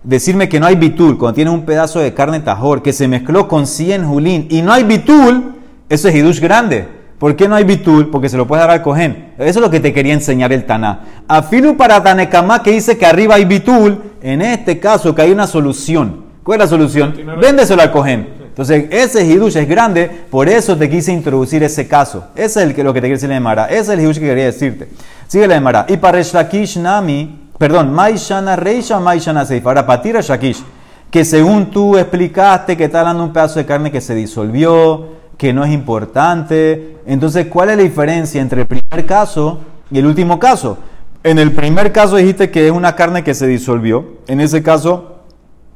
Decirme 0.02 0.48
que 0.48 0.58
no 0.58 0.66
hay 0.66 0.74
bitul 0.74 1.16
cuando 1.16 1.36
tienes 1.36 1.54
un 1.54 1.64
pedazo 1.64 2.00
de 2.00 2.12
carne 2.14 2.40
tajor 2.40 2.82
que 2.82 2.92
se 2.92 3.06
mezcló 3.06 3.46
con 3.46 3.68
100 3.68 4.04
julín 4.04 4.48
y 4.50 4.60
no 4.62 4.72
hay 4.72 4.82
bitul, 4.82 5.54
eso 5.88 6.08
es 6.08 6.16
hidush 6.16 6.40
grande. 6.40 6.88
¿Por 7.20 7.36
qué 7.36 7.46
no 7.46 7.54
hay 7.54 7.62
bitul? 7.62 8.10
Porque 8.10 8.28
se 8.28 8.36
lo 8.36 8.48
puede 8.48 8.62
dar 8.62 8.70
al 8.72 8.82
cohen. 8.82 9.34
Eso 9.38 9.60
es 9.60 9.64
lo 9.64 9.70
que 9.70 9.78
te 9.78 9.92
quería 9.92 10.14
enseñar 10.14 10.52
el 10.52 10.66
Taná. 10.66 11.22
Afilu 11.28 11.76
para 11.76 12.02
Tanekama 12.02 12.60
que 12.60 12.72
dice 12.72 12.98
que 12.98 13.06
arriba 13.06 13.36
hay 13.36 13.44
bitul, 13.44 14.02
en 14.20 14.42
este 14.42 14.80
caso 14.80 15.14
que 15.14 15.22
hay 15.22 15.30
una 15.30 15.46
solución. 15.46 16.24
¿Cuál 16.42 16.60
es 16.60 16.64
la 16.64 16.70
solución? 16.70 17.14
Véndeselo 17.40 17.82
al 17.82 17.92
cohen. 17.92 18.33
Entonces, 18.54 18.86
ese 18.90 19.26
hidush 19.26 19.56
es 19.56 19.68
grande, 19.68 20.08
por 20.30 20.48
eso 20.48 20.76
te 20.76 20.88
quise 20.88 21.12
introducir 21.12 21.64
ese 21.64 21.88
caso. 21.88 22.26
Ese 22.36 22.60
es 22.60 22.68
el 22.68 22.72
que, 22.72 22.84
lo 22.84 22.94
que 22.94 23.00
te 23.00 23.08
quiere 23.08 23.16
decir 23.16 23.28
la 23.28 23.34
Emara. 23.34 23.66
Ese 23.66 23.80
es 23.80 23.88
el 23.88 24.00
hidush 24.02 24.20
que 24.20 24.26
quería 24.26 24.44
decirte. 24.44 24.88
Sigue 25.26 25.48
la 25.48 25.56
Emara. 25.56 25.86
Y 25.88 25.96
para 25.96 26.22
Shakish 26.22 26.78
Nami, 26.78 27.48
perdón, 27.58 27.92
Maishana 27.92 28.54
Reisha, 28.54 29.00
Maishana 29.00 29.44
Seif. 29.44 29.66
Ahora, 29.66 29.84
para 29.84 30.00
ti, 30.00 30.12
Shakish, 30.12 30.62
que 31.10 31.24
según 31.24 31.68
tú 31.72 31.98
explicaste 31.98 32.76
que 32.76 32.84
está 32.84 33.00
hablando 33.00 33.24
un 33.24 33.32
pedazo 33.32 33.58
de 33.58 33.66
carne 33.66 33.90
que 33.90 34.00
se 34.00 34.14
disolvió, 34.14 35.08
que 35.36 35.52
no 35.52 35.64
es 35.64 35.72
importante. 35.72 36.98
Entonces, 37.06 37.48
¿cuál 37.48 37.70
es 37.70 37.76
la 37.76 37.82
diferencia 37.82 38.40
entre 38.40 38.60
el 38.60 38.66
primer 38.68 39.04
caso 39.04 39.58
y 39.90 39.98
el 39.98 40.06
último 40.06 40.38
caso? 40.38 40.78
En 41.24 41.40
el 41.40 41.50
primer 41.50 41.90
caso 41.90 42.14
dijiste 42.14 42.52
que 42.52 42.66
es 42.66 42.72
una 42.72 42.94
carne 42.94 43.24
que 43.24 43.34
se 43.34 43.48
disolvió. 43.48 44.04
En 44.28 44.40
ese 44.40 44.62
caso 44.62 45.13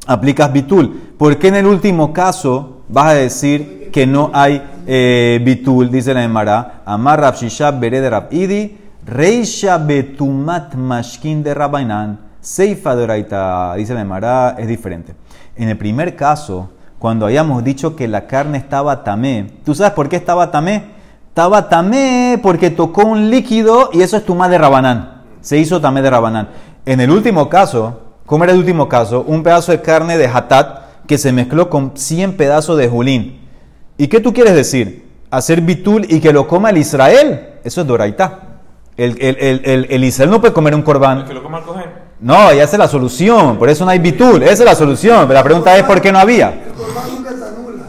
aplicas 0.09 0.53
bitul. 0.53 1.15
¿Por 1.17 1.39
qué 1.39 1.49
en 1.49 1.57
el 1.57 1.67
último 1.67 2.13
caso 2.13 2.83
vas 2.89 3.11
a 3.11 3.15
decir 3.15 3.91
que 3.93 4.07
no 4.07 4.33
hay 4.35 4.61
eh, 4.87 5.41
bitul? 5.45 5.91
Dice 5.91 6.13
la 6.15 6.25
Emara. 6.25 6.83
Amar 6.85 7.21
Rab 7.21 7.37
Shishab 7.37 7.79
Bere 7.79 8.01
de 8.01 8.11
Rab 8.11 8.33
Idi. 8.33 8.77
Reisha 9.07 9.79
betumat 9.79 10.75
mashkin 10.75 11.45
de 11.45 11.55
Rabainan. 11.55 12.19
Seifa 12.41 12.97
de 12.97 13.05
Oraita. 13.05 13.75
Dice 13.77 13.95
la 13.95 14.01
Emara. 14.01 14.57
Es 14.59 14.67
diferente. 14.67 15.15
En 15.55 15.69
el 15.69 15.79
primer 15.79 16.17
caso 16.17 16.71
cuando 16.99 17.27
habíamos 17.27 17.63
dicho 17.63 17.95
que 17.95 18.09
la 18.09 18.27
carne 18.27 18.59
estaba 18.59 19.05
tamé. 19.05 19.53
¿Tú 19.65 19.75
sabes 19.75 19.93
por 19.93 20.09
qué 20.09 20.17
estaba 20.17 20.51
tamé? 20.51 20.85
Estaba 21.29 21.69
tamé 21.69 22.41
porque 22.43 22.71
tocó 22.71 23.05
un 23.05 23.31
líquido 23.31 23.91
y 23.93 24.03
eso 24.03 24.17
es 24.17 24.25
tumá 24.25 24.49
de 24.49 24.59
rabanán. 24.59 25.23
Se 25.41 25.59
hizo 25.59 25.81
tamé 25.81 26.03
de 26.03 26.11
rabanán. 26.11 26.49
En 26.85 27.01
el 27.01 27.11
último 27.11 27.49
caso, 27.49 28.08
¿cómo 28.29 28.45
era 28.45 28.53
el 28.53 28.61
último 28.61 28.89
caso? 28.89 29.25
Un 29.27 29.43
pedazo 29.43 29.73
de 29.73 29.81
carne 29.81 30.17
de 30.17 30.29
hatat 30.29 31.07
que 31.09 31.19
se 31.19 31.33
mezcló 31.33 31.69
con 31.69 31.97
100 31.97 32.37
pedazos 32.37 32.79
de 32.79 32.89
julín. 32.89 33.41
¿Y 33.97 34.07
qué 34.07 34.21
tú 34.21 34.33
quieres 34.33 34.55
decir? 34.55 35.09
Hacer 35.31 35.63
bitul 35.63 36.07
y 36.09 36.21
que 36.21 36.33
lo 36.33 36.47
coma 36.47 36.71
el 36.71 36.77
Israel. 36.77 37.55
Eso 37.65 37.81
es 37.81 37.87
doraita. 37.87 38.41
El, 38.97 39.17
el, 39.21 39.63
el, 39.65 39.87
el, 39.91 40.05
Israel 40.05 40.31
no 40.31 40.41
puede 40.41 40.53
comer 40.53 40.75
un 40.75 40.83
corbán. 40.83 41.25
Que 41.25 41.35
lo 41.35 41.43
coma 41.43 41.59
el 41.59 41.65
cohen. 41.65 41.87
No, 42.21 42.53
ya 42.53 42.65
esa 42.65 42.77
es 42.77 42.79
la 42.79 42.89
solución. 42.89 43.59
Por 43.59 43.71
eso 43.71 43.85
no 43.85 43.91
hay 43.91 43.99
bitul. 43.99 44.43
Esa 44.43 44.53
es 44.53 44.65
la 44.65 44.75
solución. 44.75 45.23
Pero 45.23 45.35
la 45.35 45.43
pregunta 45.43 45.77
es 45.77 45.85
por 45.85 46.01
qué 46.01 46.13
no 46.13 46.19
había. 46.19 46.51
El 46.51 46.73
corbán 46.75 47.11
nunca 47.15 47.31
se 47.31 47.45
anula. 47.45 47.85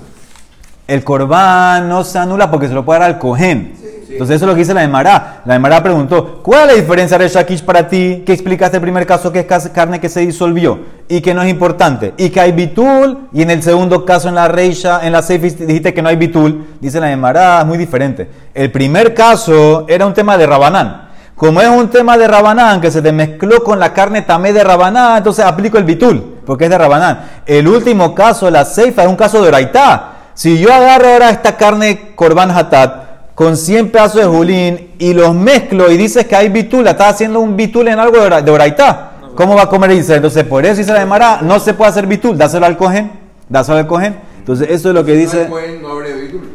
El 0.87 1.03
corbán 1.03 1.89
no 1.89 2.03
se 2.03 2.17
anula 2.17 2.49
porque 2.49 2.67
se 2.67 2.73
lo 2.73 2.85
puede 2.85 3.01
dar 3.01 3.09
al 3.09 3.19
cohen. 3.19 3.73
Entonces 4.11 4.37
eso 4.37 4.45
es 4.45 4.49
lo 4.49 4.53
que 4.53 4.59
dice 4.59 4.73
la 4.73 4.83
Emara. 4.83 5.41
La 5.45 5.55
Emara 5.55 5.83
preguntó, 5.83 6.41
¿cuál 6.41 6.61
es 6.61 6.67
la 6.67 6.81
diferencia 6.81 7.17
de 7.17 7.27
Shakish 7.27 7.63
para 7.63 7.87
ti 7.87 8.23
que 8.25 8.33
explicaste 8.33 8.77
el 8.77 8.81
primer 8.81 9.05
caso 9.05 9.31
que 9.31 9.39
es 9.39 9.69
carne 9.69 9.99
que 9.99 10.09
se 10.09 10.21
disolvió 10.21 10.79
y 11.07 11.21
que 11.21 11.33
no 11.33 11.43
es 11.43 11.49
importante? 11.49 12.13
Y 12.17 12.29
que 12.29 12.39
hay 12.39 12.51
bitul 12.51 13.29
y 13.31 13.41
en 13.41 13.51
el 13.51 13.61
segundo 13.61 14.05
caso 14.05 14.29
en 14.29 14.35
la 14.35 14.47
Reisha, 14.47 15.05
en 15.05 15.13
la 15.13 15.21
Seifis 15.21 15.59
dijiste 15.59 15.93
que 15.93 16.01
no 16.01 16.09
hay 16.09 16.15
bitul. 16.15 16.65
Dice 16.79 16.99
la 16.99 17.11
Emara, 17.11 17.61
es 17.61 17.65
muy 17.65 17.77
diferente. 17.77 18.29
El 18.53 18.71
primer 18.71 19.13
caso 19.13 19.85
era 19.87 20.05
un 20.05 20.13
tema 20.13 20.37
de 20.37 20.47
Rabanán. 20.47 21.09
Como 21.35 21.61
es 21.61 21.69
un 21.69 21.87
tema 21.87 22.17
de 22.17 22.27
Rabanán 22.27 22.81
que 22.81 22.91
se 22.91 23.01
te 23.01 23.13
mezcló 23.13 23.63
con 23.63 23.79
la 23.79 23.93
carne 23.93 24.23
tamé 24.23 24.51
de 24.51 24.61
Rabanán, 24.61 25.19
entonces 25.19 25.45
aplico 25.45 25.77
el 25.77 25.85
bitul, 25.85 26.39
porque 26.45 26.65
es 26.65 26.69
de 26.69 26.77
Rabanán. 26.77 27.21
El 27.45 27.65
último 27.67 28.13
caso, 28.13 28.49
la 28.49 28.65
Seifa, 28.65 29.03
es 29.03 29.07
un 29.07 29.15
caso 29.15 29.41
de 29.41 29.47
Oraitá. 29.47 30.15
Si 30.33 30.59
yo 30.59 30.73
agarro 30.73 31.07
ahora 31.07 31.29
esta 31.29 31.55
carne 31.55 32.13
Corban 32.15 32.51
Hatat 32.51 33.08
con 33.39 33.55
100 33.55 33.89
pedazos 33.91 34.19
de 34.19 34.27
julín 34.27 34.89
y 34.99 35.13
los 35.13 35.33
mezclo 35.33 35.89
y 35.89 35.95
dices 35.95 36.25
que 36.25 36.35
hay 36.35 36.49
bitul, 36.49 36.83
la 36.83 36.91
estás 36.91 37.13
haciendo 37.13 37.39
un 37.39 37.55
bitul 37.55 37.87
en 37.87 37.97
algo 37.97 38.17
de 38.19 38.25
ora- 38.25 38.41
de 38.41 38.51
Oraitá. 38.51 39.11
¿Cómo 39.33 39.55
va 39.55 39.61
a 39.61 39.69
comer 39.69 39.91
Israel? 39.91 40.17
Entonces, 40.17 40.43
por 40.43 40.65
eso 40.65 40.75
dice 40.75 40.91
la 40.91 41.01
Emara, 41.03 41.39
no 41.41 41.57
se 41.61 41.73
puede 41.73 41.89
hacer 41.89 42.05
bitul, 42.05 42.37
dáselo 42.37 42.65
al 42.65 42.75
cohen, 42.75 43.09
dáselo 43.47 43.77
al 43.77 43.87
cohen. 43.87 44.17
Entonces, 44.39 44.67
eso 44.69 44.89
es 44.89 44.93
lo 44.93 45.05
que 45.05 45.13
dice. 45.13 45.47
No 45.47 45.55
abre 45.89 46.13
bitul. 46.15 46.49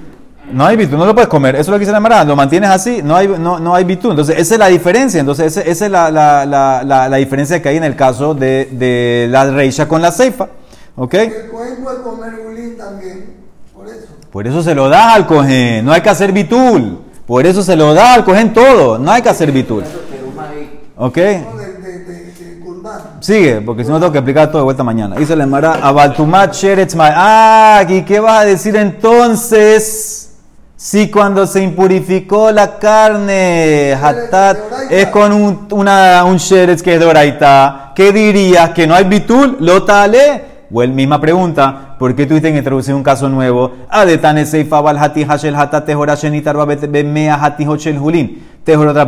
No 0.53 0.67
hay 0.67 0.77
lo 0.77 1.15
puedes 1.15 1.29
comer. 1.29 1.55
Eso 1.55 1.63
es 1.63 1.69
lo 1.69 1.75
que 1.77 1.81
dice 1.81 1.93
la 1.93 1.97
Emara. 1.97 2.23
Lo 2.23 2.37
mantienes 2.37 2.69
así, 2.69 3.01
no 3.03 3.17
hay, 3.17 3.29
no, 3.29 3.59
no 3.59 3.75
hay 3.75 3.85
bitú. 3.85 4.11
Entonces, 4.11 4.39
esa 4.39 4.53
es 4.57 4.59
la 4.61 4.67
diferencia. 4.67 5.21
Entonces, 5.21 5.57
esa 5.57 5.87
es 5.87 5.91
la, 5.91 6.11
la, 6.11 6.85
la, 6.85 7.17
diferencia 7.17 7.63
que 7.63 7.71
hay 7.71 7.79
en 7.79 7.85
el 7.85 7.97
caso 7.97 8.35
de, 8.35 8.69
de 8.73 9.27
la 9.31 9.51
reisha 9.51 9.89
con 9.89 10.03
la 10.03 10.13
ceifa. 10.13 10.49
¿Ok? 10.97 11.15
El 11.15 11.49
cohen 11.49 11.77
puede 11.83 12.03
comer 12.03 12.33
bulín 12.47 12.77
también. 12.77 13.25
Por 13.75 13.87
eso. 13.89 14.14
Por 14.35 14.49
eso 14.49 14.65
se 14.65 14.75
lo 14.75 14.89
da 14.89 15.15
al 15.15 15.29
cohen. 15.29 15.85
No 15.85 15.93
hay 15.93 16.01
que 16.01 16.11
hacer 16.11 16.33
bitul. 16.33 16.99
Por 17.25 17.47
eso 17.47 17.63
se 17.63 17.77
lo 17.77 17.95
da 17.95 18.15
al 18.15 18.25
cohen 18.25 18.53
todo. 18.53 18.99
No 18.99 19.13
hay 19.13 19.23
que 19.23 19.29
hacer 19.29 19.53
bitul. 19.53 19.85
¿Ok? 20.97 21.19
Sigue, 23.21 23.61
porque 23.61 23.85
si 23.85 23.91
no 23.91 24.01
tengo 24.01 24.11
que 24.11 24.19
explicar 24.19 24.49
todo 24.49 24.59
de 24.59 24.65
vuelta 24.65 24.83
mañana. 24.83 25.15
Dice 25.15 25.37
la 25.37 25.45
Emara, 25.45 25.75
Abaltumat 25.81 26.53
Sheretz 26.53 26.97
Ah, 26.99 27.85
¿y 27.89 28.03
qué 28.03 28.19
vas 28.19 28.41
a 28.41 28.45
decir 28.45 28.75
entonces? 28.75 30.35
Si 30.75 31.13
cuando 31.13 31.47
se 31.47 31.63
impurificó 31.63 32.51
la 32.51 32.77
carne, 32.81 33.95
hatat, 33.95 34.59
es 34.91 35.07
con 35.11 35.33
un, 35.33 35.69
una, 35.71 36.25
un 36.25 36.39
que 36.39 36.65
es 36.75 36.83
¿qué 36.83 38.13
dirías? 38.13 38.71
¿Que 38.71 38.85
no 38.85 38.97
hay 38.97 39.05
bitul? 39.05 39.59
¿Lo 39.61 39.85
tale? 39.85 40.55
O 40.73 40.83
el 40.83 40.91
misma 40.91 41.21
pregunta, 41.21 41.94
¿por 42.05 42.15
qué 42.15 42.27
tuviste 42.27 42.53
que 42.53 42.59
introducir 42.59 42.95
un 42.95 43.03
caso 43.03 43.31
nuevo? 43.31 43.73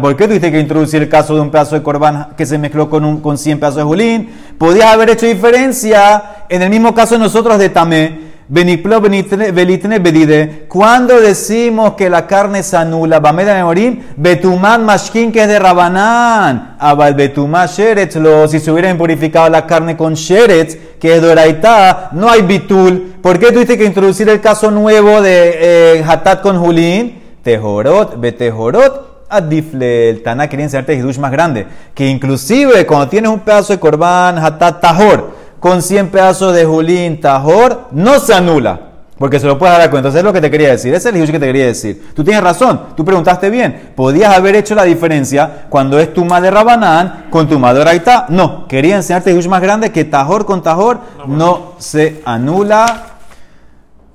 ¿por 0.01 0.17
qué 0.17 0.27
tuviste 0.27 0.51
que 0.51 0.59
introducir 0.59 1.03
el 1.03 1.09
caso 1.11 1.35
de 1.35 1.43
un 1.43 1.51
pedazo 1.51 1.75
de 1.75 1.83
corbán 1.83 2.29
que 2.39 2.47
se 2.47 2.57
mezcló 2.57 2.89
con, 2.89 3.05
un, 3.05 3.21
con 3.21 3.37
100 3.37 3.59
pedazos 3.59 3.77
de 3.77 3.83
julín? 3.83 4.31
Podías 4.57 4.87
haber 4.87 5.11
hecho 5.11 5.27
diferencia 5.27 6.47
en 6.49 6.63
el 6.63 6.71
mismo 6.71 6.95
caso 6.95 7.19
nosotros 7.19 7.59
de 7.59 7.69
tamé. 7.69 8.19
Beniplo 8.49 9.01
belitne 9.01 9.99
bedide. 9.99 10.67
Cuando 10.69 11.21
decimos 11.21 11.95
que 11.95 12.09
la 12.09 12.29
carne 12.29 12.63
se 12.63 12.77
anula, 12.77 13.19
Bameda 13.19 13.55
Memorim, 13.55 14.03
Betumán 14.17 14.85
Mashkin, 14.85 15.33
que 15.33 15.43
es 15.43 15.49
de 15.49 15.59
Rabanán. 15.59 16.77
Abal 16.79 17.15
Betumá 17.15 17.67
Sheretz, 17.67 18.17
si 18.49 18.61
se 18.61 18.71
hubiera 18.71 18.89
impurificado 18.89 19.49
la 19.49 19.67
carne 19.67 19.97
con 19.97 20.15
Sheretz, 20.15 20.77
que 21.01 21.17
es 21.17 21.23
de 21.23 21.29
Oraitá, 21.29 22.11
no 22.13 22.31
hay 22.31 22.43
bitul. 22.43 23.17
¿Por 23.21 23.41
qué 23.41 23.51
tuviste 23.51 23.77
que 23.77 23.85
introducir 23.85 24.29
el 24.29 24.41
caso 24.41 24.71
nuevo 24.71 25.21
de 25.21 25.99
eh, 25.99 26.05
Hatat 26.07 26.41
con 26.41 26.57
Julín? 26.57 27.21
Tejorot, 27.43 28.21
Betejorot, 28.21 29.27
Adifle, 29.29 30.09
el 30.09 30.23
Taná 30.23 30.49
quería 30.49 30.67
enseñarte 30.67 30.95
hidush 30.95 31.19
más 31.19 31.33
grande, 31.33 31.67
que 31.95 32.07
inclusive 32.07 32.87
cuando 32.87 33.09
tienes 33.09 33.31
un 33.31 33.41
pedazo 33.41 33.73
de 33.73 33.81
corbán, 33.81 34.39
hatat 34.39 34.81
tahor, 34.81 35.36
con 35.61 35.83
100 35.83 36.09
pedazos 36.09 36.55
de 36.55 36.65
julín 36.65 37.21
tahor, 37.21 37.89
no 37.93 38.19
se 38.19 38.35
anula, 38.35 38.81
porque 39.19 39.41
se 39.41 39.47
lo 39.47 39.59
puedes 39.59 39.77
dar 39.77 39.91
cuenta. 39.91 40.09
Entonces 40.09 40.21
es 40.21 40.25
lo 40.25 40.33
que 40.33 40.41
te 40.41 40.51
quería 40.51 40.71
decir, 40.71 40.95
ese 40.95 41.09
es 41.09 41.15
el 41.15 41.21
hidush 41.21 41.31
que 41.31 41.39
te 41.39 41.47
quería 41.47 41.67
decir. 41.67 42.11
Tú 42.15 42.23
tienes 42.23 42.43
razón, 42.43 42.81
tú 42.97 43.05
preguntaste 43.05 43.51
bien, 43.51 43.93
podías 43.95 44.37
haber 44.37 44.55
hecho 44.57 44.75
la 44.75 44.85
diferencia 44.85 45.67
cuando 45.69 45.99
es 45.99 46.13
tuma 46.13 46.41
de 46.41 46.51
Rabanán 46.51 47.27
con 47.31 47.49
tuma 47.49 47.73
de 47.75 47.81
Oraitá. 47.81 48.27
No, 48.29 48.67
quería 48.69 48.97
enseñarte 48.97 49.31
el 49.31 49.37
hidush 49.37 49.49
más 49.49 49.63
grande 49.63 49.93
que 49.93 50.05
tahor 50.05 50.45
con 50.45 50.63
tahor 50.63 51.01
no 51.27 51.73
se 51.79 52.23
anula. 52.25 53.05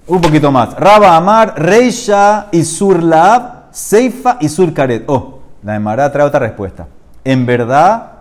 Un 0.07 0.19
poquito 0.19 0.51
más. 0.51 0.73
Raba 0.73 1.15
Amar, 1.15 1.53
Reisha 1.57 2.47
y 2.51 2.65
Surlab, 2.65 3.71
Seifa 3.71 4.37
y 4.41 4.49
Surkaret. 4.49 5.03
Oh, 5.07 5.39
la 5.63 5.75
Emara 5.75 6.11
trae 6.11 6.25
otra 6.25 6.39
respuesta. 6.39 6.87
En 7.23 7.45
verdad, 7.45 8.20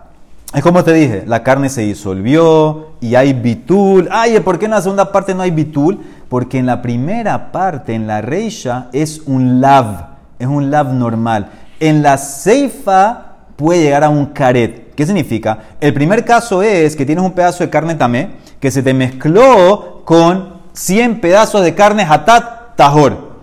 Es 0.53 0.61
como 0.61 0.83
te 0.83 0.91
dije, 0.91 1.23
la 1.27 1.43
carne 1.43 1.69
se 1.69 1.81
disolvió 1.81 2.89
y 2.99 3.15
hay 3.15 3.31
bitul. 3.31 4.09
Ay, 4.11 4.37
¿por 4.41 4.59
qué 4.59 4.65
en 4.65 4.71
la 4.71 4.81
segunda 4.81 5.09
parte 5.09 5.33
no 5.33 5.43
hay 5.43 5.51
bitul? 5.51 6.01
Porque 6.27 6.57
en 6.57 6.65
la 6.65 6.81
primera 6.81 7.53
parte, 7.53 7.93
en 7.93 8.05
la 8.05 8.19
reisha, 8.19 8.89
es 8.91 9.21
un 9.25 9.61
lav, 9.61 10.07
es 10.39 10.47
un 10.47 10.69
lav 10.69 10.93
normal. 10.93 11.51
En 11.79 12.03
la 12.03 12.17
ceifa 12.17 13.37
puede 13.55 13.83
llegar 13.83 14.03
a 14.03 14.09
un 14.09 14.25
caret. 14.27 14.93
¿Qué 14.93 15.05
significa? 15.05 15.57
El 15.79 15.93
primer 15.93 16.25
caso 16.25 16.61
es 16.61 16.97
que 16.97 17.05
tienes 17.05 17.23
un 17.23 17.31
pedazo 17.31 17.63
de 17.63 17.69
carne 17.69 17.95
tamé 17.95 18.31
que 18.59 18.71
se 18.71 18.83
te 18.83 18.93
mezcló 18.93 20.01
con 20.03 20.59
100 20.73 21.21
pedazos 21.21 21.63
de 21.63 21.75
carne 21.75 22.05
hatat 22.07 22.75
tajor. 22.75 23.39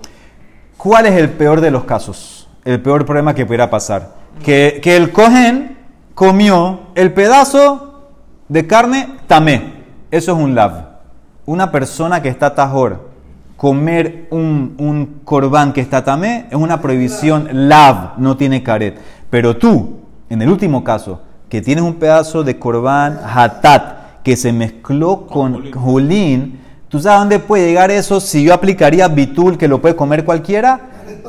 ¿Cuál 0.76 1.06
es 1.06 1.14
el 1.14 1.30
peor 1.30 1.62
de 1.62 1.70
los 1.70 1.84
casos? 1.84 2.50
El 2.66 2.82
peor 2.82 3.06
problema 3.06 3.34
que 3.34 3.46
pudiera 3.46 3.70
pasar. 3.70 4.14
Que, 4.44 4.78
que 4.82 4.94
el 4.94 5.10
cohen 5.10 5.77
comió 6.18 6.80
el 6.96 7.12
pedazo 7.12 8.10
de 8.48 8.66
carne 8.66 9.08
tamé. 9.28 9.84
Eso 10.10 10.32
es 10.32 10.38
un 10.38 10.56
lav. 10.56 10.98
Una 11.46 11.70
persona 11.70 12.20
que 12.20 12.28
está 12.28 12.56
tajor, 12.56 13.08
comer 13.56 14.26
un, 14.32 14.74
un 14.78 15.20
corbán 15.22 15.72
que 15.72 15.80
está 15.80 16.02
tamé, 16.02 16.46
es 16.50 16.56
una 16.56 16.82
prohibición 16.82 17.68
lav, 17.68 18.14
no 18.18 18.36
tiene 18.36 18.64
caret. 18.64 18.98
Pero 19.30 19.58
tú, 19.58 19.98
en 20.28 20.42
el 20.42 20.48
último 20.48 20.82
caso, 20.82 21.22
que 21.48 21.62
tienes 21.62 21.84
un 21.84 21.94
pedazo 21.94 22.42
de 22.42 22.58
corbán 22.58 23.20
hatat 23.24 24.22
que 24.24 24.34
se 24.34 24.52
mezcló 24.52 25.28
con 25.28 25.70
julín, 25.70 26.58
¿tú 26.88 26.98
sabes 26.98 27.20
dónde 27.20 27.38
puede 27.38 27.68
llegar 27.68 27.92
eso 27.92 28.18
si 28.18 28.42
yo 28.42 28.52
aplicaría 28.54 29.06
bitul 29.06 29.56
que 29.56 29.68
lo 29.68 29.80
puede 29.80 29.94
comer 29.94 30.24
cualquiera? 30.24 30.80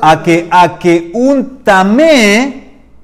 A 0.02 0.24
que, 0.24 0.48
a 0.50 0.80
que 0.80 1.12
un 1.14 1.60
tamé 1.62 2.59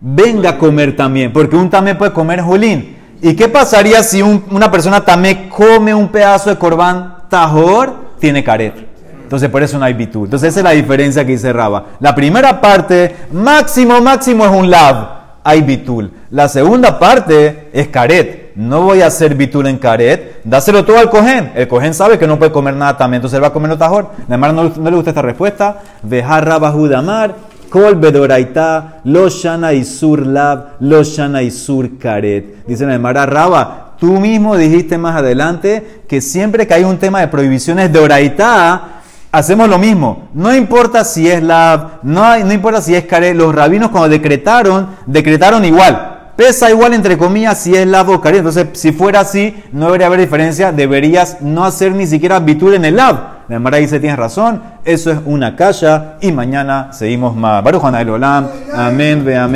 venga 0.09 0.51
a 0.51 0.59
comer 0.59 0.95
también, 0.95 1.33
porque 1.33 1.57
un 1.57 1.69
tamé 1.69 1.95
puede 1.97 2.13
comer 2.13 2.41
julín. 2.41 2.97
¿Y 3.21 3.35
qué 3.35 3.49
pasaría 3.49 4.03
si 4.05 4.23
un- 4.23 4.45
una 4.51 4.71
persona 4.71 5.01
tamé 5.05 5.49
come 5.49 5.93
un 5.93 6.09
pedazo 6.09 6.51
de 6.51 6.57
corbán 6.57 7.15
tajor? 7.29 7.93
Tiene 8.21 8.45
caret. 8.45 8.75
Entonces 9.23 9.49
por 9.51 9.63
eso 9.63 9.79
no 9.79 9.85
hay 9.85 9.95
bitul. 9.95 10.27
Entonces 10.27 10.51
esa 10.51 10.61
es 10.61 10.65
la 10.65 10.71
diferencia 10.71 11.25
que 11.25 11.33
dice 11.33 11.53
Raba. 11.53 11.87
La 11.99 12.15
primera 12.15 12.61
parte, 12.61 13.17
máximo, 13.33 14.01
máximo 14.01 14.45
es 14.45 14.53
un 14.53 14.71
lav. 14.71 15.17
Hay 15.43 15.63
bitul. 15.63 16.13
La 16.31 16.49
segunda 16.49 16.99
parte 16.99 17.69
es 17.73 17.89
caret. 17.89 18.53
No 18.55 18.83
voy 18.83 19.03
a 19.03 19.07
hacer 19.09 19.35
bitul 19.35 19.67
en 19.67 19.79
caret. 19.79 20.41
Dáselo 20.45 20.85
todo 20.85 20.99
al 20.99 21.11
cohen. 21.11 21.53
El 21.57 21.67
cohen 21.67 21.95
sabe 21.95 22.19
que 22.19 22.27
no 22.27 22.39
puede 22.39 22.53
comer 22.53 22.75
nada 22.75 22.97
también. 22.97 23.19
Entonces 23.19 23.37
él 23.37 23.43
va 23.43 23.49
a 23.49 23.53
comer 23.53 23.77
tajor. 23.77 24.11
Además 24.29 24.55
no, 24.55 24.73
no 24.77 24.91
le 24.91 24.97
gusta 24.97 25.11
esta 25.11 25.23
respuesta. 25.23 25.81
Dejar 26.03 26.47
Raba 26.47 26.71
Judamar. 26.71 27.35
Kol 27.69 27.97
bedoraita, 27.97 29.01
lo 29.05 29.29
shana 29.29 29.73
isur 29.73 30.27
lav, 30.27 30.77
lo 30.81 31.03
shana 31.03 31.43
isur 31.43 31.99
karet. 31.99 32.67
Dice 32.67 32.85
el 32.85 32.99
Mara 33.01 33.27
Raba, 33.27 33.95
tú 33.99 34.21
mismo 34.21 34.57
dijiste 34.57 34.99
más 34.99 35.17
adelante 35.17 36.03
que 36.09 36.21
siempre 36.21 36.67
que 36.67 36.75
hay 36.75 36.85
un 36.85 36.99
tema 36.99 37.21
de 37.21 37.29
prohibiciones 37.29 37.93
de 37.93 37.99
oraita, 37.99 39.03
hacemos 39.33 39.69
lo 39.69 39.79
mismo. 39.79 40.29
No 40.35 40.55
importa 40.55 41.05
si 41.05 41.29
es 41.29 41.43
lav, 41.43 42.01
no, 42.03 42.39
no 42.39 42.53
importa 42.53 42.81
si 42.81 42.95
es 42.95 43.05
karet. 43.05 43.37
Los 43.37 43.55
rabinos 43.55 43.91
cuando 43.91 44.09
decretaron, 44.09 44.89
decretaron 45.07 45.65
igual. 45.65 46.16
Pesa 46.37 46.71
igual 46.71 46.93
entre 46.93 47.17
comillas 47.17 47.59
si 47.59 47.75
es 47.75 47.87
lav 47.87 48.11
o. 48.11 48.21
Entonces, 48.25 48.67
si 48.75 48.93
fuera 48.93 49.21
así, 49.21 49.63
no 49.73 49.87
debería 49.87 50.09
haber 50.09 50.21
diferencia. 50.21 50.71
Deberías 50.71 51.41
no 51.41 51.65
hacer 51.65 51.93
ni 51.93 52.07
siquiera 52.07 52.39
bitul 52.41 52.75
en 52.75 52.85
el 52.85 52.97
lav. 52.97 53.37
La 53.49 53.61
Mara 53.61 53.79
dice, 53.79 54.01
tienes 54.01 54.19
razón, 54.19 54.61
eso 54.85 55.13
es 55.13 55.19
una 55.25 55.55
calla 55.55 56.17
y 56.21 56.33
mañana 56.33 56.93
seguimos 56.93 57.37
más. 57.37 57.63
Baruch 57.63 57.85
Olam, 57.85 58.49
amén, 58.75 59.25
ve 59.25 59.37
amén. 59.37 59.55